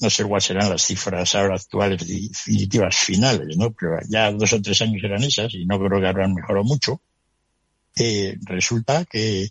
No 0.00 0.08
sé 0.08 0.24
cuáles 0.24 0.44
serán 0.44 0.70
las 0.70 0.82
cifras 0.82 1.34
ahora 1.34 1.56
actuales 1.56 2.06
definitivas 2.06 2.96
finales, 2.96 3.56
¿no? 3.56 3.70
Pero 3.72 3.98
ya 4.08 4.32
dos 4.32 4.52
o 4.52 4.62
tres 4.62 4.80
años 4.82 5.02
eran 5.04 5.22
esas 5.22 5.54
y 5.54 5.66
no 5.66 5.78
creo 5.78 6.00
que 6.00 6.06
habrán 6.06 6.34
mejorado 6.34 6.64
mucho. 6.64 7.00
Eh, 7.96 8.38
resulta 8.42 9.04
que, 9.04 9.50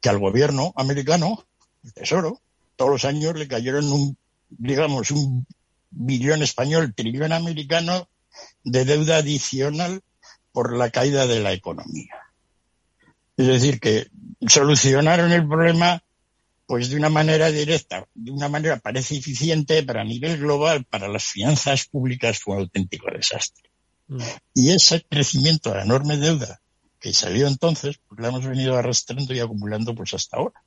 que 0.00 0.08
al 0.08 0.18
gobierno 0.18 0.72
americano, 0.76 1.44
el 1.84 1.92
Tesoro, 1.92 2.40
todos 2.74 2.90
los 2.90 3.04
años 3.04 3.36
le 3.36 3.46
cayeron 3.46 3.90
un, 3.92 4.16
digamos, 4.50 5.10
un 5.10 5.46
billón 5.90 6.42
español, 6.42 6.94
trillón 6.94 7.32
americano 7.32 8.08
de 8.64 8.84
deuda 8.84 9.18
adicional 9.18 10.02
por 10.52 10.76
la 10.76 10.90
caída 10.90 11.26
de 11.26 11.40
la 11.40 11.52
economía. 11.52 12.14
Es 13.36 13.46
decir, 13.46 13.80
que 13.80 14.08
solucionaron 14.46 15.32
el 15.32 15.46
problema 15.46 16.02
pues 16.66 16.90
de 16.90 16.96
una 16.96 17.08
manera 17.08 17.50
directa, 17.50 18.06
de 18.14 18.30
una 18.32 18.48
manera 18.48 18.78
parece 18.78 19.16
eficiente, 19.16 19.82
pero 19.84 20.00
a 20.00 20.04
nivel 20.04 20.38
global, 20.38 20.84
para 20.84 21.08
las 21.08 21.24
finanzas 21.24 21.86
públicas 21.86 22.40
fue 22.40 22.56
un 22.56 22.62
auténtico 22.62 23.06
desastre. 23.10 23.70
Mm. 24.08 24.20
Y 24.54 24.70
ese 24.72 25.04
crecimiento 25.08 25.72
de 25.72 25.82
enorme 25.82 26.16
deuda 26.16 26.60
que 26.98 27.12
salió 27.12 27.46
entonces, 27.46 28.00
pues 28.08 28.20
la 28.20 28.28
hemos 28.28 28.44
venido 28.44 28.76
arrastrando 28.76 29.32
y 29.32 29.38
acumulando 29.38 29.94
pues 29.94 30.12
hasta 30.14 30.38
ahora. 30.38 30.60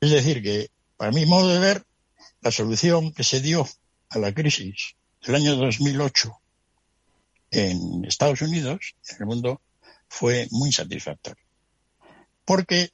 Es 0.00 0.10
decir, 0.10 0.42
que 0.42 0.70
para 0.96 1.12
mi 1.12 1.26
modo 1.26 1.48
de 1.48 1.58
ver, 1.58 1.84
la 2.40 2.50
solución 2.50 3.12
que 3.12 3.24
se 3.24 3.40
dio 3.40 3.68
a 4.08 4.18
la 4.18 4.32
crisis 4.32 4.96
del 5.24 5.34
año 5.34 5.56
2008 5.56 6.32
en 7.50 8.04
Estados 8.06 8.40
Unidos, 8.40 8.94
en 9.10 9.16
el 9.20 9.26
mundo, 9.26 9.60
fue 10.08 10.48
muy 10.50 10.72
satisfactoria. 10.72 11.44
Porque 12.44 12.90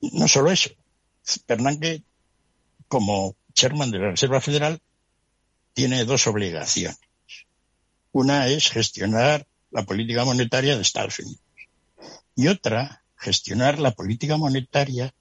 no 0.00 0.28
solo 0.28 0.50
eso, 0.50 0.70
Bernanke, 1.46 2.02
como 2.88 3.36
chairman 3.54 3.90
de 3.90 3.98
la 3.98 4.10
Reserva 4.10 4.40
Federal, 4.40 4.80
tiene 5.72 6.04
dos 6.04 6.26
obligaciones. 6.26 6.98
Una 8.12 8.48
es 8.48 8.70
gestionar 8.70 9.46
la 9.70 9.84
política 9.84 10.24
monetaria 10.24 10.76
de 10.76 10.82
Estados 10.82 11.18
Unidos 11.20 11.40
y 12.34 12.48
otra, 12.48 13.02
gestionar 13.16 13.78
la 13.78 13.90
política 13.92 14.36
monetaria 14.36 15.12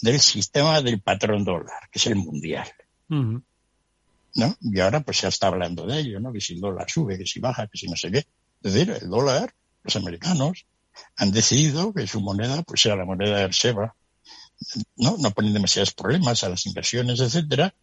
del 0.00 0.20
sistema 0.20 0.82
del 0.82 1.00
patrón 1.00 1.44
dólar, 1.44 1.88
que 1.90 1.98
es 1.98 2.06
el 2.06 2.16
mundial. 2.16 2.68
¿No? 3.08 4.56
Y 4.60 4.80
ahora 4.80 5.00
pues 5.00 5.18
se 5.18 5.28
está 5.28 5.48
hablando 5.48 5.86
de 5.86 6.00
ello, 6.00 6.18
¿no? 6.18 6.32
Que 6.32 6.40
si 6.40 6.54
el 6.54 6.60
dólar 6.60 6.90
sube, 6.90 7.18
que 7.18 7.26
si 7.26 7.38
baja, 7.38 7.66
que 7.68 7.78
si 7.78 7.86
no 7.86 7.96
sé 7.96 8.10
qué. 8.10 8.26
Es 8.62 8.72
decir, 8.72 8.90
el 8.90 9.08
dólar, 9.08 9.54
los 9.84 9.94
americanos 9.96 10.66
han 11.16 11.32
decidido 11.32 11.92
que 11.92 12.06
su 12.06 12.20
moneda 12.20 12.62
pues 12.62 12.80
sea 12.80 12.96
la 12.96 13.04
moneda 13.04 13.38
de 13.38 13.46
reserva 13.48 13.94
no, 14.96 15.16
no 15.18 15.30
ponen 15.30 15.52
demasiados 15.52 15.92
problemas 15.92 16.44
a 16.44 16.48
las 16.48 16.66
inversiones, 16.66 17.20
etcétera, 17.20 17.74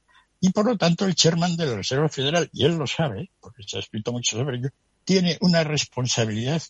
y 0.41 0.51
por 0.51 0.65
lo 0.65 0.77
tanto 0.77 1.05
el 1.05 1.15
chairman 1.15 1.57
de 1.57 1.65
la 1.65 1.75
Reserva 1.75 2.09
Federal, 2.09 2.49
y 2.53 2.65
él 2.65 2.77
lo 2.77 2.87
sabe, 2.87 3.31
porque 3.41 3.63
se 3.63 3.77
ha 3.77 3.79
escrito 3.79 4.11
mucho 4.11 4.37
sobre 4.37 4.57
ello, 4.57 4.69
tiene 5.03 5.37
una 5.41 5.63
responsabilidad, 5.63 6.61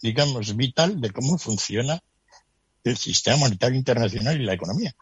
digamos, 0.00 0.54
vital 0.54 1.00
de 1.00 1.10
cómo 1.10 1.38
funciona 1.38 2.02
el 2.84 2.96
sistema 2.96 3.38
monetario 3.38 3.76
internacional 3.78 4.40
y 4.40 4.44
la 4.44 4.54
economía. 4.54 4.94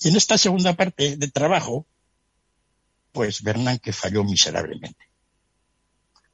Y 0.00 0.08
en 0.08 0.16
esta 0.16 0.36
segunda 0.38 0.74
parte 0.74 1.16
de 1.16 1.28
trabajo, 1.28 1.86
pues 3.12 3.42
Bernanke 3.42 3.92
falló 3.92 4.24
miserablemente. 4.24 5.06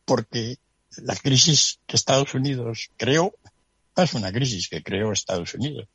Porque 0.04 0.58
la 0.98 1.16
crisis 1.16 1.80
que 1.86 1.96
Estados 1.96 2.34
Unidos 2.34 2.90
creó, 2.96 3.34
es 3.96 4.14
una 4.14 4.32
crisis 4.32 4.68
que 4.68 4.82
creó 4.82 5.12
Estados 5.12 5.54
Unidos, 5.54 5.88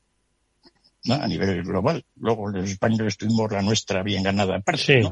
a 1.07 1.27
nivel 1.27 1.63
global. 1.63 2.03
Luego 2.17 2.49
los 2.49 2.69
españoles 2.69 3.17
tuvimos 3.17 3.51
la 3.51 3.61
nuestra 3.61 4.03
bien 4.03 4.23
ganada 4.23 4.59
parte, 4.59 5.03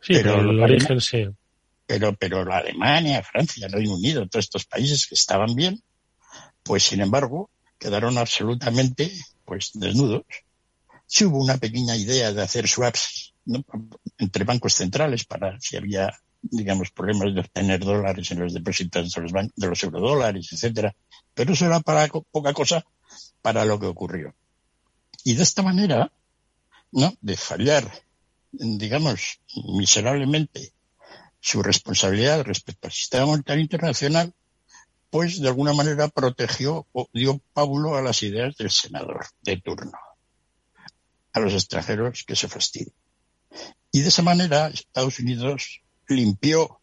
sí, 0.00 0.14
pero, 0.14 0.40
el 0.40 0.60
origen 0.60 1.00
sí. 1.00 1.26
Pero, 1.86 2.14
pero 2.14 2.44
la 2.44 2.58
Alemania, 2.58 3.22
Francia, 3.22 3.66
el 3.66 3.72
Reino 3.72 3.94
Unido, 3.94 4.26
todos 4.28 4.44
estos 4.44 4.64
países 4.64 5.06
que 5.06 5.14
estaban 5.14 5.54
bien, 5.54 5.82
pues 6.62 6.84
sin 6.84 7.00
embargo 7.00 7.50
quedaron 7.78 8.18
absolutamente 8.18 9.10
pues 9.44 9.70
desnudos. 9.74 10.24
Sí 11.06 11.24
hubo 11.24 11.42
una 11.42 11.58
pequeña 11.58 11.96
idea 11.96 12.32
de 12.32 12.42
hacer 12.42 12.68
swaps 12.68 13.34
entre 14.18 14.44
bancos 14.44 14.74
centrales 14.74 15.24
para 15.24 15.58
si 15.60 15.76
había 15.76 16.10
digamos 16.42 16.90
problemas 16.90 17.34
de 17.34 17.40
obtener 17.40 17.80
dólares 17.80 18.30
en 18.30 18.40
los 18.40 18.52
depósitos 18.52 19.12
de 19.12 19.22
los, 19.22 19.32
de 19.32 19.66
los 19.66 19.82
eurodólares, 19.82 20.48
etcétera. 20.52 20.94
Pero 21.34 21.52
eso 21.52 21.66
era 21.66 21.80
para 21.80 22.08
poca 22.08 22.52
cosa 22.52 22.84
para 23.40 23.64
lo 23.64 23.78
que 23.78 23.86
ocurrió. 23.86 24.34
Y 25.24 25.34
de 25.34 25.42
esta 25.42 25.62
manera, 25.62 26.12
¿no? 26.90 27.12
De 27.20 27.36
fallar, 27.36 27.90
digamos, 28.50 29.40
miserablemente 29.54 30.72
su 31.40 31.62
responsabilidad 31.62 32.44
respecto 32.44 32.86
al 32.86 32.92
sistema 32.92 33.26
monetario 33.26 33.62
internacional, 33.62 34.32
pues 35.10 35.40
de 35.40 35.48
alguna 35.48 35.72
manera 35.72 36.08
protegió 36.08 36.86
o 36.92 37.08
dio 37.12 37.40
pábulo 37.52 37.96
a 37.96 38.02
las 38.02 38.22
ideas 38.22 38.56
del 38.56 38.70
senador 38.70 39.26
de 39.42 39.60
turno, 39.60 39.98
a 41.32 41.40
los 41.40 41.52
extranjeros 41.52 42.24
que 42.24 42.36
se 42.36 42.48
fastidien. 42.48 42.94
Y 43.90 44.00
de 44.00 44.08
esa 44.08 44.22
manera 44.22 44.68
Estados 44.68 45.18
Unidos 45.18 45.82
limpió 46.08 46.80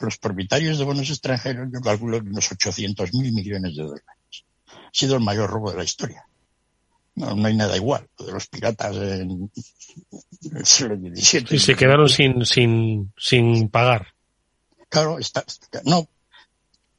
los 0.00 0.18
propietarios 0.18 0.78
de 0.78 0.84
bonos 0.84 1.10
extranjeros, 1.10 1.68
yo 1.72 1.80
calculo 1.80 2.18
unos 2.18 2.52
800 2.52 3.14
mil 3.14 3.32
millones 3.32 3.74
de 3.74 3.82
dólares. 3.82 4.04
Ha 4.70 4.90
sido 4.92 5.16
el 5.16 5.24
mayor 5.24 5.50
robo 5.50 5.70
de 5.70 5.78
la 5.78 5.84
historia. 5.84 6.27
No, 7.18 7.34
no 7.34 7.48
hay 7.48 7.56
nada 7.56 7.76
igual. 7.76 8.06
Lo 8.18 8.26
de 8.26 8.32
los 8.32 8.46
piratas 8.46 8.96
en 8.96 9.50
el 10.54 10.66
siglo 10.66 10.96
XVII. 10.96 11.46
Y 11.50 11.58
se 11.58 11.74
quedaron 11.74 12.08
sin, 12.08 12.44
sin, 12.44 13.12
sin 13.18 13.68
pagar. 13.68 14.14
Claro, 14.88 15.18
está, 15.18 15.44
no. 15.84 16.08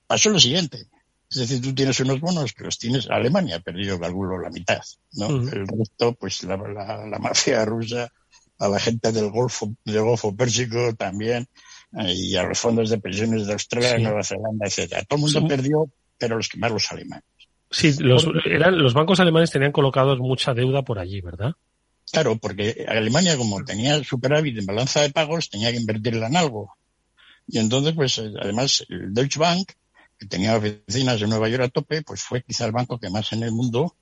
Pasó 0.05 0.29
lo 0.29 0.39
siguiente. 0.39 0.87
Es 1.31 1.37
decir, 1.37 1.61
tú 1.61 1.73
tienes 1.73 1.99
unos 1.99 2.19
bonos 2.19 2.53
que 2.53 2.63
los 2.63 2.77
tienes. 2.77 3.09
Alemania 3.09 3.57
ha 3.57 3.59
perdido, 3.59 3.99
calculo, 3.99 4.39
la 4.39 4.49
mitad. 4.49 4.81
¿no? 5.13 5.27
El 5.27 5.67
resto, 5.67 6.13
pues 6.15 6.43
la, 6.43 6.57
la, 6.57 7.19
mafia 7.19 7.63
rusa, 7.63 8.11
a 8.57 8.67
la 8.67 8.79
gente 8.79 9.11
del 9.11 9.29
Golfo, 9.29 9.73
del 9.85 10.01
Golfo 10.01 10.35
Pérsico 10.35 10.93
también, 10.95 11.47
eh, 11.97 12.13
y 12.13 12.35
a 12.35 12.43
los 12.43 12.59
fondos 12.59 12.89
de 12.89 12.97
pensiones 12.97 13.47
de 13.47 13.53
Australia, 13.53 13.99
Nueva 13.99 14.23
Zelanda, 14.23 14.65
etcétera. 14.65 15.03
Todo 15.03 15.17
el 15.17 15.21
mundo 15.33 15.47
perdió, 15.47 15.91
pero 16.17 16.35
los 16.35 16.49
que 16.49 16.57
más 16.57 16.71
los 16.71 16.91
alemanes. 16.91 17.23
Sí, 17.71 17.93
los, 17.99 18.27
eran, 18.45 18.81
los 18.81 18.93
bancos 18.93 19.19
alemanes 19.19 19.51
tenían 19.51 19.71
colocados 19.71 20.19
mucha 20.19 20.53
deuda 20.53 20.81
por 20.81 20.97
allí, 20.97 21.21
¿verdad? 21.21 21.53
Claro, 22.11 22.37
porque 22.37 22.85
Alemania, 22.87 23.37
como 23.37 23.63
tenía 23.63 24.03
superávit 24.03 24.57
en 24.57 24.65
balanza 24.65 25.01
de 25.01 25.11
pagos, 25.11 25.49
tenía 25.49 25.71
que 25.71 25.77
invertirla 25.77 26.27
en 26.27 26.37
algo. 26.37 26.75
Y 27.47 27.59
entonces, 27.59 27.93
pues, 27.93 28.17
eh, 28.17 28.33
además, 28.41 28.83
el 28.89 29.13
Deutsche 29.13 29.39
Bank, 29.39 29.73
que 30.17 30.25
tenía 30.25 30.57
oficinas 30.57 31.21
en 31.21 31.29
Nueva 31.29 31.47
York 31.49 31.63
a 31.63 31.69
tope, 31.69 32.01
pues 32.01 32.23
fue 32.23 32.41
quizá 32.41 32.65
el 32.65 32.71
banco 32.71 32.99
que 32.99 33.11
más 33.11 33.31
en 33.33 33.43
el 33.43 33.51
mundo, 33.51 33.95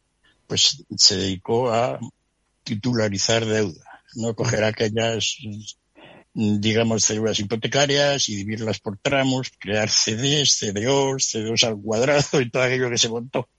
pues, 0.48 0.86
se 0.96 1.18
dedicó 1.18 1.74
a 1.74 2.00
titularizar 2.64 3.46
deuda, 3.46 4.02
no 4.16 4.34
coger 4.34 4.64
aquellas, 4.64 5.38
digamos, 6.34 7.04
células 7.04 7.40
hipotecarias 7.40 8.30
y 8.30 8.36
dividirlas 8.38 8.80
por 8.80 8.98
tramos, 8.98 9.52
crear 9.60 9.90
CDs, 9.90 10.58
CDOs, 10.58 11.30
CDOs 11.32 11.64
al 11.66 11.78
cuadrado 11.82 12.40
y 12.40 12.50
todo 12.50 12.64
aquello 12.64 12.90
que 12.90 12.98
se 12.98 13.10
montó 13.10 13.50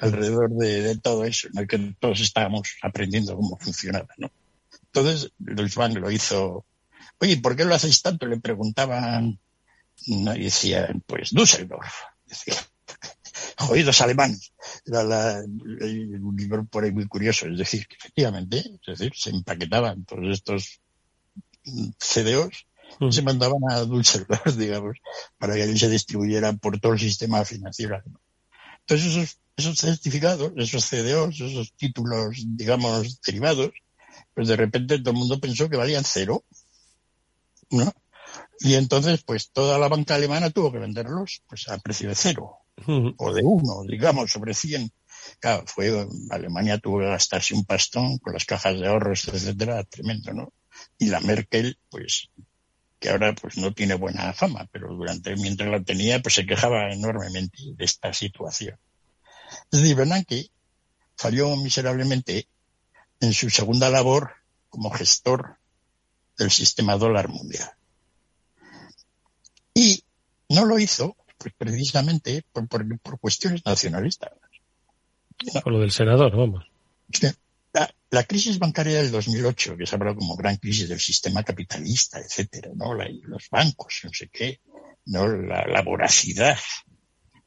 alrededor 0.00 0.50
de, 0.50 0.96
todo 0.98 1.24
eso, 1.24 1.48
en 1.48 1.58
el 1.58 1.68
que 1.68 1.94
todos 1.98 2.20
estábamos 2.20 2.68
aprendiendo 2.82 3.36
cómo 3.36 3.56
funcionaba, 3.58 4.08
¿no? 4.18 4.30
Entonces, 4.86 5.30
Deutsche 5.38 5.78
Bank 5.78 5.96
lo 5.98 6.10
hizo. 6.10 6.64
Oye, 7.18 7.36
¿por 7.38 7.56
qué 7.56 7.64
lo 7.64 7.74
hacéis 7.74 8.02
tanto? 8.02 8.26
Le 8.26 8.40
preguntaban, 8.40 9.38
y 10.04 10.24
decían, 10.24 11.02
pues 11.06 11.30
Düsseldorf. 11.32 11.92
Decía, 12.26 12.54
jodidos 13.58 14.00
alemanes. 14.00 14.52
Era 14.84 15.04
la, 15.04 15.42
un 15.44 16.34
libro 16.36 16.64
por 16.64 16.84
ahí 16.84 16.92
muy 16.92 17.06
curioso. 17.06 17.46
Es 17.46 17.58
decir, 17.58 17.86
que 17.86 17.96
efectivamente, 17.96 18.58
es 18.58 18.98
decir, 18.98 19.12
se 19.14 19.30
empaquetaban 19.30 20.04
todos 20.04 20.26
estos 20.28 20.80
CDOs, 21.98 22.66
mm. 23.00 23.10
se 23.10 23.22
mandaban 23.22 23.60
a 23.70 23.84
Düsseldorf, 23.84 24.44
digamos, 24.56 24.98
para 25.38 25.54
que 25.54 25.76
se 25.76 25.88
distribuyeran 25.88 26.58
por 26.58 26.78
todo 26.78 26.92
el 26.92 26.98
sistema 26.98 27.44
financiero. 27.44 28.02
Entonces 28.88 29.16
esos, 29.16 29.40
esos 29.56 29.78
certificados, 29.78 30.52
esos 30.56 30.84
CDOs, 30.84 31.40
esos 31.40 31.72
títulos, 31.74 32.36
digamos, 32.46 33.20
derivados, 33.20 33.72
pues 34.32 34.46
de 34.46 34.56
repente 34.56 34.98
todo 35.00 35.10
el 35.10 35.16
mundo 35.16 35.40
pensó 35.40 35.68
que 35.68 35.76
valían 35.76 36.04
cero, 36.04 36.44
¿no? 37.70 37.92
Y 38.60 38.74
entonces, 38.74 39.22
pues 39.24 39.50
toda 39.50 39.78
la 39.78 39.88
banca 39.88 40.14
alemana 40.14 40.50
tuvo 40.50 40.70
que 40.70 40.78
venderlos 40.78 41.42
pues 41.48 41.68
a 41.68 41.78
precio 41.78 42.08
de 42.08 42.14
cero 42.14 42.58
o 43.18 43.32
de 43.32 43.42
uno, 43.42 43.82
digamos, 43.88 44.30
sobre 44.30 44.54
100. 44.54 44.90
Claro, 45.40 45.64
fue, 45.66 46.06
Alemania 46.30 46.78
tuvo 46.78 47.00
que 47.00 47.06
gastarse 47.06 47.54
un 47.54 47.64
pastón 47.64 48.18
con 48.18 48.34
las 48.34 48.44
cajas 48.44 48.78
de 48.78 48.86
ahorros, 48.86 49.26
etcétera, 49.26 49.82
tremendo, 49.84 50.32
¿no? 50.32 50.52
Y 50.98 51.06
la 51.06 51.20
Merkel, 51.20 51.76
pues, 51.90 52.28
que 53.06 53.12
ahora 53.12 53.32
pues 53.36 53.56
no 53.56 53.72
tiene 53.72 53.94
buena 53.94 54.32
fama, 54.32 54.68
pero 54.72 54.92
durante, 54.92 55.36
mientras 55.36 55.70
la 55.70 55.80
tenía, 55.80 56.20
pues 56.20 56.34
se 56.34 56.44
quejaba 56.44 56.92
enormemente 56.92 57.56
de 57.76 57.84
esta 57.84 58.12
situación. 58.12 58.76
Es 59.70 59.80
decir, 59.80 59.94
Bernanke 59.94 60.50
falló 61.16 61.54
miserablemente 61.54 62.48
en 63.20 63.32
su 63.32 63.48
segunda 63.48 63.90
labor 63.90 64.32
como 64.70 64.90
gestor 64.90 65.58
del 66.36 66.50
sistema 66.50 66.96
dólar 66.96 67.28
mundial. 67.28 67.70
Y 69.72 70.02
no 70.48 70.64
lo 70.64 70.80
hizo 70.80 71.16
pues, 71.38 71.54
precisamente 71.56 72.42
por, 72.52 72.66
por, 72.66 73.20
cuestiones 73.20 73.64
nacionalistas. 73.64 74.32
Por 75.62 75.72
lo 75.72 75.78
del 75.78 75.92
senador, 75.92 76.36
vamos. 76.36 76.64
La, 77.76 77.94
la, 78.10 78.24
crisis 78.24 78.58
bancaria 78.58 79.02
del 79.02 79.10
2008, 79.10 79.76
que 79.76 79.86
se 79.86 79.94
ha 79.94 79.98
hablado 79.98 80.16
como 80.16 80.34
gran 80.34 80.56
crisis 80.56 80.88
del 80.88 80.98
sistema 80.98 81.42
capitalista, 81.42 82.18
etcétera, 82.18 82.70
¿no? 82.74 82.94
La, 82.94 83.06
los 83.24 83.50
bancos, 83.50 84.00
no 84.04 84.10
sé 84.14 84.28
qué, 84.32 84.60
¿no? 85.04 85.28
La, 85.28 85.66
la, 85.66 85.82
voracidad, 85.82 86.58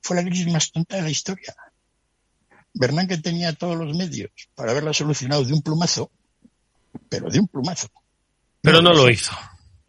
fue 0.02 0.16
la 0.16 0.24
crisis 0.24 0.48
más 0.48 0.72
tonta 0.72 0.98
de 0.98 1.02
la 1.02 1.10
historia. 1.10 1.56
Bernanke 2.76 3.18
tenía 3.18 3.54
todos 3.54 3.76
los 3.76 3.98
medios 3.98 4.30
para 4.54 4.72
haberla 4.72 4.94
solucionado 4.94 5.44
de 5.44 5.54
un 5.54 5.64
plumazo, 5.64 6.12
pero 7.10 7.32
de 7.32 7.40
un 7.40 7.48
plumazo. 7.48 7.90
Pero 8.62 8.84
no 8.84 8.94
lo 8.94 9.10
hizo. 9.10 9.32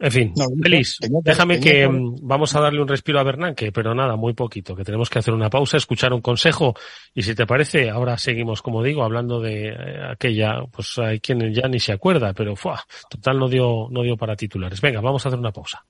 En 0.03 0.11
fin, 0.11 0.32
feliz. 0.62 0.96
Déjame 1.22 1.61
que 1.61 1.86
mm, 1.86 2.20
vamos 2.22 2.57
a 2.57 2.61
darle 2.61 2.80
un 2.80 2.88
respiro 2.88 3.20
a 3.20 3.22
Bernanke, 3.22 3.70
pero 3.70 3.94
nada, 3.94 4.16
muy 4.16 4.32
poquito, 4.32 4.74
que 4.74 4.82
tenemos 4.82 5.11
que 5.11 5.18
hacer 5.18 5.34
una 5.34 5.51
pausa, 5.51 5.76
escuchar 5.76 6.14
un 6.14 6.22
consejo 6.22 6.74
y 7.14 7.22
si 7.22 7.34
te 7.34 7.46
parece, 7.46 7.90
ahora 7.90 8.16
seguimos, 8.16 8.62
como 8.62 8.82
digo, 8.82 9.05
hablando 9.05 9.40
de 9.40 9.68
eh, 9.68 9.74
aquella, 10.11 10.62
pues 10.72 10.98
hay 10.98 11.20
quien 11.20 11.53
ya 11.53 11.68
ni 11.68 11.78
se 11.78 11.92
acuerda, 11.92 12.32
pero 12.32 12.57
¡fua! 12.57 12.82
total 13.11 13.38
no 13.38 13.48
dio, 13.48 13.88
no 13.90 14.03
dio 14.03 14.16
para 14.16 14.36
titulares. 14.36 14.80
Venga, 14.80 15.03
vamos 15.03 15.24
a 15.26 15.28
hacer 15.28 15.38
una 15.38 15.53
pausa. 15.53 15.84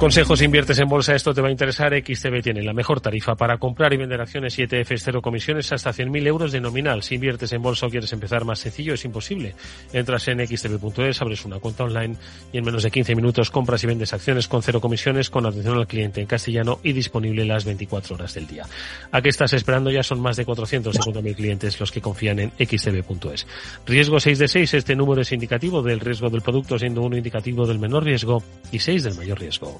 Consejos 0.00 0.40
inviertes 0.40 0.78
en 0.78 0.88
bolsa, 0.88 1.14
esto 1.14 1.34
te 1.34 1.42
va 1.42 1.48
a 1.48 1.50
interesar. 1.50 1.92
XTB 1.92 2.40
tiene 2.42 2.62
la 2.62 2.72
mejor 2.72 3.02
tarifa 3.02 3.34
para 3.34 3.58
comprar 3.58 3.92
y 3.92 3.98
vender 3.98 4.18
acciones 4.18 4.58
y 4.58 4.62
ETFs 4.62 5.02
cero 5.04 5.20
comisiones 5.20 5.70
hasta 5.72 5.92
100.000 5.92 6.26
euros 6.26 6.52
de 6.52 6.60
nominal. 6.62 7.02
Si 7.02 7.16
inviertes 7.16 7.52
en 7.52 7.60
bolsa 7.60 7.84
o 7.84 7.90
quieres 7.90 8.10
empezar 8.14 8.46
más 8.46 8.60
sencillo, 8.60 8.94
es 8.94 9.04
imposible. 9.04 9.54
Entras 9.92 10.26
en 10.28 10.38
xtb.es, 10.38 11.20
abres 11.20 11.44
una 11.44 11.58
cuenta 11.58 11.84
online 11.84 12.16
y 12.50 12.56
en 12.56 12.64
menos 12.64 12.82
de 12.82 12.90
15 12.90 13.14
minutos 13.14 13.50
compras 13.50 13.84
y 13.84 13.88
vendes 13.88 14.14
acciones 14.14 14.48
con 14.48 14.62
cero 14.62 14.80
comisiones, 14.80 15.28
con 15.28 15.44
atención 15.44 15.76
al 15.76 15.86
cliente 15.86 16.22
en 16.22 16.26
castellano 16.26 16.80
y 16.82 16.94
disponible 16.94 17.44
las 17.44 17.66
24 17.66 18.14
horas 18.14 18.32
del 18.32 18.46
día. 18.46 18.64
¿A 19.12 19.20
qué 19.20 19.28
estás 19.28 19.52
esperando? 19.52 19.90
Ya 19.90 20.02
son 20.02 20.18
más 20.18 20.38
de 20.38 20.46
450.000 20.46 21.36
clientes 21.36 21.78
los 21.78 21.92
que 21.92 22.00
confían 22.00 22.38
en 22.38 22.52
xtb.es. 22.52 23.46
Riesgo 23.84 24.18
6 24.18 24.38
de 24.38 24.48
6, 24.48 24.74
este 24.74 24.96
número 24.96 25.20
es 25.20 25.30
indicativo 25.30 25.82
del 25.82 26.00
riesgo 26.00 26.30
del 26.30 26.40
producto, 26.40 26.78
siendo 26.78 27.02
uno 27.02 27.18
indicativo 27.18 27.66
del 27.66 27.78
menor 27.78 28.02
riesgo 28.02 28.42
y 28.72 28.78
6 28.78 29.04
del 29.04 29.14
mayor 29.16 29.38
riesgo. 29.38 29.78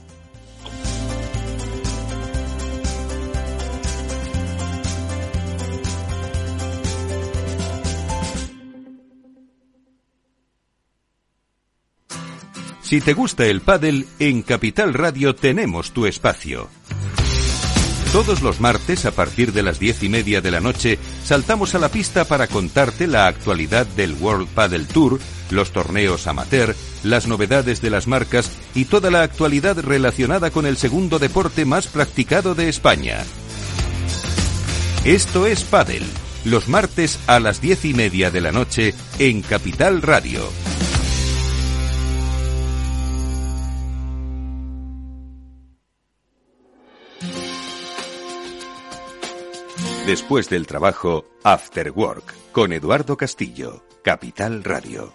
Si 12.90 13.00
te 13.00 13.14
gusta 13.14 13.46
el 13.46 13.60
pádel, 13.60 14.08
en 14.18 14.42
Capital 14.42 14.94
Radio 14.94 15.32
tenemos 15.36 15.92
tu 15.92 16.06
espacio. 16.06 16.68
Todos 18.10 18.42
los 18.42 18.58
martes, 18.58 19.06
a 19.06 19.12
partir 19.12 19.52
de 19.52 19.62
las 19.62 19.78
diez 19.78 20.02
y 20.02 20.08
media 20.08 20.40
de 20.40 20.50
la 20.50 20.58
noche, 20.58 20.98
saltamos 21.22 21.76
a 21.76 21.78
la 21.78 21.88
pista 21.88 22.24
para 22.24 22.48
contarte 22.48 23.06
la 23.06 23.28
actualidad 23.28 23.86
del 23.86 24.14
World 24.14 24.48
Padel 24.48 24.88
Tour, 24.88 25.20
los 25.50 25.70
torneos 25.70 26.26
amateur, 26.26 26.74
las 27.04 27.28
novedades 27.28 27.80
de 27.80 27.90
las 27.90 28.08
marcas 28.08 28.50
y 28.74 28.86
toda 28.86 29.12
la 29.12 29.22
actualidad 29.22 29.78
relacionada 29.78 30.50
con 30.50 30.66
el 30.66 30.76
segundo 30.76 31.20
deporte 31.20 31.64
más 31.64 31.86
practicado 31.86 32.56
de 32.56 32.68
España. 32.68 33.18
Esto 35.04 35.46
es 35.46 35.62
Padel, 35.62 36.02
los 36.44 36.68
martes 36.68 37.20
a 37.28 37.38
las 37.38 37.60
diez 37.60 37.84
y 37.84 37.94
media 37.94 38.32
de 38.32 38.40
la 38.40 38.50
noche 38.50 38.96
en 39.20 39.42
Capital 39.42 40.02
Radio. 40.02 40.50
Después 50.10 50.50
del 50.50 50.66
trabajo, 50.66 51.24
After 51.44 51.92
Work, 51.92 52.34
con 52.50 52.72
Eduardo 52.72 53.16
Castillo, 53.16 53.84
Capital 54.02 54.64
Radio. 54.64 55.12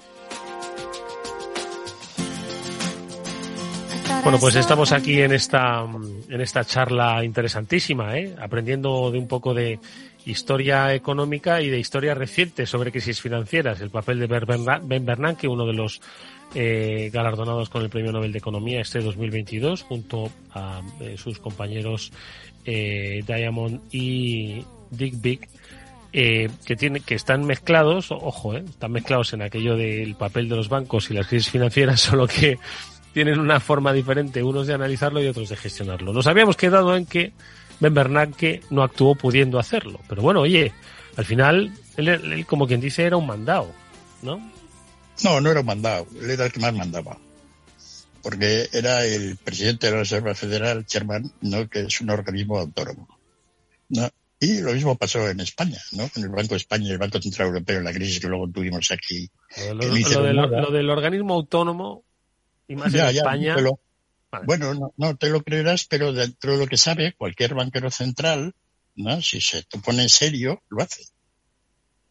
Bueno, 4.23 4.39
pues 4.39 4.55
estamos 4.55 4.93
aquí 4.93 5.19
en 5.19 5.33
esta, 5.33 5.85
en 6.29 6.39
esta 6.39 6.63
charla 6.63 7.25
interesantísima, 7.25 8.17
¿eh? 8.17 8.37
aprendiendo 8.39 9.11
de 9.11 9.19
un 9.19 9.27
poco 9.27 9.53
de 9.53 9.81
historia 10.25 10.93
económica 10.93 11.61
y 11.61 11.69
de 11.69 11.77
historia 11.77 12.15
reciente 12.15 12.65
sobre 12.65 12.93
crisis 12.93 13.19
financieras. 13.19 13.81
El 13.81 13.89
papel 13.89 14.17
de 14.17 14.27
Ben 14.27 15.05
Bernanke, 15.05 15.49
uno 15.49 15.65
de 15.65 15.73
los 15.73 15.99
eh, 16.53 17.09
galardonados 17.11 17.67
con 17.67 17.81
el 17.81 17.89
Premio 17.89 18.13
Nobel 18.13 18.31
de 18.31 18.39
Economía 18.39 18.79
este 18.79 19.01
2022, 19.01 19.83
junto 19.83 20.31
a 20.53 20.81
eh, 21.01 21.15
sus 21.17 21.39
compañeros 21.39 22.13
Diamond 22.65 23.93
y 23.93 24.65
Dick 24.91 25.21
Big, 25.21 25.47
eh, 26.13 26.49
que, 26.65 26.75
tiene, 26.75 27.01
que 27.01 27.15
están 27.15 27.45
mezclados, 27.45 28.11
ojo, 28.11 28.55
eh, 28.55 28.63
están 28.67 28.91
mezclados 28.91 29.33
en 29.33 29.41
aquello 29.41 29.75
del 29.75 30.15
papel 30.15 30.47
de 30.49 30.55
los 30.55 30.69
bancos 30.69 31.09
y 31.09 31.13
las 31.13 31.27
crisis 31.27 31.51
financieras, 31.51 31.99
solo 32.01 32.27
que 32.27 32.57
tienen 33.13 33.39
una 33.39 33.59
forma 33.59 33.93
diferente, 33.93 34.43
unos 34.43 34.67
de 34.67 34.73
analizarlo 34.73 35.21
y 35.21 35.27
otros 35.27 35.49
de 35.49 35.55
gestionarlo. 35.55 36.13
Nos 36.13 36.27
habíamos 36.27 36.57
quedado 36.57 36.95
en 36.95 37.05
que 37.05 37.33
Ben 37.79 37.93
Bernanke 37.93 38.61
no 38.69 38.83
actuó 38.83 39.15
pudiendo 39.15 39.59
hacerlo, 39.59 39.99
pero 40.07 40.21
bueno, 40.21 40.41
oye, 40.41 40.71
al 41.17 41.25
final, 41.25 41.71
él, 41.97 42.45
como 42.45 42.67
quien 42.67 42.81
dice, 42.81 43.03
era 43.03 43.17
un 43.17 43.27
mandado, 43.27 43.71
¿no? 44.21 44.39
No, 45.23 45.39
no 45.39 45.49
era 45.49 45.61
un 45.61 45.65
mandado, 45.65 46.07
él 46.21 46.29
era 46.29 46.45
el 46.45 46.51
que 46.51 46.59
más 46.59 46.73
mandaba 46.73 47.17
porque 48.25 48.67
era 48.73 49.05
el 49.05 49.37
presidente 49.37 49.85
de 49.85 49.91
la 49.93 49.99
Reserva 49.99 50.33
Federal, 50.33 50.83
Sherman, 50.87 51.31
¿no? 51.41 51.69
que 51.69 51.81
es 51.81 52.01
un 52.01 52.09
organismo 52.09 52.57
autónomo. 52.57 53.19
¿no? 53.89 54.09
Y 54.39 54.59
lo 54.61 54.73
mismo 54.73 54.95
pasó 54.95 55.29
en 55.29 55.39
España, 55.39 55.79
¿no? 55.93 56.09
Con 56.09 56.23
el 56.23 56.29
Banco 56.29 56.49
de 56.49 56.57
España 56.57 56.89
y 56.89 56.91
el 56.91 56.97
Banco 56.97 57.21
Central 57.21 57.47
Europeo, 57.47 57.77
en 57.77 57.85
la 57.85 57.93
crisis 57.93 58.19
que 58.19 58.27
luego 58.27 58.49
tuvimos 58.49 58.91
aquí. 58.91 59.29
Lo, 59.73 60.71
del, 60.71 60.89
organismo 60.89 61.35
autónomo 61.35 62.03
y 62.67 62.75
más 62.75 62.93
en 62.93 63.05
España. 63.05 63.55
Bueno, 64.45 64.93
no, 64.97 65.15
te 65.15 65.29
lo 65.29 65.41
creerás, 65.41 65.85
pero 65.85 66.11
dentro 66.11 66.53
de 66.53 66.57
lo 66.57 66.67
que 66.67 66.77
sabe 66.77 67.13
cualquier 67.13 67.53
banquero 67.53 67.89
central, 67.89 68.53
¿no? 68.95 69.21
Si 69.21 69.39
se 69.39 69.63
te 69.63 69.79
pone 69.79 70.03
en 70.03 70.09
serio, 70.09 70.61
lo 70.69 70.83
hace. 70.83 71.05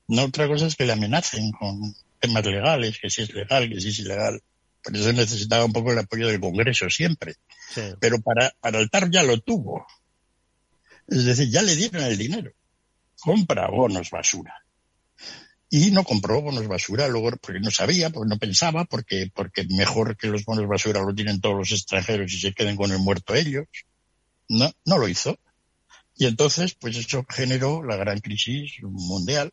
No 0.09 0.25
otra 0.25 0.49
cosa 0.49 0.67
es 0.67 0.77
que 0.77 0.87
le 0.87 0.93
amenacen 0.93 1.53
con 1.53 1.95
temas 2.21 2.45
legales, 2.47 2.99
que 2.99 3.11
si 3.11 3.23
es 3.23 3.35
legal, 3.35 3.69
que 3.69 3.81
si 3.81 3.89
es 3.89 3.99
ilegal. 3.99 4.41
Por 4.83 4.97
eso 4.97 5.13
necesitaba 5.13 5.65
un 5.65 5.73
poco 5.73 5.93
el 5.93 5.99
apoyo 5.99 6.29
del 6.29 6.41
Congreso 6.41 6.89
siempre. 6.91 7.37
Pero 8.01 8.21
para, 8.21 8.55
para 8.61 8.79
el 8.81 8.91
TAR 8.91 9.11
ya 9.11 9.23
lo 9.23 9.39
tuvo. 9.41 9.87
Es 11.09 11.25
decir, 11.25 11.51
ya 11.51 11.63
le 11.63 11.77
dieron 11.77 12.03
el 12.03 12.19
dinero. 12.19 12.53
Compra 13.21 13.69
bonos 13.69 14.11
basura. 14.11 14.55
Y 15.71 15.91
no 15.91 16.05
compró 16.05 16.41
bonos 16.41 16.69
basura, 16.69 17.09
luego 17.09 17.37
porque 17.37 17.61
no 17.61 17.71
sabía, 17.71 18.11
porque 18.11 18.29
no 18.29 18.39
pensaba, 18.39 18.85
porque, 18.85 19.31
porque 19.35 19.67
mejor 19.71 20.17
que 20.17 20.29
los 20.29 20.45
bonos 20.45 20.69
basura 20.69 21.03
lo 21.03 21.15
tienen 21.15 21.41
todos 21.41 21.57
los 21.57 21.73
extranjeros 21.73 22.33
y 22.33 22.41
se 22.41 22.55
queden 22.55 22.77
con 22.77 22.93
el 22.93 22.99
muerto 22.99 23.35
ellos. 23.35 23.67
No, 24.49 24.71
no 24.85 24.99
lo 24.99 25.09
hizo. 25.09 25.39
Y 26.17 26.27
entonces, 26.27 26.75
pues 26.75 26.97
eso 26.97 27.25
generó 27.29 27.83
la 27.83 27.97
gran 27.97 28.21
crisis 28.21 28.75
mundial. 28.83 29.53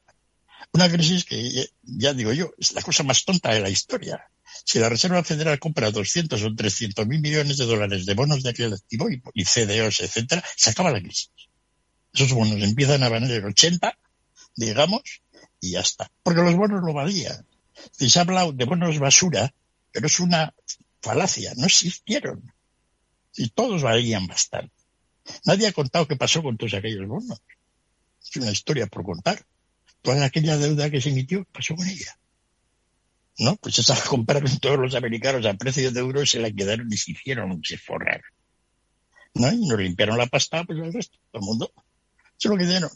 Una 0.74 0.90
crisis 0.90 1.26
que, 1.26 1.68
ya 1.82 2.14
digo 2.14 2.34
yo, 2.34 2.52
es 2.58 2.74
la 2.74 2.82
cosa 2.82 3.04
más 3.04 3.26
tonta 3.26 3.54
de 3.54 3.62
la 3.62 3.70
historia. 3.70 4.30
Si 4.64 4.80
la 4.80 4.90
Reserva 4.90 5.24
Federal 5.24 5.60
compra 5.60 5.92
200 5.92 6.42
o 6.42 6.56
300 6.56 7.08
mil 7.08 7.22
millones 7.22 7.58
de 7.58 7.66
dólares 7.66 8.06
de 8.06 8.14
bonos 8.14 8.44
de 8.44 8.50
aquel 8.50 8.74
activo 8.74 9.08
y, 9.10 9.46
CDOs, 9.46 10.02
etcétera, 10.02 10.44
se 10.56 10.70
acaba 10.70 10.92
la 10.92 11.02
crisis. 11.02 11.32
Esos 12.14 12.34
bonos 12.34 12.62
empiezan 12.62 13.04
a 13.04 13.10
valer 13.10 13.46
80, 13.46 13.98
digamos, 14.56 15.02
y 15.60 15.72
ya 15.72 15.82
está. 15.82 16.12
Porque 16.24 16.42
los 16.42 16.56
bonos 16.56 16.82
lo 16.84 16.94
valían. 16.94 17.46
Y 18.00 18.10
se 18.10 18.20
ha 18.20 18.22
hablado 18.24 18.52
de 18.52 18.66
bonos 18.66 19.00
basura, 19.00 19.54
pero 19.92 20.08
es 20.08 20.20
una 20.20 20.54
falacia, 21.02 21.54
no 21.58 21.66
existieron. 21.66 22.54
Y 23.36 23.50
todos 23.50 23.82
valían 23.82 24.28
bastante. 24.28 24.74
Nadie 25.46 25.68
ha 25.68 25.74
contado 25.74 26.08
qué 26.08 26.16
pasó 26.16 26.44
con 26.44 26.58
todos 26.58 26.74
aquellos 26.74 27.08
bonos. 27.08 27.42
Es 28.22 28.36
una 28.36 28.52
historia 28.52 28.88
por 28.88 29.04
contar. 29.04 29.46
Toda 30.02 30.26
aquella 30.26 30.58
deuda 30.58 30.90
que 30.90 31.02
se 31.02 31.10
emitió, 31.10 31.44
¿qué 31.46 31.52
pasó 31.52 31.76
con 31.76 31.88
ella? 31.88 32.18
¿No? 33.38 33.56
Pues 33.58 33.80
esa 33.80 33.96
la 33.96 34.04
compraron 34.04 34.58
todos 34.60 34.78
los 34.78 34.96
americanos 34.96 35.46
a 35.46 35.54
precio 35.54 35.92
de 35.92 36.00
euros, 36.00 36.30
se 36.30 36.40
la 36.40 36.52
quedaron 36.52 36.92
y 36.92 36.98
se 36.98 37.12
hicieron, 37.12 37.62
se 37.64 37.78
forraron. 37.78 38.22
¿No? 39.34 39.52
Y 39.52 39.66
nos 39.66 39.80
limpiaron 39.80 40.18
la 40.18 40.28
pasta, 40.28 40.64
pues 40.64 40.80
el 40.80 40.94
resto, 40.94 41.18
todo 41.32 41.42
el 41.42 41.46
mundo. 41.46 41.72
Eso 41.76 42.50
es 42.50 42.50
lo 42.50 42.58
que 42.58 42.66
dieron. 42.66 42.90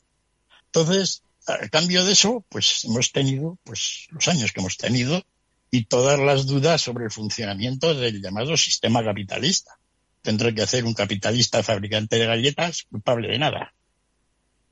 Entonces, 0.66 1.24
a 1.48 1.70
cambio 1.70 2.04
de 2.04 2.12
eso, 2.12 2.46
pues 2.50 2.84
hemos 2.86 3.12
tenido, 3.12 3.58
pues, 3.64 4.08
los 4.12 4.28
años 4.28 4.52
que 4.52 4.60
hemos 4.60 4.78
tenido 4.78 5.24
y 5.72 5.86
todas 5.86 6.20
las 6.20 6.46
dudas 6.46 6.82
sobre 6.82 7.06
el 7.06 7.12
funcionamiento 7.12 7.94
del 7.94 8.22
llamado 8.22 8.58
sistema 8.58 9.04
capitalista. 9.04 9.78
Tendrá 10.22 10.54
que 10.54 10.62
hacer 10.62 10.86
un 10.86 10.94
capitalista 10.94 11.62
fabricante 11.64 12.18
de 12.18 12.26
galletas 12.26 12.84
culpable 12.84 13.30
de 13.30 13.40
nada. 13.40 13.74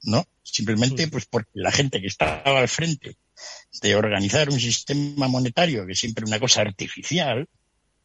¿No? 0.03 0.25
Simplemente 0.43 1.07
pues 1.07 1.25
porque 1.25 1.51
la 1.53 1.71
gente 1.71 2.01
que 2.01 2.07
estaba 2.07 2.59
al 2.59 2.67
frente 2.67 3.15
de 3.81 3.95
organizar 3.95 4.49
un 4.49 4.59
sistema 4.59 5.27
monetario, 5.27 5.85
que 5.85 5.93
es 5.93 5.99
siempre 5.99 6.25
una 6.25 6.39
cosa 6.39 6.61
artificial, 6.61 7.47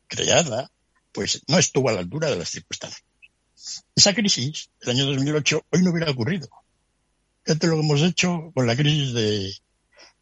creada, 0.07 0.71
pues 1.13 1.43
no 1.47 1.59
estuvo 1.59 1.89
a 1.89 1.93
la 1.93 2.01
altura 2.01 2.31
de 2.31 2.37
las 2.37 2.49
circunstancias. 2.51 3.05
Esa 3.95 4.15
crisis, 4.15 4.71
el 4.81 4.91
año 4.91 5.07
2008, 5.07 5.67
hoy 5.71 5.83
no 5.83 5.91
hubiera 5.91 6.11
ocurrido. 6.11 6.49
Fíjate 7.45 7.67
lo 7.67 7.75
que 7.75 7.81
hemos 7.81 8.03
hecho 8.03 8.53
con 8.55 8.67
la 8.67 8.77
crisis 8.77 9.13
de, 9.15 9.53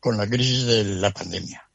con 0.01 0.17
la 0.17 0.27
crisis 0.29 0.65
de 0.65 0.85
la 0.85 1.11
pandemia 1.11 1.67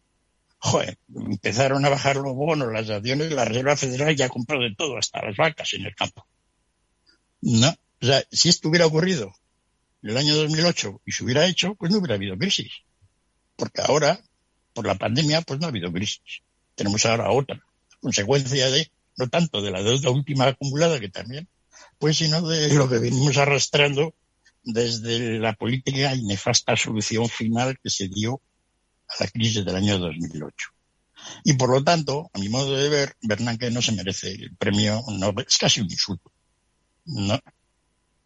joder, 0.61 0.97
empezaron 1.15 1.83
a 1.85 1.89
bajar 1.89 2.17
los 2.17 2.35
bonos, 2.35 2.71
las 2.71 2.89
acciones, 2.89 3.31
la 3.31 3.45
Reserva 3.45 3.75
Federal 3.75 4.15
ya 4.15 4.29
compró 4.29 4.59
de 4.59 4.75
todo, 4.75 4.97
hasta 4.97 5.25
las 5.25 5.35
vacas 5.35 5.73
en 5.73 5.87
el 5.87 5.95
campo. 5.95 6.27
No, 7.41 7.69
o 7.69 8.05
sea, 8.05 8.23
si 8.31 8.49
esto 8.49 8.69
hubiera 8.69 8.85
ocurrido 8.85 9.33
en 10.03 10.11
el 10.11 10.17
año 10.17 10.35
2008 10.35 11.01
y 11.03 11.11
se 11.11 11.23
hubiera 11.23 11.47
hecho, 11.47 11.73
pues 11.75 11.91
no 11.91 11.97
hubiera 11.97 12.13
habido 12.13 12.37
crisis. 12.37 12.71
Porque 13.61 13.83
ahora, 13.83 14.19
por 14.73 14.87
la 14.87 14.95
pandemia, 14.95 15.41
pues 15.41 15.59
no 15.59 15.67
ha 15.67 15.69
habido 15.69 15.91
crisis. 15.91 16.41
Tenemos 16.73 17.05
ahora 17.05 17.29
otra 17.29 17.63
consecuencia 17.99 18.71
de, 18.71 18.89
no 19.17 19.29
tanto 19.29 19.61
de 19.61 19.69
la 19.69 19.83
deuda 19.83 20.09
última 20.09 20.47
acumulada, 20.47 20.99
que 20.99 21.09
también, 21.09 21.47
pues 21.99 22.17
sino 22.17 22.41
de 22.41 22.73
lo 22.73 22.89
que 22.89 22.97
venimos 22.97 23.37
arrastrando 23.37 24.15
desde 24.63 25.37
la 25.37 25.53
política 25.53 26.15
y 26.15 26.23
nefasta 26.23 26.75
solución 26.75 27.29
final 27.29 27.77
que 27.83 27.91
se 27.91 28.07
dio 28.07 28.41
a 29.07 29.23
la 29.23 29.29
crisis 29.29 29.63
del 29.63 29.75
año 29.75 29.99
2008. 29.99 30.55
Y 31.43 31.53
por 31.53 31.69
lo 31.69 31.83
tanto, 31.83 32.31
a 32.33 32.39
mi 32.39 32.49
modo 32.49 32.75
de 32.75 32.89
ver, 32.89 33.15
Bernanke 33.21 33.69
no 33.69 33.83
se 33.83 33.91
merece 33.91 34.31
el 34.31 34.55
premio 34.55 35.03
Nobel. 35.19 35.45
Es 35.47 35.59
casi 35.59 35.81
un 35.81 35.91
insulto. 35.91 36.31
¿no? 37.05 37.39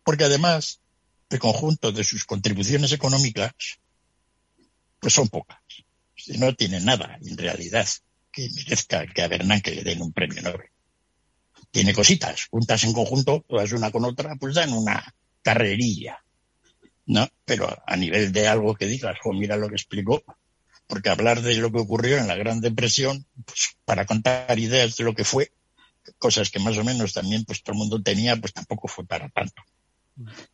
Porque 0.02 0.24
además, 0.24 0.80
el 1.30 1.40
conjunto 1.40 1.92
de 1.92 2.06
sus 2.06 2.24
contribuciones 2.24 2.94
económicas, 2.94 3.52
pues 5.06 5.14
son 5.14 5.30
pocas. 5.30 5.60
No 6.40 6.56
tiene 6.56 6.82
nada, 6.82 7.20
en 7.24 7.38
realidad, 7.38 7.88
que 8.32 8.50
merezca 8.50 9.06
que 9.06 9.22
a 9.22 9.28
Bernanke 9.28 9.70
le 9.70 9.84
den 9.84 10.02
un 10.02 10.12
premio 10.12 10.42
Nobel. 10.42 10.72
Tiene 11.70 11.94
cositas, 11.94 12.48
juntas 12.50 12.84
en 12.86 12.94
conjunto, 12.94 13.46
todas 13.48 13.72
una 13.74 13.92
con 13.92 14.04
otra, 14.04 14.36
pues 14.36 14.56
dan 14.56 14.74
una 14.74 15.14
carrerilla. 15.44 16.24
¿No? 17.06 17.30
Pero 17.46 17.84
a 17.86 17.96
nivel 17.96 18.32
de 18.32 18.48
algo 18.48 18.74
que 18.74 18.88
digas, 18.88 19.16
o 19.24 19.32
mira 19.32 19.58
lo 19.58 19.70
que 19.70 19.76
explicó, 19.76 20.24
porque 20.88 21.10
hablar 21.10 21.44
de 21.44 21.54
lo 21.58 21.72
que 21.72 21.82
ocurrió 21.82 22.18
en 22.18 22.28
la 22.28 22.36
Gran 22.36 22.62
Depresión, 22.62 23.28
pues, 23.46 23.78
para 23.86 24.08
contar 24.08 24.58
ideas 24.58 24.98
de 24.98 25.04
lo 25.04 25.14
que 25.14 25.24
fue, 25.24 25.52
cosas 26.18 26.50
que 26.50 26.58
más 26.58 26.80
o 26.80 26.84
menos 26.84 27.14
también 27.14 27.46
pues 27.46 27.62
todo 27.62 27.74
el 27.74 27.78
mundo 27.78 28.02
tenía, 28.02 28.38
pues 28.38 28.54
tampoco 28.54 28.88
fue 28.88 29.06
para 29.06 29.30
tanto. 29.30 29.62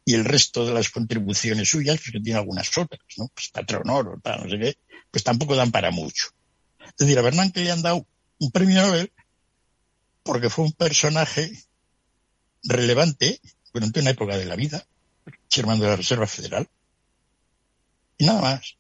Y 0.06 0.16
el 0.16 0.26
resto 0.26 0.66
de 0.66 0.74
las 0.74 0.90
contribuciones 0.90 1.70
suyas, 1.70 1.98
pues 1.98 2.12
que 2.12 2.20
tiene 2.20 2.40
algunas 2.40 2.76
otras, 2.78 3.02
¿no? 3.18 3.30
Pues 3.34 3.50
patrón 3.50 3.90
oro, 3.90 4.20
tal, 4.22 4.44
no 4.44 4.50
sé 4.50 4.60
qué, 4.60 4.78
pues 5.12 5.24
tampoco 5.24 5.56
dan 5.56 5.72
para 5.72 5.92
mucho. 5.92 6.28
Es 6.80 6.98
decir, 6.98 7.20
a 7.20 7.22
Bernanke 7.22 7.62
le 7.62 7.72
han 7.72 7.82
dado 7.82 8.06
un 8.40 8.52
premio 8.52 8.82
Nobel 8.82 9.12
porque 10.24 10.50
fue 10.50 10.66
un 10.66 10.72
personaje 10.74 11.52
relevante 12.64 13.40
durante 13.74 14.00
una 14.02 14.12
época 14.12 14.38
de 14.38 14.46
la 14.46 14.56
vida, 14.56 14.86
chairman 15.50 15.80
la 15.80 15.96
Reserva 15.96 16.28
Federal, 16.28 16.68
y 18.18 18.26
nada 18.26 18.42
más. 18.42 18.78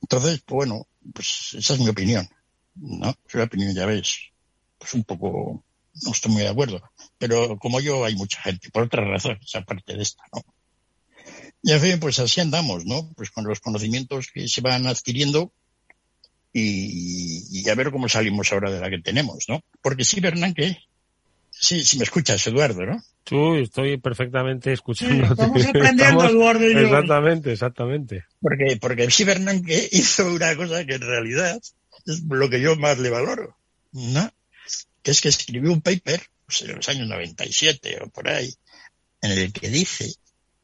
Entonces, 0.00 0.40
pues 0.44 0.56
bueno, 0.56 0.86
pues 1.12 1.54
esa 1.54 1.74
es 1.74 1.80
mi 1.80 1.88
opinión, 1.88 2.28
¿no? 2.74 3.10
Es 3.26 3.34
una 3.34 3.44
opinión, 3.44 3.74
ya 3.74 3.86
ves, 3.86 4.30
pues 4.78 4.94
un 4.94 5.04
poco, 5.04 5.64
no 6.02 6.10
estoy 6.12 6.32
muy 6.32 6.42
de 6.42 6.48
acuerdo, 6.48 6.82
pero 7.18 7.58
como 7.58 7.80
yo 7.80 8.04
hay 8.04 8.14
mucha 8.14 8.40
gente, 8.42 8.70
por 8.70 8.84
otras 8.84 9.06
razones, 9.06 9.54
aparte 9.54 9.96
de 9.96 10.02
esta, 10.02 10.22
¿no? 10.32 10.42
Y 11.62 11.72
en 11.72 11.80
fin, 11.80 12.00
pues 12.00 12.18
así 12.18 12.40
andamos, 12.40 12.84
¿no? 12.84 13.10
Pues 13.16 13.30
con 13.30 13.44
los 13.44 13.60
conocimientos 13.60 14.28
que 14.32 14.48
se 14.48 14.60
van 14.60 14.86
adquiriendo 14.86 15.52
y, 16.52 17.42
y 17.50 17.68
a 17.68 17.74
ver 17.74 17.90
cómo 17.90 18.08
salimos 18.08 18.52
ahora 18.52 18.70
de 18.70 18.80
la 18.80 18.88
que 18.88 18.98
tenemos, 18.98 19.46
¿no? 19.48 19.62
Porque 19.82 20.04
sí, 20.04 20.20
Bernanke, 20.20 20.78
sí, 21.50 21.84
sí 21.84 21.98
me 21.98 22.04
escuchas, 22.04 22.46
Eduardo, 22.46 22.86
¿no? 22.86 23.02
Tú, 23.24 23.56
estoy 23.56 23.98
perfectamente 23.98 24.72
escuchando. 24.72 25.24
estamos 25.24 25.66
aprendiendo, 25.66 26.24
Eduardo 26.24 26.64
y 26.64 26.74
yo. 26.74 26.80
Exactamente, 26.80 27.52
exactamente. 27.52 28.24
Porque, 28.40 28.78
porque 28.80 29.10
sí, 29.10 29.24
Bernanke 29.24 29.88
hizo 29.92 30.32
una 30.32 30.54
cosa 30.54 30.84
que 30.84 30.94
en 30.94 31.00
realidad 31.00 31.60
es 32.06 32.22
lo 32.22 32.48
que 32.48 32.60
yo 32.60 32.76
más 32.76 32.98
le 32.98 33.10
valoro, 33.10 33.56
¿no? 33.92 34.30
Que 35.02 35.10
es 35.10 35.20
que 35.20 35.28
escribió 35.28 35.72
un 35.72 35.80
paper, 35.80 36.22
pues 36.46 36.62
en 36.62 36.76
los 36.76 36.88
años 36.88 37.08
97 37.08 37.98
o 38.02 38.08
por 38.08 38.28
ahí, 38.28 38.54
en 39.20 39.32
el 39.32 39.52
que 39.52 39.68
dice 39.68 40.12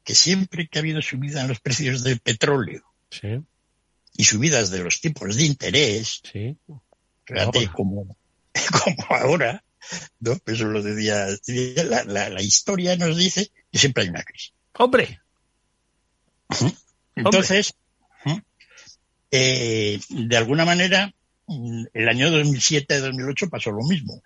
que 0.05 0.15
siempre 0.15 0.69
que 0.69 0.79
ha 0.79 0.83
habido 0.83 1.03
subida 1.03 1.43
en 1.43 1.49
los 1.49 1.61
precios 1.61 2.03
del 2.03 2.21
petróleo 2.21 2.83
Sí, 3.11 3.29
y 4.17 4.25
subidas 4.25 4.71
de 4.71 4.83
los 4.83 5.01
tipos 5.01 5.37
de 5.37 5.45
interés, 5.45 6.23
sí. 6.31 6.57
fíjate, 7.25 7.69
como, 7.69 8.17
como 8.85 9.07
ahora, 9.11 9.63
¿no? 10.21 10.39
Eso 10.47 10.65
lo 10.65 10.83
decía, 10.83 11.27
la, 11.85 12.05
la, 12.05 12.29
la 12.31 12.43
historia 12.43 12.97
nos 12.97 13.17
dice 13.17 13.51
que 13.71 13.79
siempre 13.79 14.05
hay 14.05 14.09
una 14.11 14.23
crisis. 14.23 14.53
¡Hombre! 14.79 15.21
Entonces, 17.17 17.75
eh, 19.31 20.01
de 20.09 20.37
alguna 20.37 20.65
manera, 20.65 21.13
el 21.93 22.09
año 22.09 22.29
2007-2008 22.29 23.51
pasó 23.51 23.71
lo 23.71 23.83
mismo. 23.85 24.23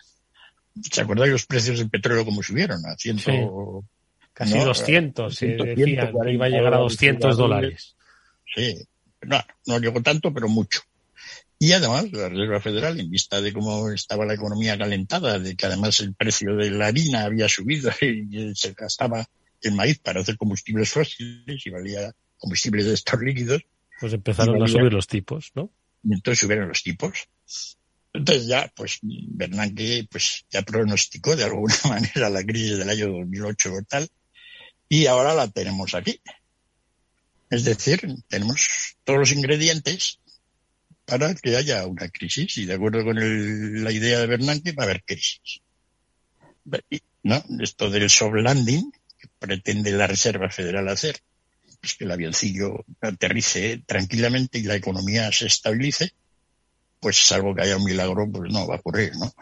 ¿Se 0.83 1.01
acuerdan 1.01 1.31
los 1.31 1.47
precios 1.47 1.79
del 1.79 1.91
petróleo 1.91 2.25
como 2.25 2.43
subieron? 2.43 2.85
A 2.87 2.97
ciento, 2.97 3.23
Sí. 3.25 3.87
Casi 4.33 4.55
¿no? 4.55 4.67
200, 4.67 5.35
se 5.35 5.57
100, 5.57 5.57
decía, 5.57 5.85
140 5.85 6.31
iba 6.31 6.47
a 6.47 6.49
llegar 6.51 6.75
a 6.75 6.79
200 6.79 7.37
dólares. 7.39 7.97
Sí, 8.55 8.77
no, 9.23 9.43
no 9.67 9.79
llegó 9.79 10.03
tanto, 10.03 10.33
pero 10.33 10.47
mucho. 10.49 10.83
Y 11.59 11.73
además, 11.73 12.13
la 12.13 12.29
Reserva 12.29 12.61
Federal, 12.61 13.01
en 13.01 13.11
vista 13.11 13.41
de 13.41 13.55
cómo 13.55 13.91
estaba 13.91 14.27
la 14.27 14.35
economía 14.35 14.77
calentada, 14.77 15.39
de 15.39 15.57
que 15.57 15.65
además 15.65 16.01
el 16.01 16.15
precio 16.15 16.55
de 16.55 16.71
la 16.71 16.89
harina 16.89 17.25
había 17.25 17.49
subido 17.49 17.91
y 18.03 18.55
se 18.55 18.75
gastaba 18.75 19.27
el 19.63 19.73
maíz 19.73 19.99
para 20.01 20.21
hacer 20.21 20.37
combustibles 20.37 20.91
fósiles 20.91 21.67
y 21.67 21.71
valía 21.71 22.13
combustibles 22.37 22.85
de 22.85 22.93
estos 22.93 23.21
líquidos, 23.21 23.63
Pues 23.99 24.13
empezaron 24.13 24.63
a 24.63 24.67
subir 24.67 24.93
los 24.93 25.07
tipos, 25.07 25.51
¿no? 25.55 25.71
y 26.03 26.13
entonces 26.13 26.41
subieron 26.41 26.69
los 26.69 26.83
tipos. 26.83 27.29
Entonces 28.17 28.47
ya, 28.47 28.73
pues 28.75 28.99
Bernanke 29.03 30.07
pues, 30.11 30.45
ya 30.51 30.63
pronosticó 30.63 31.37
de 31.37 31.45
alguna 31.45 31.75
manera 31.89 32.31
la 32.31 32.43
crisis 32.45 32.79
del 32.79 32.89
año 32.91 33.09
2008 33.09 33.73
o 33.73 33.83
tal, 33.83 34.09
y 34.89 35.07
ahora 35.07 35.35
la 35.35 35.49
tenemos 35.49 35.95
aquí. 35.95 36.21
Es 37.51 37.65
decir, 37.65 38.01
tenemos 38.29 38.97
todos 39.05 39.19
los 39.21 39.33
ingredientes 39.33 40.21
para 41.05 41.35
que 41.35 41.57
haya 41.57 41.87
una 41.87 42.09
crisis, 42.09 42.59
y 42.59 42.67
de 42.67 42.75
acuerdo 42.75 43.05
con 43.05 43.19
el- 43.19 43.85
la 43.85 43.93
idea 43.93 44.19
de 44.19 44.27
Bernanke 44.27 44.73
va 44.73 44.83
a 44.83 44.87
haber 44.87 45.05
crisis. 45.05 45.61
¿No? 47.23 47.45
Esto 47.61 47.91
del 47.91 48.11
soft 48.11 48.35
landing, 48.35 48.91
que 49.19 49.29
pretende 49.39 49.93
la 49.93 50.07
Reserva 50.07 50.51
Federal 50.51 50.89
hacer, 50.89 51.21
pues 51.81 51.95
que 51.95 52.05
el 52.05 52.11
avioncillo 52.11 52.85
aterrice 53.01 53.83
tranquilamente 53.87 54.59
y 54.59 54.63
la 54.63 54.75
economía 54.75 55.31
se 55.31 55.47
estabilice, 55.47 56.13
pues 57.01 57.17
salvo 57.17 57.55
que 57.55 57.63
haya 57.63 57.77
un 57.77 57.85
milagro, 57.85 58.31
pues 58.31 58.53
no 58.53 58.67
va 58.67 58.77
a 58.77 58.79
ocurrir, 58.79 59.17
¿no? 59.17 59.33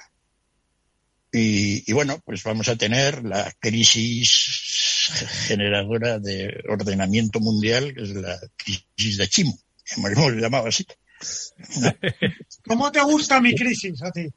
Y, 1.32 1.90
y 1.90 1.92
bueno, 1.92 2.20
pues 2.24 2.42
vamos 2.44 2.68
a 2.68 2.76
tener 2.76 3.24
la 3.24 3.52
crisis 3.58 5.10
generadora 5.46 6.18
de 6.18 6.62
ordenamiento 6.68 7.40
mundial, 7.40 7.92
que 7.94 8.02
es 8.02 8.10
la 8.10 8.38
crisis 8.56 9.18
de 9.18 9.28
Chimo, 9.28 9.58
hemos 9.96 10.32
llamado 10.34 10.68
así. 10.68 10.86
¿Cómo 12.66 12.92
te 12.92 13.00
gusta 13.02 13.40
mi 13.40 13.54
crisis 13.54 14.02
a 14.02 14.10
ti? 14.10 14.28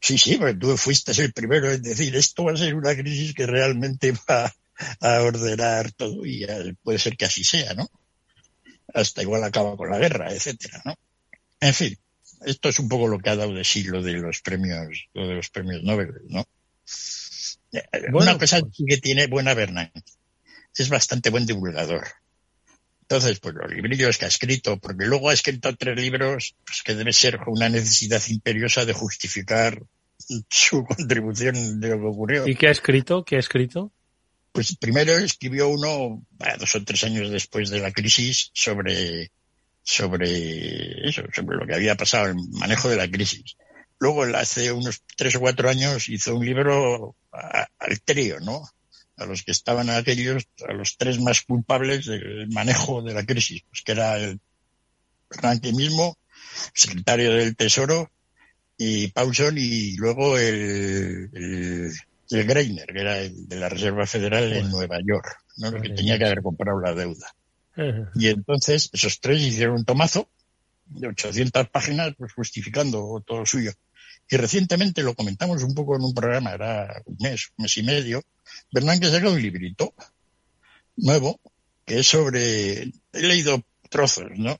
Sí, 0.00 0.18
sí, 0.18 0.36
porque 0.36 0.54
tú 0.54 0.76
fuiste 0.76 1.12
el 1.22 1.32
primero 1.32 1.70
en 1.70 1.80
decir 1.80 2.16
esto 2.16 2.44
va 2.44 2.52
a 2.52 2.56
ser 2.56 2.74
una 2.74 2.94
crisis 2.94 3.34
que 3.34 3.46
realmente 3.46 4.12
va, 4.28 4.52
a 5.00 5.22
ordenar 5.22 5.92
todo 5.92 6.26
y 6.26 6.44
puede 6.82 6.98
ser 6.98 7.16
que 7.16 7.26
así 7.26 7.44
sea, 7.44 7.74
¿no? 7.74 7.88
Hasta 8.92 9.22
igual 9.22 9.44
acaba 9.44 9.76
con 9.76 9.90
la 9.90 9.98
guerra, 9.98 10.32
etcétera, 10.32 10.82
¿no? 10.84 10.94
En 11.60 11.72
fin, 11.72 11.96
esto 12.44 12.68
es 12.68 12.78
un 12.78 12.88
poco 12.88 13.08
lo 13.08 13.18
que 13.18 13.30
ha 13.30 13.36
dado 13.36 13.54
de 13.54 13.64
sí 13.64 13.84
lo 13.84 14.02
de 14.02 14.14
los 14.14 14.40
premios, 14.40 15.08
lo 15.14 15.28
de 15.28 15.34
los 15.34 15.50
premios 15.50 15.82
Nobel, 15.82 16.12
¿no? 16.28 16.46
Eh, 17.72 17.82
una 18.12 18.38
cosa 18.38 18.60
pues 18.60 18.76
que 18.86 18.98
tiene 18.98 19.26
buena 19.26 19.54
Bernanke 19.54 20.02
es 20.76 20.88
bastante 20.88 21.30
buen 21.30 21.46
divulgador. 21.46 22.06
Entonces, 23.02 23.40
pues 23.40 23.54
los 23.54 23.70
librillos 23.70 24.16
que 24.16 24.24
ha 24.24 24.28
escrito, 24.28 24.78
porque 24.78 25.04
luego 25.04 25.28
ha 25.28 25.34
escrito 25.34 25.74
tres 25.76 25.98
libros, 26.00 26.54
pues 26.64 26.82
que 26.82 26.94
debe 26.94 27.12
ser 27.12 27.40
una 27.46 27.68
necesidad 27.68 28.22
imperiosa 28.28 28.86
de 28.86 28.94
justificar 28.94 29.82
su 30.48 30.84
contribución 30.88 31.80
de 31.80 31.88
lo 31.88 31.98
que 31.98 32.06
ocurrió. 32.06 32.48
¿Y 32.48 32.54
qué 32.54 32.68
ha 32.68 32.70
escrito? 32.70 33.24
¿Qué 33.24 33.36
ha 33.36 33.40
escrito? 33.40 33.92
Pues 34.52 34.76
primero 34.76 35.12
escribió 35.16 35.68
uno, 35.68 36.24
dos 36.58 36.74
o 36.74 36.84
tres 36.84 37.04
años 37.04 37.30
después 37.30 37.70
de 37.70 37.80
la 37.80 37.90
crisis, 37.90 38.50
sobre, 38.54 39.30
sobre 39.82 41.08
eso, 41.08 41.22
sobre 41.34 41.56
lo 41.56 41.66
que 41.66 41.74
había 41.74 41.96
pasado, 41.96 42.26
el 42.26 42.36
manejo 42.52 42.88
de 42.88 42.96
la 42.96 43.10
crisis. 43.10 43.56
Luego, 43.98 44.24
hace 44.36 44.72
unos 44.72 45.02
tres 45.16 45.36
o 45.36 45.40
cuatro 45.40 45.68
años, 45.68 46.08
hizo 46.08 46.36
un 46.36 46.44
libro 46.44 47.16
al 47.30 48.00
trío, 48.02 48.40
¿no? 48.40 48.62
a 49.16 49.26
los 49.26 49.42
que 49.42 49.52
estaban 49.52 49.90
aquellos, 49.90 50.44
a 50.68 50.72
los 50.72 50.96
tres 50.96 51.20
más 51.20 51.42
culpables 51.42 52.06
del 52.06 52.48
manejo 52.48 53.02
de 53.02 53.14
la 53.14 53.24
crisis, 53.24 53.62
pues 53.68 53.82
que 53.82 53.92
era 53.92 54.16
el 54.16 54.40
Bernanke 55.30 55.72
mismo, 55.72 56.16
secretario 56.74 57.32
del 57.32 57.56
Tesoro, 57.56 58.10
y 58.76 59.08
Paulson, 59.08 59.56
y 59.58 59.96
luego 59.96 60.38
el, 60.38 61.30
el, 61.32 62.44
Greiner, 62.44 62.86
que 62.86 63.00
era 63.00 63.18
el 63.18 63.46
de 63.46 63.56
la 63.56 63.68
Reserva 63.68 64.06
Federal 64.06 64.52
en 64.52 64.70
Nueva 64.70 64.98
York, 65.06 65.44
¿no? 65.58 65.70
que 65.80 65.90
tenía 65.90 66.18
que 66.18 66.24
haber 66.24 66.42
comprado 66.42 66.80
la 66.80 66.94
deuda. 66.94 67.34
Y 68.14 68.28
entonces 68.28 68.90
esos 68.92 69.20
tres 69.20 69.40
hicieron 69.40 69.76
un 69.76 69.84
tomazo 69.84 70.28
de 70.86 71.08
800 71.08 71.68
páginas 71.70 72.14
pues 72.16 72.32
justificando 72.32 73.22
todo 73.26 73.46
suyo. 73.46 73.72
Y 74.28 74.36
recientemente 74.36 75.02
lo 75.02 75.14
comentamos 75.14 75.62
un 75.62 75.74
poco 75.74 75.96
en 75.96 76.02
un 76.02 76.14
programa, 76.14 76.52
era 76.52 77.02
un 77.04 77.16
mes, 77.20 77.50
un 77.56 77.64
mes 77.64 77.76
y 77.76 77.82
medio, 77.82 78.22
Bernanke 78.70 79.10
saca 79.10 79.28
un 79.28 79.40
librito 79.40 79.94
nuevo 80.96 81.40
que 81.84 81.98
es 81.98 82.06
sobre, 82.06 82.82
he 82.82 82.92
leído 83.20 83.62
trozos, 83.90 84.30
¿no? 84.36 84.58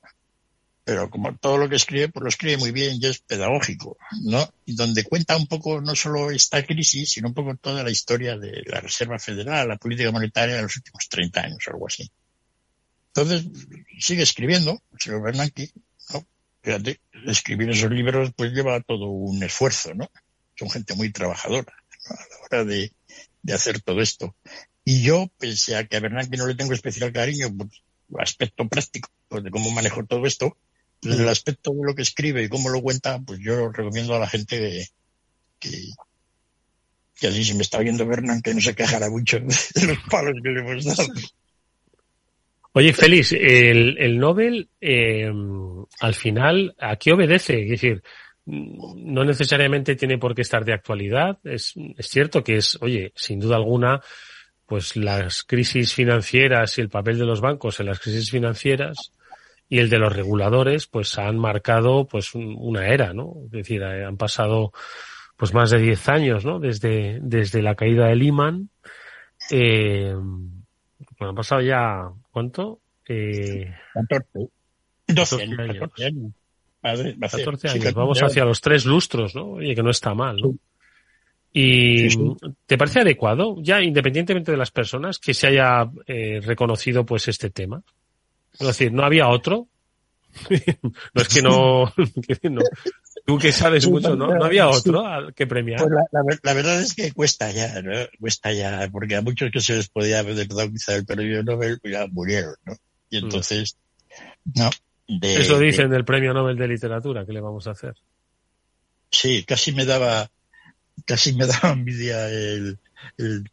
Pero 0.83 1.09
como 1.09 1.35
todo 1.37 1.57
lo 1.57 1.69
que 1.69 1.77
escribe, 1.77 2.09
pues 2.09 2.23
lo 2.23 2.29
escribe 2.29 2.57
muy 2.57 2.71
bien 2.71 2.97
y 2.99 3.05
es 3.05 3.19
pedagógico, 3.19 3.97
¿no? 4.23 4.53
Y 4.65 4.75
donde 4.75 5.05
cuenta 5.05 5.37
un 5.37 5.47
poco 5.47 5.79
no 5.79 5.95
solo 5.95 6.29
esta 6.29 6.65
crisis, 6.65 7.11
sino 7.11 7.29
un 7.29 7.33
poco 7.33 7.55
toda 7.55 7.83
la 7.83 7.91
historia 7.91 8.37
de 8.37 8.63
la 8.65 8.81
Reserva 8.81 9.17
Federal, 9.17 9.69
la 9.69 9.77
política 9.77 10.11
monetaria 10.11 10.57
de 10.57 10.63
los 10.63 10.75
últimos 10.75 11.07
30 11.09 11.41
años 11.41 11.63
algo 11.67 11.87
así. 11.87 12.11
Entonces, 13.15 13.45
sigue 13.99 14.23
escribiendo, 14.23 14.81
señor 14.97 15.21
Bernanke, 15.21 15.71
¿no? 16.11 16.25
Fíjate, 16.63 16.99
escribir 17.27 17.69
esos 17.69 17.91
libros 17.91 18.31
pues 18.35 18.51
lleva 18.51 18.81
todo 18.81 19.07
un 19.07 19.43
esfuerzo, 19.43 19.93
¿no? 19.93 20.09
Son 20.55 20.69
gente 20.69 20.95
muy 20.95 21.11
trabajadora 21.11 21.73
a 22.09 22.13
la 22.13 22.45
hora 22.45 22.65
de, 22.65 22.91
de 23.43 23.53
hacer 23.53 23.81
todo 23.81 24.01
esto. 24.01 24.35
Y 24.83 25.03
yo, 25.03 25.29
pese 25.37 25.75
a 25.75 25.85
que 25.85 25.97
a 25.97 25.99
Bernanke 25.99 26.37
no 26.37 26.47
le 26.47 26.55
tengo 26.55 26.73
especial 26.73 27.13
cariño 27.13 27.55
por 27.55 27.67
el 27.67 28.19
aspecto 28.19 28.67
práctico 28.67 29.09
pues, 29.27 29.43
de 29.43 29.51
cómo 29.51 29.71
manejo 29.71 30.03
todo 30.05 30.25
esto, 30.25 30.57
pues, 30.99 31.19
el 31.19 31.29
aspecto 31.29 31.71
de 31.71 31.83
lo 31.83 31.95
que 31.95 32.01
escribe 32.01 32.43
y 32.43 32.49
cómo 32.49 32.69
lo 32.69 32.81
cuenta, 32.81 33.19
pues 33.19 33.39
yo 33.39 33.71
recomiendo 33.71 34.15
a 34.15 34.19
la 34.19 34.27
gente 34.27 34.87
que, 35.59 35.93
que, 37.19 37.27
así 37.27 37.43
si 37.43 37.53
me 37.53 37.61
está 37.61 37.77
viendo 37.79 38.05
Bernanke 38.05 38.53
no 38.53 38.61
se 38.61 38.75
quejará 38.75 39.09
mucho 39.09 39.39
de 39.75 39.85
los 39.85 39.97
palos 40.09 40.33
que 40.43 40.49
le 40.49 40.59
hemos 40.61 40.83
dado. 40.83 41.07
Oye, 42.75 42.91
Félix, 42.93 43.33
el, 43.33 43.97
el 43.99 44.17
Nobel, 44.17 44.69
eh, 44.81 45.31
al 45.99 46.13
final, 46.15 46.75
¿a 46.79 46.95
qué 46.95 47.13
obedece? 47.13 47.63
Es 47.63 47.69
decir, 47.69 48.01
no 48.45 49.23
necesariamente 49.23 49.95
tiene 49.95 50.17
por 50.17 50.35
qué 50.35 50.41
estar 50.41 50.65
de 50.65 50.73
actualidad. 50.73 51.37
Es, 51.43 51.75
cierto 51.99 52.43
que 52.43 52.57
es, 52.57 52.77
oye, 52.81 53.13
sin 53.15 53.39
duda 53.39 53.55
alguna, 53.57 54.01
pues 54.65 54.95
las 54.95 55.43
crisis 55.43 55.93
financieras 55.93 56.77
y 56.77 56.81
el 56.81 56.89
papel 56.89 57.19
de 57.19 57.25
los 57.25 57.41
bancos 57.41 57.79
en 57.79 57.85
las 57.85 57.99
crisis 57.99 58.31
financieras 58.31 59.11
y 59.69 59.79
el 59.79 59.89
de 59.89 59.99
los 59.99 60.13
reguladores, 60.13 60.87
pues 60.87 61.17
han 61.17 61.37
marcado 61.37 62.07
pues 62.07 62.33
una 62.33 62.87
era, 62.87 63.13
¿no? 63.13 63.33
Es 63.45 63.51
decir, 63.51 63.81
eh, 63.81 64.05
han 64.05 64.17
pasado 64.17 64.71
pues 65.37 65.53
más 65.53 65.71
de 65.71 65.79
10 65.79 66.09
años, 66.09 66.45
¿no? 66.45 66.59
Desde, 66.59 67.19
desde 67.21 67.61
la 67.61 67.75
caída 67.75 68.07
de 68.07 68.15
Lehman. 68.15 68.69
Eh, 69.51 70.13
bueno, 70.13 71.29
han 71.29 71.35
pasado 71.35 71.61
ya, 71.61 72.11
¿cuánto? 72.33 72.81
Eh, 73.07 73.71
14. 73.93 74.51
12 75.07 75.41
años. 75.43 75.57
14 76.81 77.69
años. 77.69 77.93
Vamos 77.93 78.21
hacia 78.21 78.43
los 78.43 78.59
tres 78.59 78.85
lustros, 78.85 79.35
¿no? 79.35 79.51
Oye, 79.51 79.75
que 79.75 79.83
no 79.83 79.91
está 79.91 80.13
mal, 80.13 80.37
¿no? 80.37 80.55
¿Y 81.55 82.07
te 82.65 82.79
parece 82.79 83.01
adecuado, 83.01 83.57
ya 83.59 83.79
independientemente 83.79 84.51
de 84.51 84.57
las 84.57 84.71
personas, 84.71 85.19
que 85.19 85.35
se 85.35 85.47
haya 85.47 85.87
eh, 86.07 86.41
reconocido 86.43 87.05
pues 87.05 87.27
este 87.27 87.51
tema? 87.51 87.83
Es 88.53 88.65
decir, 88.65 88.91
¿no 88.91 89.03
había 89.03 89.27
otro? 89.27 89.67
No 91.13 91.21
es 91.21 91.27
que 91.33 91.41
no, 91.41 91.93
Tú 93.25 93.37
que 93.37 93.51
sabes 93.51 93.87
mucho, 93.87 94.15
¿no? 94.15 94.35
¿No 94.35 94.45
había 94.45 94.67
otro 94.67 95.03
que 95.35 95.47
premiar? 95.47 95.79
Pues 95.79 96.39
la, 96.43 96.53
verdad 96.53 96.81
es 96.81 96.93
que 96.93 97.11
cuesta 97.13 97.51
ya, 97.51 97.81
¿no? 97.81 97.91
Cuesta 98.19 98.51
ya, 98.51 98.89
porque 98.91 99.15
a 99.15 99.21
muchos 99.21 99.51
que 99.51 99.61
se 99.61 99.75
les 99.75 99.89
podía 99.89 100.19
haber 100.19 100.35
dado 100.47 100.69
quizá 100.71 100.95
el 100.95 101.05
premio 101.05 101.43
Nobel 101.43 101.79
pues 101.79 101.93
ya 101.93 102.07
murieron, 102.07 102.55
¿no? 102.65 102.73
Y 103.09 103.21
mm. 103.21 103.23
entonces, 103.23 103.77
no, 104.55 104.69
eso 105.21 105.59
dicen 105.59 105.89
del 105.89 106.05
Premio 106.05 106.33
Nobel 106.33 106.57
de 106.57 106.67
Literatura, 106.67 107.25
¿qué 107.25 107.33
le 107.33 107.41
vamos 107.41 107.67
a 107.67 107.71
hacer? 107.71 107.95
Sí, 109.09 109.43
casi 109.43 109.71
me 109.73 109.85
daba, 109.85 110.29
casi 111.05 111.33
me 111.33 111.45
daba 111.45 111.71
envidia 111.71 112.29
el, 112.29 112.79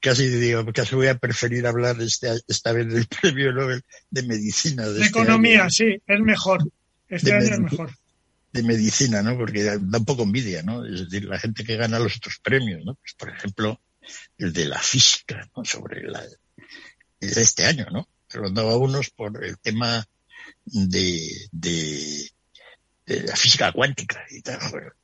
casi 0.00 0.28
digo, 0.28 0.64
casi 0.72 0.94
voy 0.94 1.08
a 1.08 1.18
preferir 1.18 1.66
hablar 1.66 2.00
este, 2.00 2.28
esta 2.48 2.72
vez 2.72 2.92
del 2.92 3.06
Premio 3.20 3.52
Nobel 3.52 3.82
de 4.10 4.22
Medicina. 4.22 4.86
De, 4.86 5.02
este 5.02 5.08
Economía, 5.08 5.68
sí, 5.70 6.00
es 6.06 6.20
mejor. 6.20 6.62
Este 7.08 7.32
año 7.32 7.54
es 7.54 7.60
mejor. 7.60 7.90
De 8.52 8.62
medicina, 8.62 9.22
¿no? 9.22 9.36
Porque 9.36 9.62
da 9.62 9.76
un 9.76 10.04
poco 10.04 10.24
envidia, 10.24 10.62
¿no? 10.62 10.84
Es 10.84 11.08
decir, 11.08 11.24
la 11.24 11.38
gente 11.38 11.64
que 11.64 11.76
gana 11.76 11.98
los 11.98 12.16
otros 12.16 12.38
premios, 12.42 12.84
¿no? 12.84 12.94
Pues, 12.96 13.14
por 13.14 13.30
ejemplo, 13.30 13.80
el 14.38 14.52
de 14.52 14.66
la 14.66 14.80
física, 14.80 15.48
¿no? 15.56 15.64
Sobre 15.64 16.02
la, 16.02 16.20
de 17.20 17.42
este 17.42 17.66
año, 17.66 17.86
¿no? 17.92 18.08
Se 18.28 18.38
lo 18.38 18.50
daba 18.50 18.72
a 18.72 18.76
unos 18.76 19.10
por 19.10 19.44
el 19.44 19.58
tema 19.58 20.04
de, 20.64 21.48
de, 21.52 22.30
la 23.26 23.36
física 23.36 23.72
cuántica 23.72 24.24
y 24.30 24.40
tal. 24.42 24.58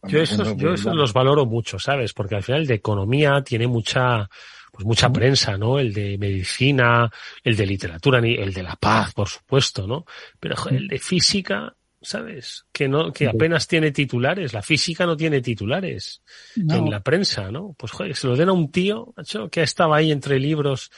yo 0.05 0.21
eso, 0.21 0.57
yo 0.57 0.75
eso 0.75 0.95
los 0.95 1.13
valoro 1.13 1.47
mucho, 1.47 1.79
¿sabes? 1.79 2.13
Porque 2.13 2.37
al 2.37 2.43
final 2.43 2.67
de 2.67 2.75
economía 2.75 3.43
tiene 3.43 3.67
mucha, 3.67 4.29
pues 4.73 4.87
mucha 4.87 5.11
prensa, 5.11 5.57
¿no? 5.57 5.79
El 5.79 5.93
de 5.93 6.19
medicina, 6.19 7.11
el 7.43 7.57
de 7.57 7.67
literatura, 7.67 8.19
el 8.19 8.53
de 8.53 8.63
la 8.63 8.77
paz, 8.77 9.13
por 9.15 9.29
supuesto, 9.29 9.87
¿no? 9.87 10.05
Pero 10.39 10.55
el 10.71 10.89
de 10.89 10.99
física, 10.99 11.75
¿sabes? 12.01 12.67
Que 12.73 12.87
no, 12.87 13.13
que 13.13 13.27
apenas 13.27 13.67
tiene 13.67 13.91
titulares. 13.91 14.53
La 14.53 14.63
física 14.63 15.07
no 15.07 15.17
tiene 15.17 15.41
titulares 15.41 16.23
en 16.57 16.91
la 16.91 17.01
prensa, 17.01 17.51
¿no? 17.51 17.75
Pues 17.77 17.93
joder, 17.93 18.15
se 18.15 18.27
lo 18.27 18.37
den 18.37 18.49
a 18.49 18.53
un 18.53 18.71
tío, 18.71 19.13
macho, 19.17 19.49
que 19.49 19.63
estaba 19.63 19.97
ahí 19.97 20.13
entre 20.13 20.39
libros 20.39 20.91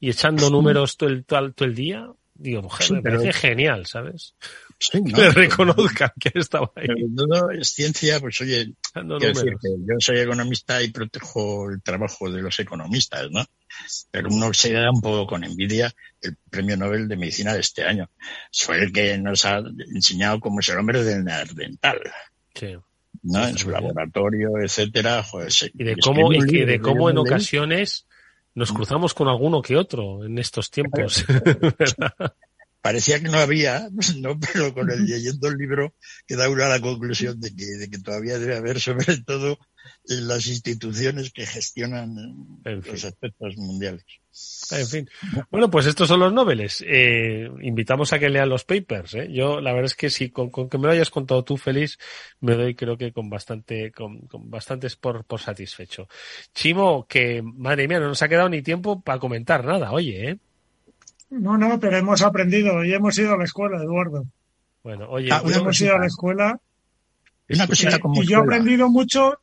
y 0.00 0.10
echando 0.10 0.50
números 0.50 0.96
todo 0.96 1.10
el, 1.10 1.24
todo 1.24 1.52
el 1.60 1.74
día. 1.74 2.06
Digo, 2.34 2.62
mujer, 2.62 2.92
me 2.92 3.02
parece 3.02 3.32
genial, 3.32 3.86
¿sabes? 3.86 4.34
Sí, 4.80 5.00
¿no? 5.02 5.16
Que 5.16 5.30
reconozcan 5.30 6.10
que 6.20 6.30
estaba 6.34 6.70
ahí. 6.76 6.86
Pero 6.86 7.50
es 7.50 7.68
ciencia, 7.70 8.20
pues 8.20 8.40
oye, 8.40 8.74
yo 8.94 9.96
soy 9.98 10.20
economista 10.20 10.80
y 10.82 10.90
protejo 10.90 11.70
el 11.70 11.82
trabajo 11.82 12.30
de 12.30 12.42
los 12.42 12.58
economistas, 12.60 13.28
¿no? 13.30 13.44
Pero 14.10 14.28
uno 14.30 14.54
se 14.54 14.72
da 14.72 14.90
un 14.90 15.00
poco 15.00 15.26
con 15.26 15.44
envidia 15.44 15.92
el 16.20 16.36
premio 16.48 16.76
Nobel 16.76 17.08
de 17.08 17.16
Medicina 17.16 17.54
de 17.54 17.60
este 17.60 17.84
año. 17.84 18.08
Fue 18.52 18.78
el 18.78 18.92
que 18.92 19.18
nos 19.18 19.44
ha 19.44 19.58
enseñado 19.94 20.38
cómo 20.38 20.60
es 20.60 20.68
el 20.68 20.78
hombre 20.78 21.02
del 21.02 21.24
dental. 21.24 22.00
Sí. 22.54 22.76
¿no? 23.22 23.46
En 23.48 23.58
su 23.58 23.70
laboratorio, 23.70 24.58
etcétera. 24.62 25.24
y 25.74 25.84
de 25.84 25.96
cómo, 25.96 26.32
y 26.32 26.64
de 26.64 26.80
cómo 26.80 27.10
en 27.10 27.18
ocasiones 27.18 28.06
nos 28.54 28.72
cruzamos 28.72 29.12
con 29.12 29.28
alguno 29.28 29.60
que 29.60 29.76
otro 29.76 30.24
en 30.24 30.38
estos 30.38 30.70
tiempos. 30.70 31.24
parecía 32.80 33.20
que 33.20 33.28
no 33.28 33.38
había, 33.38 33.88
no, 34.18 34.38
pero 34.38 34.74
con 34.74 34.90
el 34.90 35.06
leyendo 35.06 35.48
el 35.48 35.56
libro 35.56 35.94
queda 36.26 36.48
uno 36.48 36.64
a 36.64 36.68
la 36.68 36.80
conclusión 36.80 37.40
de 37.40 37.54
que, 37.54 37.64
de 37.64 37.90
que 37.90 37.98
todavía 37.98 38.38
debe 38.38 38.56
haber, 38.56 38.80
sobre 38.80 39.16
todo 39.26 39.58
en 40.08 40.28
las 40.28 40.46
instituciones 40.46 41.30
que 41.32 41.46
gestionan 41.46 42.14
los 42.64 43.04
aspectos 43.04 43.56
mundiales. 43.56 44.04
En 44.70 44.86
fin. 44.86 45.10
Bueno, 45.50 45.70
pues 45.70 45.86
estos 45.86 46.08
son 46.08 46.20
los 46.20 46.32
noveles. 46.32 46.84
Eh, 46.86 47.48
invitamos 47.62 48.12
a 48.12 48.18
que 48.18 48.28
lean 48.28 48.48
los 48.48 48.64
papers. 48.64 49.14
¿eh? 49.14 49.28
Yo, 49.30 49.60
la 49.60 49.72
verdad 49.72 49.86
es 49.86 49.96
que 49.96 50.10
si 50.10 50.30
con, 50.30 50.50
que 50.50 50.78
me 50.78 50.86
lo 50.86 50.92
hayas 50.92 51.10
contado 51.10 51.42
tú, 51.44 51.56
feliz, 51.56 51.98
me 52.40 52.54
doy 52.54 52.74
creo 52.74 52.96
que 52.96 53.12
con 53.12 53.28
bastante, 53.28 53.90
con, 53.90 54.20
con 54.28 54.48
bastantes 54.50 54.96
por, 54.96 55.24
por 55.24 55.40
satisfecho. 55.40 56.08
Chimo, 56.54 57.06
que 57.06 57.42
madre 57.42 57.88
mía, 57.88 57.98
no 57.98 58.08
nos 58.08 58.22
ha 58.22 58.28
quedado 58.28 58.48
ni 58.48 58.62
tiempo 58.62 59.02
para 59.02 59.18
comentar 59.18 59.64
nada, 59.64 59.92
oye, 59.92 60.30
¿eh? 60.30 60.38
No, 61.30 61.58
no, 61.58 61.78
pero 61.78 61.96
hemos 61.96 62.22
aprendido 62.22 62.84
y 62.84 62.92
hemos 62.92 63.18
ido 63.18 63.34
a 63.34 63.38
la 63.38 63.44
escuela, 63.44 63.82
Eduardo. 63.82 64.26
Bueno, 64.82 65.06
oye, 65.10 65.28
ah, 65.30 65.42
hemos 65.44 65.80
ido 65.80 65.96
a 65.96 65.98
la 65.98 66.06
escuela. 66.06 66.58
Una 67.50 67.66
cosita 67.66 67.98
como 67.98 68.22
y 68.22 68.26
yo 68.26 68.38
he 68.38 68.40
aprendido 68.42 68.88
mucho, 68.90 69.38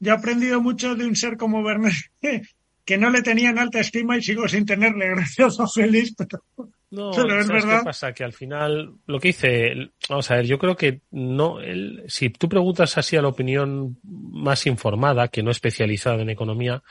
yo 0.00 0.12
he 0.12 0.16
aprendido 0.16 0.60
mucho 0.60 0.94
de 0.94 1.06
un 1.06 1.16
ser 1.16 1.36
como 1.36 1.60
Werner, 1.60 1.92
que 2.84 2.98
no 2.98 3.10
le 3.10 3.22
tenían 3.22 3.58
alta 3.58 3.80
estima 3.80 4.16
y 4.16 4.22
sigo 4.22 4.46
sin 4.48 4.66
tenerle, 4.66 5.08
gracias 5.14 5.58
a 5.60 5.66
Félix, 5.66 6.14
pero, 6.16 6.42
no, 6.90 7.10
es 7.38 7.48
verdad. 7.48 7.80
¿Qué 7.80 7.84
pasa? 7.84 8.12
Que 8.12 8.24
al 8.24 8.32
final, 8.32 8.94
lo 9.06 9.18
que 9.18 9.28
hice, 9.28 9.90
vamos 10.08 10.30
a 10.30 10.36
ver, 10.36 10.46
yo 10.46 10.58
creo 10.58 10.76
que 10.76 11.00
no, 11.10 11.60
el, 11.60 12.04
si 12.08 12.30
tú 12.30 12.48
preguntas 12.48 12.96
así 12.96 13.16
a 13.16 13.22
la 13.22 13.28
opinión 13.28 13.98
más 14.02 14.66
informada, 14.66 15.28
que 15.28 15.42
no 15.42 15.50
especializada 15.50 16.22
en 16.22 16.30
economía, 16.30 16.82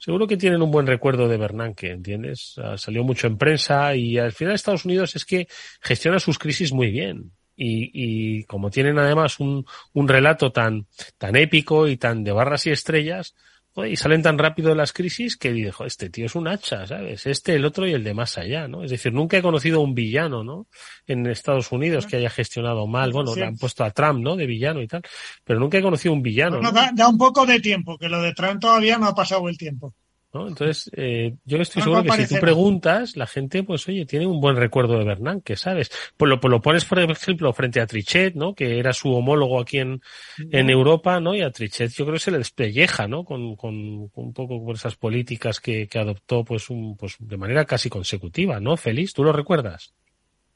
seguro 0.00 0.26
que 0.26 0.38
tienen 0.38 0.62
un 0.62 0.70
buen 0.70 0.86
recuerdo 0.86 1.28
de 1.28 1.36
Bernanke, 1.36 1.90
¿entiendes? 1.90 2.56
salió 2.76 3.04
mucho 3.04 3.26
en 3.26 3.36
prensa 3.36 3.94
y 3.94 4.16
al 4.18 4.32
final 4.32 4.54
Estados 4.54 4.86
Unidos 4.86 5.14
es 5.14 5.26
que 5.26 5.46
gestiona 5.82 6.18
sus 6.18 6.38
crisis 6.38 6.72
muy 6.72 6.90
bien. 6.90 7.32
Y, 7.54 7.90
y 7.92 8.44
como 8.44 8.70
tienen 8.70 8.98
además 8.98 9.38
un, 9.38 9.66
un 9.92 10.08
relato 10.08 10.50
tan, 10.50 10.86
tan 11.18 11.36
épico 11.36 11.86
y 11.86 11.98
tan 11.98 12.24
de 12.24 12.32
barras 12.32 12.66
y 12.66 12.70
estrellas, 12.70 13.34
y 13.76 13.96
salen 13.96 14.22
tan 14.22 14.36
rápido 14.36 14.70
de 14.70 14.74
las 14.74 14.92
crisis 14.92 15.36
que 15.36 15.52
dijo, 15.52 15.84
este 15.84 16.10
tío 16.10 16.26
es 16.26 16.34
un 16.34 16.48
hacha, 16.48 16.86
¿sabes? 16.86 17.26
Este, 17.26 17.54
el 17.54 17.64
otro 17.64 17.86
y 17.86 17.92
el 17.92 18.02
de 18.02 18.14
más 18.14 18.36
allá, 18.36 18.66
¿no? 18.66 18.82
Es 18.82 18.90
decir, 18.90 19.12
nunca 19.12 19.38
he 19.38 19.42
conocido 19.42 19.80
un 19.80 19.94
villano, 19.94 20.42
¿no? 20.42 20.66
En 21.06 21.26
Estados 21.26 21.70
Unidos 21.70 22.06
que 22.06 22.16
haya 22.16 22.30
gestionado 22.30 22.86
mal, 22.86 23.12
bueno, 23.12 23.34
le 23.34 23.44
han 23.44 23.56
puesto 23.56 23.84
a 23.84 23.90
Trump, 23.90 24.20
¿no? 24.22 24.36
De 24.36 24.46
villano 24.46 24.82
y 24.82 24.88
tal, 24.88 25.02
pero 25.44 25.60
nunca 25.60 25.78
he 25.78 25.82
conocido 25.82 26.12
un 26.12 26.22
villano. 26.22 26.60
da, 26.72 27.08
un 27.08 27.18
poco 27.18 27.46
de 27.46 27.60
tiempo, 27.60 27.96
que 27.96 28.08
lo 28.08 28.20
de 28.20 28.34
Trump 28.34 28.60
todavía 28.60 28.98
no 28.98 29.06
ha 29.06 29.14
pasado 29.14 29.48
el 29.48 29.56
tiempo. 29.56 29.94
¿No? 30.32 30.48
Entonces, 30.48 30.90
eh, 30.94 31.34
yo 31.44 31.58
estoy 31.58 31.82
seguro 31.82 32.02
que 32.04 32.26
si 32.26 32.34
tú 32.34 32.40
preguntas, 32.40 33.16
la 33.16 33.26
gente, 33.26 33.62
pues 33.62 33.86
oye, 33.88 34.06
tiene 34.06 34.26
un 34.26 34.40
buen 34.40 34.56
recuerdo 34.56 34.98
de 34.98 35.04
Bernanke, 35.04 35.56
¿sabes? 35.56 35.90
Pues 36.16 36.28
lo, 36.28 36.40
pues 36.40 36.50
lo 36.50 36.60
pones, 36.60 36.84
por 36.84 37.00
ejemplo, 37.00 37.52
frente 37.52 37.80
a 37.80 37.86
Trichet, 37.86 38.34
¿no? 38.34 38.54
Que 38.54 38.78
era 38.78 38.92
su 38.92 39.12
homólogo 39.12 39.60
aquí 39.60 39.78
en, 39.78 40.00
en 40.38 40.70
Europa, 40.70 41.20
¿no? 41.20 41.34
Y 41.34 41.42
a 41.42 41.50
Trichet 41.50 41.90
yo 41.92 42.04
creo 42.04 42.14
que 42.14 42.20
se 42.20 42.30
le 42.30 42.38
despelleja, 42.38 43.08
¿no? 43.08 43.24
Con, 43.24 43.56
con, 43.56 43.74
un 44.12 44.32
poco 44.32 44.64
por 44.64 44.76
esas 44.76 44.96
políticas 44.96 45.60
que, 45.60 45.88
que 45.88 45.98
adoptó, 45.98 46.44
pues, 46.44 46.70
un, 46.70 46.96
pues 46.96 47.16
de 47.18 47.36
manera 47.36 47.64
casi 47.64 47.88
consecutiva, 47.88 48.60
¿no? 48.60 48.76
Feliz, 48.76 49.12
¿tú 49.12 49.24
lo 49.24 49.32
recuerdas? 49.32 49.92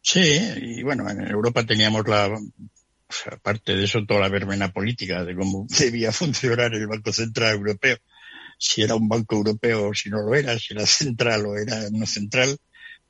Sí, 0.01 0.39
y 0.61 0.83
bueno, 0.83 1.09
en 1.09 1.27
Europa 1.27 1.65
teníamos 1.65 2.07
la, 2.07 2.31
aparte 3.33 3.77
de 3.77 3.85
eso, 3.85 4.05
toda 4.07 4.21
la 4.21 4.29
verbena 4.29 4.73
política 4.73 5.25
de 5.25 5.35
cómo 5.35 5.67
debía 5.79 6.13
funcionar 6.13 6.75
el 6.75 6.87
Banco 6.87 7.13
Central 7.13 7.55
Europeo 7.55 7.97
si 8.59 8.83
era 8.83 8.95
un 8.95 9.09
banco 9.09 9.37
europeo 9.37 9.89
o 9.89 9.95
si 9.95 10.11
no 10.11 10.23
lo 10.23 10.35
era, 10.35 10.59
si 10.59 10.75
era 10.75 10.87
central 10.87 11.47
o 11.47 11.57
era 11.57 11.91
no 11.91 12.07
central. 12.07 12.59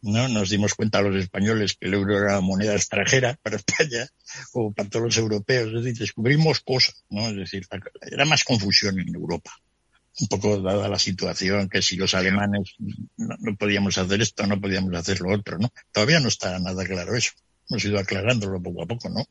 ¿no? 0.04 0.28
Nos 0.28 0.50
dimos 0.50 0.74
cuenta 0.74 1.00
los 1.00 1.16
españoles 1.16 1.76
que 1.80 1.88
el 1.88 1.94
euro 1.94 2.18
era 2.18 2.40
moneda 2.40 2.74
extranjera 2.74 3.38
para 3.42 3.56
España 3.64 4.06
o 4.52 4.72
para 4.72 4.88
todos 4.88 5.06
los 5.06 5.16
europeos. 5.16 5.68
Es 5.68 5.84
decir, 5.84 5.98
descubrimos 5.98 6.60
cosas, 6.60 7.04
¿no? 7.08 7.28
Es 7.28 7.36
decir, 7.36 7.66
era 8.02 8.24
más 8.24 8.44
confusión 8.44 9.00
en 9.00 9.14
Europa. 9.14 9.50
Un 10.20 10.28
poco 10.28 10.60
dada 10.60 10.88
la 10.88 10.98
situación 10.98 11.68
que 11.68 11.82
si 11.82 11.96
los 11.96 12.14
alemanes 12.14 12.74
no, 13.16 13.56
podíamos 13.56 13.98
hacer 13.98 14.20
esto, 14.20 14.46
no 14.46 14.60
podíamos 14.60 14.94
hacer 14.94 15.20
lo 15.20 15.34
otro, 15.34 15.58
¿no? 15.58 15.72
Todavía 15.90 16.20
no 16.20 16.28
está 16.28 16.56
nada 16.60 16.84
claro 16.84 17.16
eso. 17.16 17.32
Hemos 17.68 17.84
ido 17.84 17.98
aclarándolo 17.98 18.62
poco 18.62 18.82
a 18.82 18.86
poco, 18.86 19.08
¿no? 19.08 19.24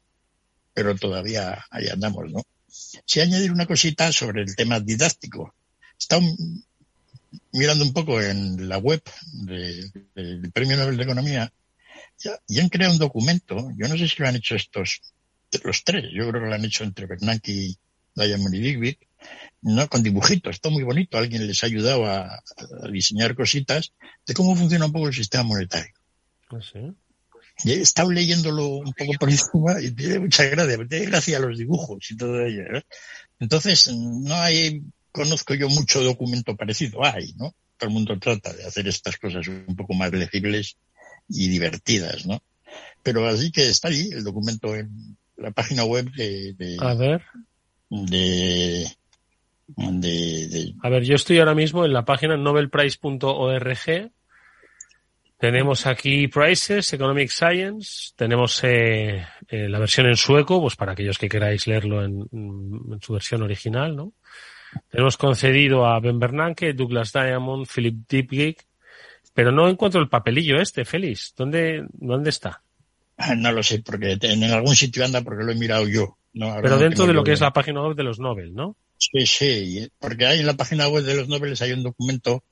Pero 0.74 0.96
todavía 0.96 1.64
ahí 1.70 1.88
andamos, 1.88 2.32
¿no? 2.32 2.42
Si 2.68 3.22
añadir 3.22 3.52
una 3.52 3.68
cosita 3.68 4.12
sobre 4.12 4.42
el 4.42 4.56
tema 4.56 4.80
didáctico, 4.80 5.54
estado 6.04 6.22
mirando 7.52 7.84
un 7.84 7.94
poco 7.94 8.22
en 8.22 8.68
la 8.68 8.78
web 8.78 9.02
del 9.32 10.52
Premio 10.54 10.78
Nobel 10.78 10.98
de 10.98 11.04
Economía 11.04 11.54
y 12.48 12.60
han 12.60 12.70
creado 12.70 12.94
un 12.94 13.00
documento. 13.00 13.70
Yo 13.78 13.88
no 13.88 13.98
sé 13.98 14.08
si 14.08 14.22
lo 14.22 14.28
han 14.28 14.36
hecho 14.36 14.56
estos, 14.56 15.02
los 15.64 15.84
tres. 15.84 16.06
Yo 16.14 16.30
creo 16.30 16.42
que 16.42 16.50
lo 16.50 16.54
han 16.54 16.66
hecho 16.66 16.84
entre 16.84 17.06
Bernanke 17.06 17.52
y 17.52 17.78
Diamond 18.16 18.56
y 18.56 18.60
Digby, 18.60 18.98
¿no? 19.62 19.88
Con 19.88 20.04
dibujitos. 20.04 20.56
Está 20.56 20.70
muy 20.70 20.84
bonito. 20.84 21.18
Alguien 21.18 21.48
les 21.48 21.64
ha 21.64 21.68
ayudado 21.68 22.06
a, 22.06 22.44
diseñar 22.92 23.36
cositas 23.36 23.94
de 24.26 24.34
cómo 24.34 24.56
funciona 24.56 24.86
un 24.86 24.94
poco 24.94 25.08
el 25.08 25.14
sistema 25.14 25.44
monetario. 25.44 25.94
¿Ah, 26.52 26.60
y 27.64 27.72
he 27.72 27.82
estado 27.82 28.12
leyéndolo 28.12 28.68
un 28.68 28.94
poco 28.94 29.14
por 29.20 29.30
encima 29.30 29.80
y 29.80 29.92
tiene 29.92 30.20
mucha 30.20 30.44
gracia, 30.46 30.88
tiene 30.88 31.06
gracia 31.06 31.38
a 31.38 31.42
los 31.42 31.58
dibujos 31.58 32.10
y 32.10 32.18
todo 32.18 32.44
ello. 32.44 32.64
Entonces, 33.40 33.88
no 33.94 34.36
hay 34.36 34.82
conozco 35.14 35.54
yo 35.54 35.70
mucho 35.70 36.04
documento 36.04 36.58
parecido. 36.58 37.06
Hay, 37.06 37.34
¿no? 37.38 37.56
Todo 37.78 37.88
el 37.88 37.94
mundo 37.94 38.20
trata 38.20 38.52
de 38.52 38.66
hacer 38.66 38.88
estas 38.88 39.18
cosas 39.18 39.48
un 39.48 39.76
poco 39.78 39.94
más 39.94 40.12
legibles 40.12 40.76
y 41.30 41.48
divertidas, 41.48 42.26
¿no? 42.26 42.44
Pero 43.02 43.26
así 43.28 43.52
que 43.52 43.70
está 43.70 43.88
ahí 43.88 44.10
el 44.12 44.24
documento 44.24 44.76
en 44.76 45.18
la 45.38 45.52
página 45.52 45.86
web 45.86 46.12
de... 46.12 46.54
de 46.54 46.78
a 46.80 46.94
ver. 46.96 47.22
De, 47.90 48.88
de, 49.68 50.74
A 50.82 50.90
ver, 50.90 51.04
yo 51.04 51.16
estoy 51.16 51.38
ahora 51.40 51.54
mismo 51.54 51.86
en 51.86 51.94
la 51.94 52.06
página 52.06 52.36
nobelprice.org. 52.36 54.12
Tenemos 55.38 55.86
aquí 55.86 56.28
Prices, 56.28 56.94
Economic 56.94 57.30
Science, 57.30 58.14
tenemos 58.16 58.64
eh, 58.64 59.26
eh, 59.48 59.70
la 59.70 59.78
versión 59.78 60.08
en 60.08 60.16
sueco, 60.16 60.62
pues 60.62 60.76
para 60.76 60.94
aquellos 60.94 61.18
que 61.18 61.28
queráis 61.28 61.68
leerlo 61.68 62.04
en, 62.04 62.22
en 62.32 63.02
su 63.02 63.14
versión 63.14 63.44
original, 63.44 63.96
¿no? 63.96 64.14
Tenemos 64.90 65.18
concedido 65.18 65.86
a 65.86 66.00
Ben 66.00 66.20
Bernanke, 66.20 66.74
Douglas 66.74 67.12
Diamond, 67.14 67.68
Philip 67.68 68.08
Dipgick, 68.08 68.66
pero 69.34 69.52
no 69.52 69.68
encuentro 69.68 70.02
el 70.02 70.10
papelillo 70.10 70.60
este, 70.60 70.86
Félix. 70.86 71.34
¿Dónde, 71.36 71.86
dónde 71.94 72.30
está? 72.30 72.62
Ah, 73.18 73.36
no 73.36 73.52
lo 73.52 73.64
sé, 73.64 73.80
porque 73.80 74.18
en 74.22 74.44
algún 74.46 74.76
sitio 74.76 75.06
anda 75.06 75.22
porque 75.22 75.44
lo 75.44 75.52
he 75.52 75.56
mirado 75.56 75.88
yo. 75.88 76.18
pero 76.34 76.78
dentro 76.78 77.06
de 77.06 77.14
lo 77.14 77.24
que 77.24 77.34
es 77.34 77.42
la 77.42 77.54
página 77.54 77.82
web 77.82 77.96
de 77.96 78.04
los 78.04 78.20
Nobel, 78.20 78.54
¿no? 78.54 78.76
Sí, 78.98 79.26
sí, 79.26 79.92
porque 80.00 80.26
hay 80.26 80.40
en 80.40 80.46
la 80.46 80.56
página 80.56 80.88
web 80.88 81.04
de 81.04 81.16
los 81.16 81.28
Nobel 81.28 81.56
hay 81.60 81.72
un 81.74 81.84
documento 81.84 82.44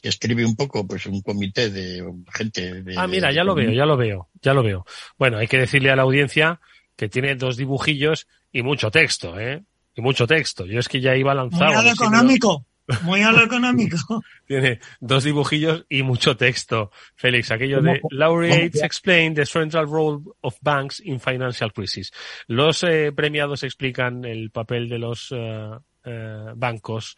que 0.00 0.08
escribe 0.08 0.44
un 0.44 0.56
poco, 0.56 0.86
pues 0.86 1.06
un 1.06 1.20
comité 1.20 1.70
de 1.70 2.02
gente. 2.32 2.82
De, 2.82 2.94
ah, 2.96 3.06
mira, 3.06 3.32
ya 3.32 3.44
lo 3.44 3.54
veo, 3.54 3.70
ya 3.70 3.84
lo 3.84 3.96
veo, 3.96 4.28
ya 4.40 4.54
lo 4.54 4.62
veo. 4.62 4.86
Bueno, 5.18 5.38
hay 5.38 5.46
que 5.46 5.58
decirle 5.58 5.90
a 5.90 5.96
la 5.96 6.02
audiencia 6.02 6.60
que 6.96 7.08
tiene 7.08 7.34
dos 7.34 7.56
dibujillos 7.56 8.26
y 8.52 8.62
mucho 8.62 8.90
texto, 8.90 9.38
¿eh? 9.38 9.62
Y 9.94 10.00
mucho 10.00 10.26
texto. 10.26 10.66
Yo 10.66 10.78
es 10.78 10.88
que 10.88 11.00
ya 11.00 11.16
iba 11.16 11.34
lanzado. 11.34 11.66
Muy 11.66 11.74
a 11.74 11.82
lo 11.82 11.90
económico. 11.90 12.66
Muy 13.02 13.22
a 13.22 13.32
lo 13.32 13.44
económico. 13.44 13.96
Tiene 14.46 14.80
dos 15.00 15.24
dibujillos 15.24 15.84
y 15.88 16.02
mucho 16.02 16.36
texto. 16.36 16.90
Félix, 17.14 17.50
aquello 17.50 17.80
de 17.80 18.00
Laureates 18.10 18.82
explain 18.82 19.34
the 19.34 19.46
central 19.46 19.86
role 19.86 20.22
of 20.40 20.56
banks 20.60 21.00
in 21.04 21.20
financial 21.20 21.72
crisis. 21.72 22.10
Los 22.46 22.82
eh, 22.82 23.12
premiados 23.12 23.62
explican 23.62 24.24
el 24.24 24.50
papel 24.50 24.88
de 24.88 24.98
los 24.98 25.28
eh, 25.30 25.70
eh, 26.04 26.52
bancos 26.56 27.16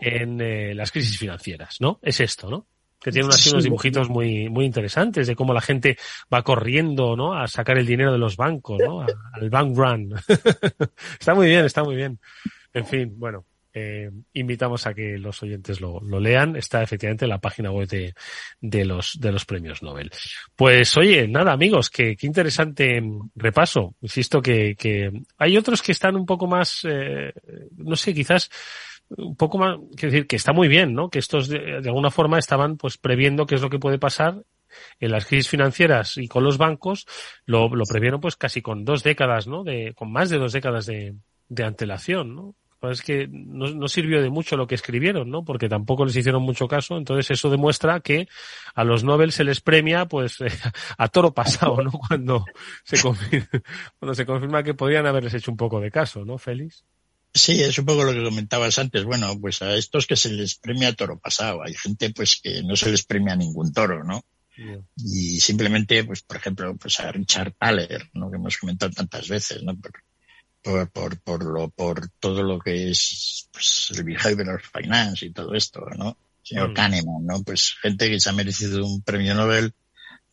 en 0.00 0.76
las 0.76 0.90
crisis 0.90 1.18
financieras, 1.18 1.76
¿no? 1.80 1.98
Es 2.02 2.20
esto, 2.20 2.48
¿no? 2.48 2.66
Que 3.00 3.10
tiene 3.10 3.26
unos, 3.26 3.62
dibujitos 3.62 4.08
muy, 4.08 4.48
muy 4.48 4.64
interesantes 4.66 5.26
de 5.26 5.34
cómo 5.34 5.54
la 5.54 5.60
gente 5.60 5.96
va 6.32 6.42
corriendo, 6.42 7.16
¿no? 7.16 7.34
A 7.34 7.48
sacar 7.48 7.78
el 7.78 7.86
dinero 7.86 8.12
de 8.12 8.18
los 8.18 8.36
bancos, 8.36 8.78
¿no? 8.78 9.00
al 9.00 9.50
bank 9.50 9.76
run. 9.76 10.14
está 11.18 11.34
muy 11.34 11.48
bien, 11.48 11.64
está 11.64 11.82
muy 11.82 11.96
bien. 11.96 12.18
En 12.72 12.86
fin, 12.86 13.12
bueno, 13.16 13.46
eh, 13.72 14.10
invitamos 14.34 14.86
a 14.86 14.94
que 14.94 15.16
los 15.16 15.42
oyentes 15.42 15.80
lo, 15.80 16.00
lo, 16.00 16.18
lean. 16.18 16.56
Está 16.56 16.82
efectivamente 16.82 17.24
en 17.24 17.30
la 17.30 17.40
página 17.40 17.70
web 17.70 17.88
de, 17.88 18.14
de, 18.60 18.84
los, 18.84 19.18
de 19.20 19.32
los 19.32 19.44
premios 19.44 19.82
Nobel. 19.82 20.10
Pues 20.56 20.96
oye, 20.96 21.28
nada 21.28 21.52
amigos, 21.52 21.88
que, 21.88 22.16
qué 22.16 22.26
interesante 22.26 23.02
repaso. 23.34 23.94
Insisto 24.00 24.42
que, 24.42 24.74
que 24.76 25.10
hay 25.38 25.56
otros 25.56 25.82
que 25.82 25.92
están 25.92 26.16
un 26.16 26.26
poco 26.26 26.46
más, 26.46 26.84
eh, 26.84 27.32
no 27.76 27.96
sé, 27.96 28.12
quizás 28.12 28.50
un 29.16 29.36
poco 29.36 29.58
más, 29.58 29.78
quiero 29.96 30.12
decir, 30.12 30.26
que 30.26 30.36
está 30.36 30.52
muy 30.52 30.68
bien, 30.68 30.94
¿no? 30.94 31.10
Que 31.10 31.18
estos 31.18 31.48
de, 31.48 31.78
alguna 31.84 32.10
forma 32.10 32.38
estaban 32.38 32.76
pues 32.76 32.98
previendo 32.98 33.46
qué 33.46 33.56
es 33.56 33.62
lo 33.62 33.70
que 33.70 33.78
puede 33.78 33.98
pasar 33.98 34.44
en 35.00 35.10
las 35.10 35.26
crisis 35.26 35.48
financieras 35.48 36.16
y 36.16 36.28
con 36.28 36.44
los 36.44 36.58
bancos, 36.58 37.06
lo, 37.44 37.68
lo 37.74 37.84
previeron 37.84 38.20
pues 38.20 38.36
casi 38.36 38.62
con 38.62 38.84
dos 38.84 39.02
décadas, 39.02 39.46
¿no? 39.46 39.64
De, 39.64 39.94
con 39.94 40.12
más 40.12 40.30
de 40.30 40.38
dos 40.38 40.52
décadas 40.52 40.86
de, 40.86 41.14
de 41.48 41.64
antelación, 41.64 42.34
¿no? 42.34 42.54
Es 42.82 43.02
que 43.02 43.28
no, 43.30 43.88
sirvió 43.88 44.22
de 44.22 44.30
mucho 44.30 44.56
lo 44.56 44.66
que 44.66 44.74
escribieron, 44.74 45.28
¿no? 45.28 45.44
Porque 45.44 45.68
tampoco 45.68 46.06
les 46.06 46.16
hicieron 46.16 46.42
mucho 46.42 46.66
caso. 46.66 46.96
Entonces 46.96 47.30
eso 47.30 47.50
demuestra 47.50 48.00
que 48.00 48.26
a 48.74 48.84
los 48.84 49.04
Nobel 49.04 49.32
se 49.32 49.44
les 49.44 49.60
premia, 49.60 50.06
pues, 50.06 50.38
a 50.98 51.08
toro 51.08 51.34
pasado, 51.34 51.82
¿no? 51.82 51.90
Cuando 52.08 52.44
se 52.84 53.00
confirma, 53.00 53.48
cuando 53.98 54.14
se 54.14 54.24
confirma 54.24 54.62
que 54.62 54.74
podían 54.74 55.06
haberles 55.06 55.34
hecho 55.34 55.50
un 55.50 55.58
poco 55.58 55.78
de 55.80 55.90
caso, 55.90 56.24
¿no, 56.24 56.38
Félix? 56.38 56.84
Sí, 57.32 57.62
es 57.62 57.78
un 57.78 57.84
poco 57.84 58.04
lo 58.04 58.12
que 58.12 58.24
comentabas 58.24 58.78
antes. 58.78 59.04
Bueno, 59.04 59.38
pues 59.40 59.62
a 59.62 59.74
estos 59.76 60.06
que 60.06 60.16
se 60.16 60.30
les 60.30 60.56
premia 60.56 60.94
toro 60.94 61.18
pasado. 61.18 61.62
Hay 61.62 61.74
gente, 61.74 62.10
pues, 62.10 62.40
que 62.42 62.62
no 62.62 62.74
se 62.74 62.90
les 62.90 63.04
premia 63.04 63.36
ningún 63.36 63.72
toro, 63.72 64.02
¿no? 64.04 64.24
Y 64.96 65.40
simplemente, 65.40 66.04
pues, 66.04 66.22
por 66.22 66.36
ejemplo, 66.36 66.76
pues 66.76 67.00
a 67.00 67.10
Richard 67.10 67.54
Thaler, 67.58 68.10
¿no? 68.12 68.30
Que 68.30 68.36
hemos 68.36 68.58
comentado 68.58 68.92
tantas 68.92 69.28
veces, 69.28 69.62
¿no? 69.62 69.74
Por, 69.76 70.90
por, 70.90 71.20
por, 71.20 71.44
lo, 71.44 71.70
por 71.70 72.10
todo 72.18 72.42
lo 72.42 72.58
que 72.58 72.90
es 72.90 73.48
pues, 73.52 73.92
el 73.96 74.04
behavioral 74.04 74.60
finance 74.60 75.26
y 75.26 75.32
todo 75.32 75.54
esto, 75.54 75.80
¿no? 75.96 76.18
Señor 76.42 76.70
mm. 76.70 76.74
Kahneman, 76.74 77.26
¿no? 77.26 77.42
Pues 77.42 77.74
gente 77.80 78.10
que 78.10 78.20
se 78.20 78.28
ha 78.28 78.32
merecido 78.32 78.84
un 78.84 79.02
premio 79.02 79.34
Nobel, 79.34 79.72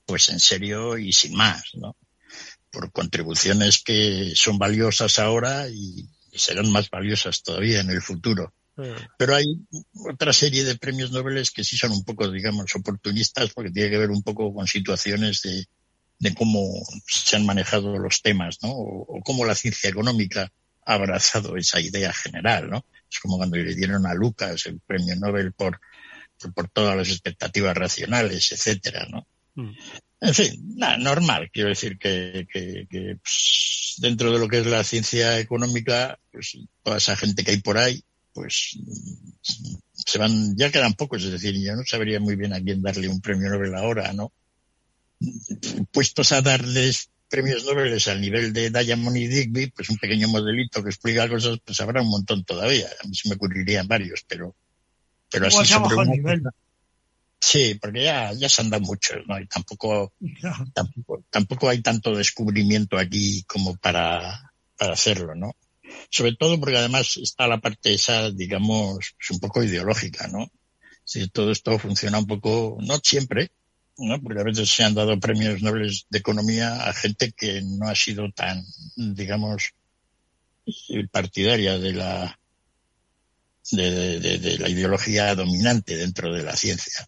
pues 0.06 0.30
en 0.30 0.40
serio 0.40 0.98
y 0.98 1.14
sin 1.14 1.36
más, 1.36 1.64
¿no? 1.76 1.96
Por 2.70 2.92
contribuciones 2.92 3.82
que 3.82 4.34
son 4.36 4.58
valiosas 4.58 5.20
ahora 5.20 5.70
y, 5.70 6.10
y 6.38 6.40
serán 6.40 6.72
más 6.72 6.90
valiosas 6.90 7.42
todavía 7.42 7.82
en 7.82 7.90
el 7.90 8.02
futuro. 8.02 8.54
Pero 9.18 9.36
hay 9.36 9.46
otra 10.08 10.32
serie 10.32 10.64
de 10.64 10.78
premios 10.78 11.12
Nobel 11.12 11.44
que 11.52 11.64
sí 11.64 11.76
son 11.76 11.92
un 11.92 12.06
poco, 12.06 12.30
digamos, 12.30 12.76
oportunistas 12.76 13.52
porque 13.52 13.72
tiene 13.72 13.90
que 13.90 13.98
ver 13.98 14.12
un 14.12 14.22
poco 14.22 14.54
con 14.54 14.68
situaciones 14.68 15.42
de, 15.42 15.66
de 16.20 16.36
cómo 16.36 16.62
se 17.08 17.36
han 17.36 17.46
manejado 17.48 17.98
los 17.98 18.22
temas, 18.22 18.60
¿no? 18.62 18.70
O, 18.70 19.20
cómo 19.24 19.46
la 19.46 19.56
ciencia 19.56 19.90
económica 19.90 20.52
ha 20.86 20.94
abrazado 20.94 21.58
esa 21.58 21.82
idea 21.82 22.14
general, 22.14 22.70
¿no? 22.70 22.86
Es 23.12 23.20
como 23.20 23.38
cuando 23.38 23.58
le 23.58 23.74
dieron 23.74 24.06
a 24.06 24.14
Lucas 24.14 24.68
el 24.68 24.80
premio 24.80 25.16
Nobel 25.16 25.54
por, 25.54 25.80
por, 26.54 26.70
todas 26.70 26.96
las 26.96 27.10
expectativas 27.10 27.76
racionales, 27.76 28.52
etcétera, 28.52 29.08
¿no? 29.10 29.28
Mm. 29.56 29.72
En 30.20 30.34
fin, 30.34 30.74
nada, 30.76 30.98
normal. 30.98 31.50
Quiero 31.52 31.70
decir 31.70 31.98
que, 31.98 32.48
que, 32.52 32.88
que 32.90 33.18
pues, 33.22 33.96
dentro 34.00 34.32
de 34.32 34.40
lo 34.40 34.48
que 34.48 34.60
es 34.60 34.66
la 34.66 34.84
ciencia 34.84 35.40
económica, 35.40 36.20
pues 36.32 36.58
toda 36.84 36.98
esa 36.98 37.16
gente 37.16 37.44
que 37.44 37.52
hay 37.52 37.58
por 37.58 37.78
ahí, 37.78 38.04
pues 38.34 38.78
se 39.94 40.18
van, 40.18 40.56
ya 40.56 40.72
quedan 40.72 40.94
pocos, 40.94 41.24
es 41.24 41.32
decir, 41.32 41.56
yo 41.60 41.76
no 41.76 41.84
sabría 41.86 42.20
muy 42.20 42.36
bien 42.36 42.54
a 42.54 42.62
quién 42.62 42.82
darle 42.82 43.08
un 43.08 43.22
premio 43.22 43.50
Nobel 43.50 43.76
ahora, 43.76 44.14
¿no? 44.14 44.32
Puestos 45.92 46.32
a 46.32 46.42
darles 46.42 47.10
premios 47.30 47.66
Nobel 47.66 47.98
al 48.06 48.22
nivel 48.22 48.54
de 48.54 48.70
Diamond 48.70 49.18
y 49.18 49.28
Digby, 49.28 49.68
pues 49.68 49.90
un 49.90 49.98
pequeño 49.98 50.28
modelito 50.28 50.84
que 50.84 50.90
explica 50.90 51.28
cosas, 51.28 51.60
pues 51.64 51.80
habrá 51.82 52.02
un 52.02 52.10
montón 52.10 52.44
todavía. 52.44 52.88
A 53.04 53.08
mí 53.08 53.16
se 53.16 53.30
me 53.30 53.36
ocurrirían 53.36 53.88
varios, 53.88 54.24
pero, 54.28 54.56
pero 55.32 55.48
así 55.48 55.66
sobre 55.66 56.06
nivel. 56.06 56.44
Sí, 57.40 57.76
porque 57.76 58.04
ya, 58.04 58.34
ya 58.34 58.50
se 58.50 58.62
han 58.62 58.70
dado 58.70 58.84
muchos, 58.84 59.18
¿no? 59.28 59.40
Y 59.40 59.48
tampoco, 59.48 60.14
tampoco, 60.74 61.24
tampoco 61.30 61.70
hay 61.70 61.82
tanto 61.82 62.16
descubrimiento 62.16 62.98
aquí 62.98 63.44
como 63.44 63.78
para, 63.78 64.52
para 64.78 64.94
hacerlo, 64.94 65.36
¿no? 65.36 65.56
sobre 66.10 66.36
todo 66.36 66.60
porque 66.60 66.78
además 66.78 67.18
está 67.18 67.48
la 67.48 67.60
parte 67.60 67.94
esa, 67.94 68.32
digamos, 68.32 69.16
pues 69.18 69.32
un 69.32 69.40
poco 69.40 69.64
ideológica, 69.64 70.28
¿no? 70.28 70.52
Si 71.04 71.28
todo 71.30 71.52
esto 71.52 71.80
funciona 71.80 72.20
un 72.20 72.28
poco, 72.28 72.78
no 72.82 73.00
siempre, 73.04 73.52
¿no? 73.98 74.22
Porque 74.22 74.42
a 74.42 74.44
veces 74.44 74.70
se 74.70 74.84
han 74.84 74.94
dado 74.94 75.20
premios 75.20 75.62
nobles 75.62 76.06
de 76.10 76.20
economía 76.20 76.88
a 76.88 76.94
gente 76.94 77.32
que 77.32 77.62
no 77.62 77.88
ha 77.88 77.96
sido 77.96 78.32
tan, 78.32 78.64
digamos, 78.96 79.74
partidaria 81.12 81.78
de 81.78 81.94
la, 81.94 82.40
de, 83.72 84.20
de, 84.20 84.60
la 84.60 84.70
ideología 84.70 85.34
dominante 85.34 85.96
dentro 85.96 86.34
de 86.34 86.44
la 86.44 86.56
ciencia. 86.56 87.08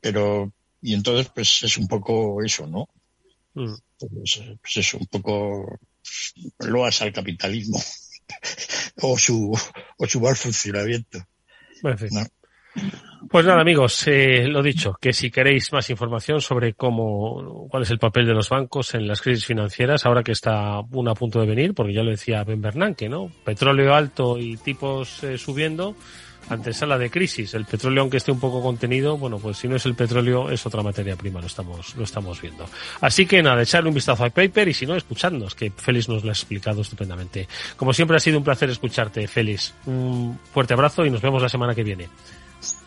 Pero, 0.00 0.52
y 0.80 0.94
entonces, 0.94 1.30
pues 1.34 1.62
es 1.62 1.76
un 1.76 1.88
poco 1.88 2.42
eso, 2.42 2.66
¿no? 2.66 2.88
Mm. 3.54 3.74
Pues, 3.98 4.42
pues, 4.60 4.76
es 4.76 4.94
un 4.94 5.06
poco 5.06 5.78
loas 6.60 7.02
al 7.02 7.12
capitalismo. 7.12 7.80
o 9.02 9.18
su, 9.18 9.58
o 9.96 10.06
su 10.06 10.20
mal 10.20 10.36
funcionamiento. 10.36 11.18
Pues 13.28 13.44
nada, 13.44 13.60
amigos, 13.60 14.06
eh, 14.06 14.46
lo 14.46 14.62
dicho, 14.62 14.96
que 15.00 15.12
si 15.12 15.30
queréis 15.30 15.72
más 15.72 15.90
información 15.90 16.40
sobre 16.40 16.74
cómo, 16.74 17.66
cuál 17.68 17.82
es 17.82 17.90
el 17.90 17.98
papel 17.98 18.26
de 18.26 18.34
los 18.34 18.48
bancos 18.48 18.94
en 18.94 19.08
las 19.08 19.20
crisis 19.20 19.44
financieras, 19.44 20.06
ahora 20.06 20.22
que 20.22 20.32
está 20.32 20.80
uno 20.92 21.10
a 21.10 21.14
punto 21.14 21.40
de 21.40 21.46
venir, 21.46 21.74
porque 21.74 21.92
ya 21.92 22.02
lo 22.02 22.10
decía 22.10 22.44
Ben 22.44 22.62
Bernanke, 22.62 23.08
¿no? 23.08 23.30
Petróleo 23.44 23.94
alto 23.94 24.38
y 24.38 24.56
tipos 24.56 25.24
eh, 25.24 25.36
subiendo, 25.36 25.96
antesala 26.48 26.98
de 26.98 27.10
crisis. 27.10 27.54
El 27.54 27.64
petróleo, 27.64 28.02
aunque 28.02 28.18
esté 28.18 28.32
un 28.32 28.40
poco 28.40 28.62
contenido, 28.62 29.16
bueno, 29.16 29.38
pues 29.38 29.58
si 29.58 29.68
no 29.68 29.76
es 29.76 29.86
el 29.86 29.94
petróleo, 29.94 30.50
es 30.50 30.64
otra 30.66 30.82
materia 30.82 31.16
prima, 31.16 31.40
lo 31.40 31.46
estamos, 31.46 31.94
lo 31.96 32.04
estamos 32.04 32.40
viendo. 32.40 32.64
Así 33.00 33.26
que 33.26 33.42
nada, 33.42 33.62
echarle 33.62 33.88
un 33.88 33.94
vistazo 33.94 34.24
al 34.24 34.30
paper 34.30 34.68
y 34.68 34.74
si 34.74 34.86
no, 34.86 34.94
escuchadnos, 34.96 35.54
que 35.54 35.70
Félix 35.70 36.08
nos 36.08 36.24
lo 36.24 36.30
ha 36.30 36.32
explicado 36.32 36.82
estupendamente. 36.82 37.48
Como 37.76 37.92
siempre 37.92 38.16
ha 38.16 38.20
sido 38.20 38.38
un 38.38 38.44
placer 38.44 38.70
escucharte, 38.70 39.26
Félix. 39.28 39.74
Un 39.86 40.38
fuerte 40.52 40.74
abrazo 40.74 41.04
y 41.04 41.10
nos 41.10 41.22
vemos 41.22 41.42
la 41.42 41.48
semana 41.48 41.74
que 41.74 41.82
viene. 41.82 42.08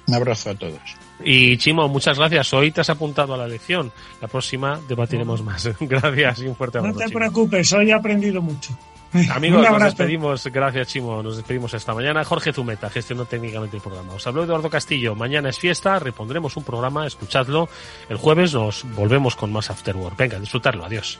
Un 0.07 0.15
abrazo 0.15 0.49
a 0.49 0.55
todos. 0.55 0.81
Y 1.23 1.57
Chimo, 1.57 1.87
muchas 1.87 2.17
gracias. 2.17 2.53
Hoy 2.53 2.71
te 2.71 2.81
has 2.81 2.89
apuntado 2.89 3.33
a 3.33 3.37
la 3.37 3.47
lección. 3.47 3.91
La 4.21 4.27
próxima 4.27 4.79
debatiremos 4.87 5.43
más. 5.43 5.69
gracias 5.79 6.39
y 6.39 6.47
un 6.47 6.55
fuerte 6.55 6.79
abrazo. 6.79 6.99
No 6.99 7.05
te 7.05 7.13
preocupes, 7.13 7.71
hoy 7.73 7.91
he 7.91 7.93
aprendido 7.93 8.41
mucho. 8.41 8.77
Amigos, 9.31 9.69
nos 9.69 9.83
despedimos. 9.83 10.47
Gracias, 10.47 10.87
Chimo. 10.87 11.21
Nos 11.21 11.37
despedimos 11.37 11.73
esta 11.73 11.93
mañana. 11.93 12.23
Jorge 12.23 12.53
Zumeta 12.53 12.89
gestionó 12.89 13.25
técnicamente 13.25 13.77
el 13.77 13.83
programa. 13.83 14.13
Os 14.13 14.25
habló 14.25 14.43
Eduardo 14.43 14.69
Castillo. 14.69 15.15
Mañana 15.15 15.49
es 15.49 15.59
fiesta. 15.59 15.99
Repondremos 15.99 16.55
un 16.57 16.63
programa. 16.63 17.05
Escuchadlo. 17.05 17.67
El 18.09 18.17
jueves 18.17 18.53
nos 18.53 18.85
volvemos 18.95 19.35
con 19.35 19.51
más 19.51 19.69
Afterwork. 19.69 20.17
Venga, 20.17 20.39
disfrutarlo. 20.39 20.85
Adiós. 20.85 21.19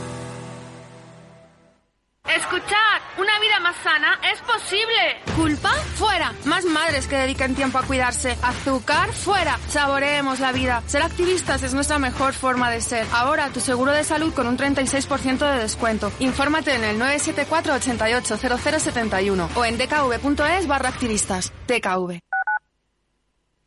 Escuchad, 2.25 3.01
una 3.17 3.39
vida 3.39 3.59
más 3.61 3.75
sana 3.77 4.19
es 4.31 4.39
posible. 4.41 5.35
¿Culpa? 5.35 5.69
Fuera. 5.95 6.33
Más 6.45 6.65
madres 6.65 7.07
que 7.07 7.17
dediquen 7.17 7.55
tiempo 7.55 7.77
a 7.77 7.83
cuidarse. 7.83 8.37
Azúcar? 8.41 9.11
Fuera. 9.11 9.57
Saboreemos 9.67 10.39
la 10.39 10.51
vida. 10.51 10.83
Ser 10.85 11.01
activistas 11.01 11.63
es 11.63 11.73
nuestra 11.73 11.99
mejor 11.99 12.33
forma 12.33 12.69
de 12.69 12.79
ser. 12.79 13.05
Ahora 13.11 13.49
tu 13.49 13.59
seguro 13.59 13.91
de 13.91 14.03
salud 14.03 14.33
con 14.33 14.47
un 14.47 14.57
36% 14.57 15.51
de 15.51 15.59
descuento. 15.59 16.11
Infórmate 16.19 16.75
en 16.75 16.83
el 16.83 16.99
974 16.99 17.73
88 17.73 18.37
0071 18.37 19.49
o 19.55 19.65
en 19.65 19.77
dkv.es 19.77 20.67
barra 20.67 20.89
activistas. 20.89 21.51
DKV. 21.67 22.19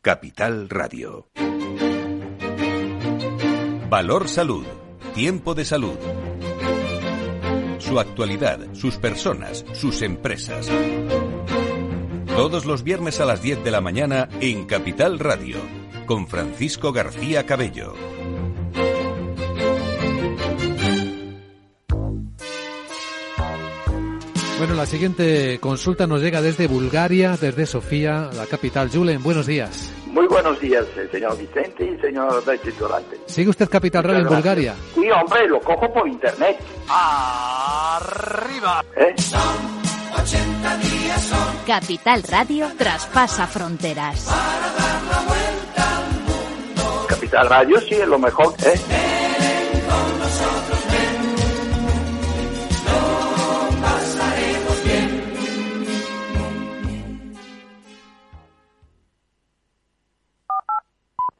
Capital 0.01 0.69
Radio. 0.69 1.27
Valor 3.89 4.27
Salud. 4.27 4.65
Tiempo 5.13 5.55
de 5.55 5.65
salud 5.65 5.97
su 7.95 8.01
actualidad, 8.01 8.59
sus 8.73 8.97
personas, 8.97 9.63
sus 9.71 10.01
empresas. 10.01 10.69
Todos 12.27 12.65
los 12.65 12.83
viernes 12.83 13.21
a 13.21 13.25
las 13.25 13.41
10 13.41 13.63
de 13.63 13.71
la 13.71 13.79
mañana 13.79 14.27
en 14.41 14.65
Capital 14.65 15.17
Radio, 15.17 15.59
con 16.05 16.27
Francisco 16.27 16.91
García 16.91 17.45
Cabello. 17.45 17.93
Bueno, 24.57 24.73
la 24.75 24.85
siguiente 24.85 25.59
consulta 25.61 26.05
nos 26.05 26.21
llega 26.21 26.41
desde 26.41 26.67
Bulgaria, 26.67 27.37
desde 27.39 27.65
Sofía, 27.65 28.29
la 28.35 28.45
capital. 28.45 28.89
Julen, 28.89 29.23
buenos 29.23 29.47
días. 29.47 29.89
Muy 30.15 30.27
buenos 30.27 30.57
días, 30.61 30.85
eh, 30.95 31.09
señor 31.11 31.37
Vicente 31.37 31.83
y 31.83 31.99
señor 31.99 32.41
Durante. 32.79 33.19
¿Sigue 33.25 33.49
usted 33.49 33.67
Capital 33.67 34.05
Radio 34.05 34.21
en 34.21 34.27
Bulgaria? 34.29 34.73
Sí, 34.93 35.11
hombre, 35.11 35.45
lo 35.45 35.59
cojo 35.59 35.91
por 35.91 36.07
internet. 36.07 36.57
¡Arriba! 36.87 38.81
¿Eh? 38.95 39.13
80 40.17 40.77
días 40.77 41.21
son. 41.21 41.57
Capital 41.67 42.23
Radio 42.23 42.67
traspasa 42.77 43.45
fronteras. 43.45 44.31
Capital 47.09 47.49
Radio 47.49 47.81
sí 47.81 47.95
es 47.95 48.07
lo 48.07 48.17
mejor, 48.17 48.53
¿eh? 48.65 49.24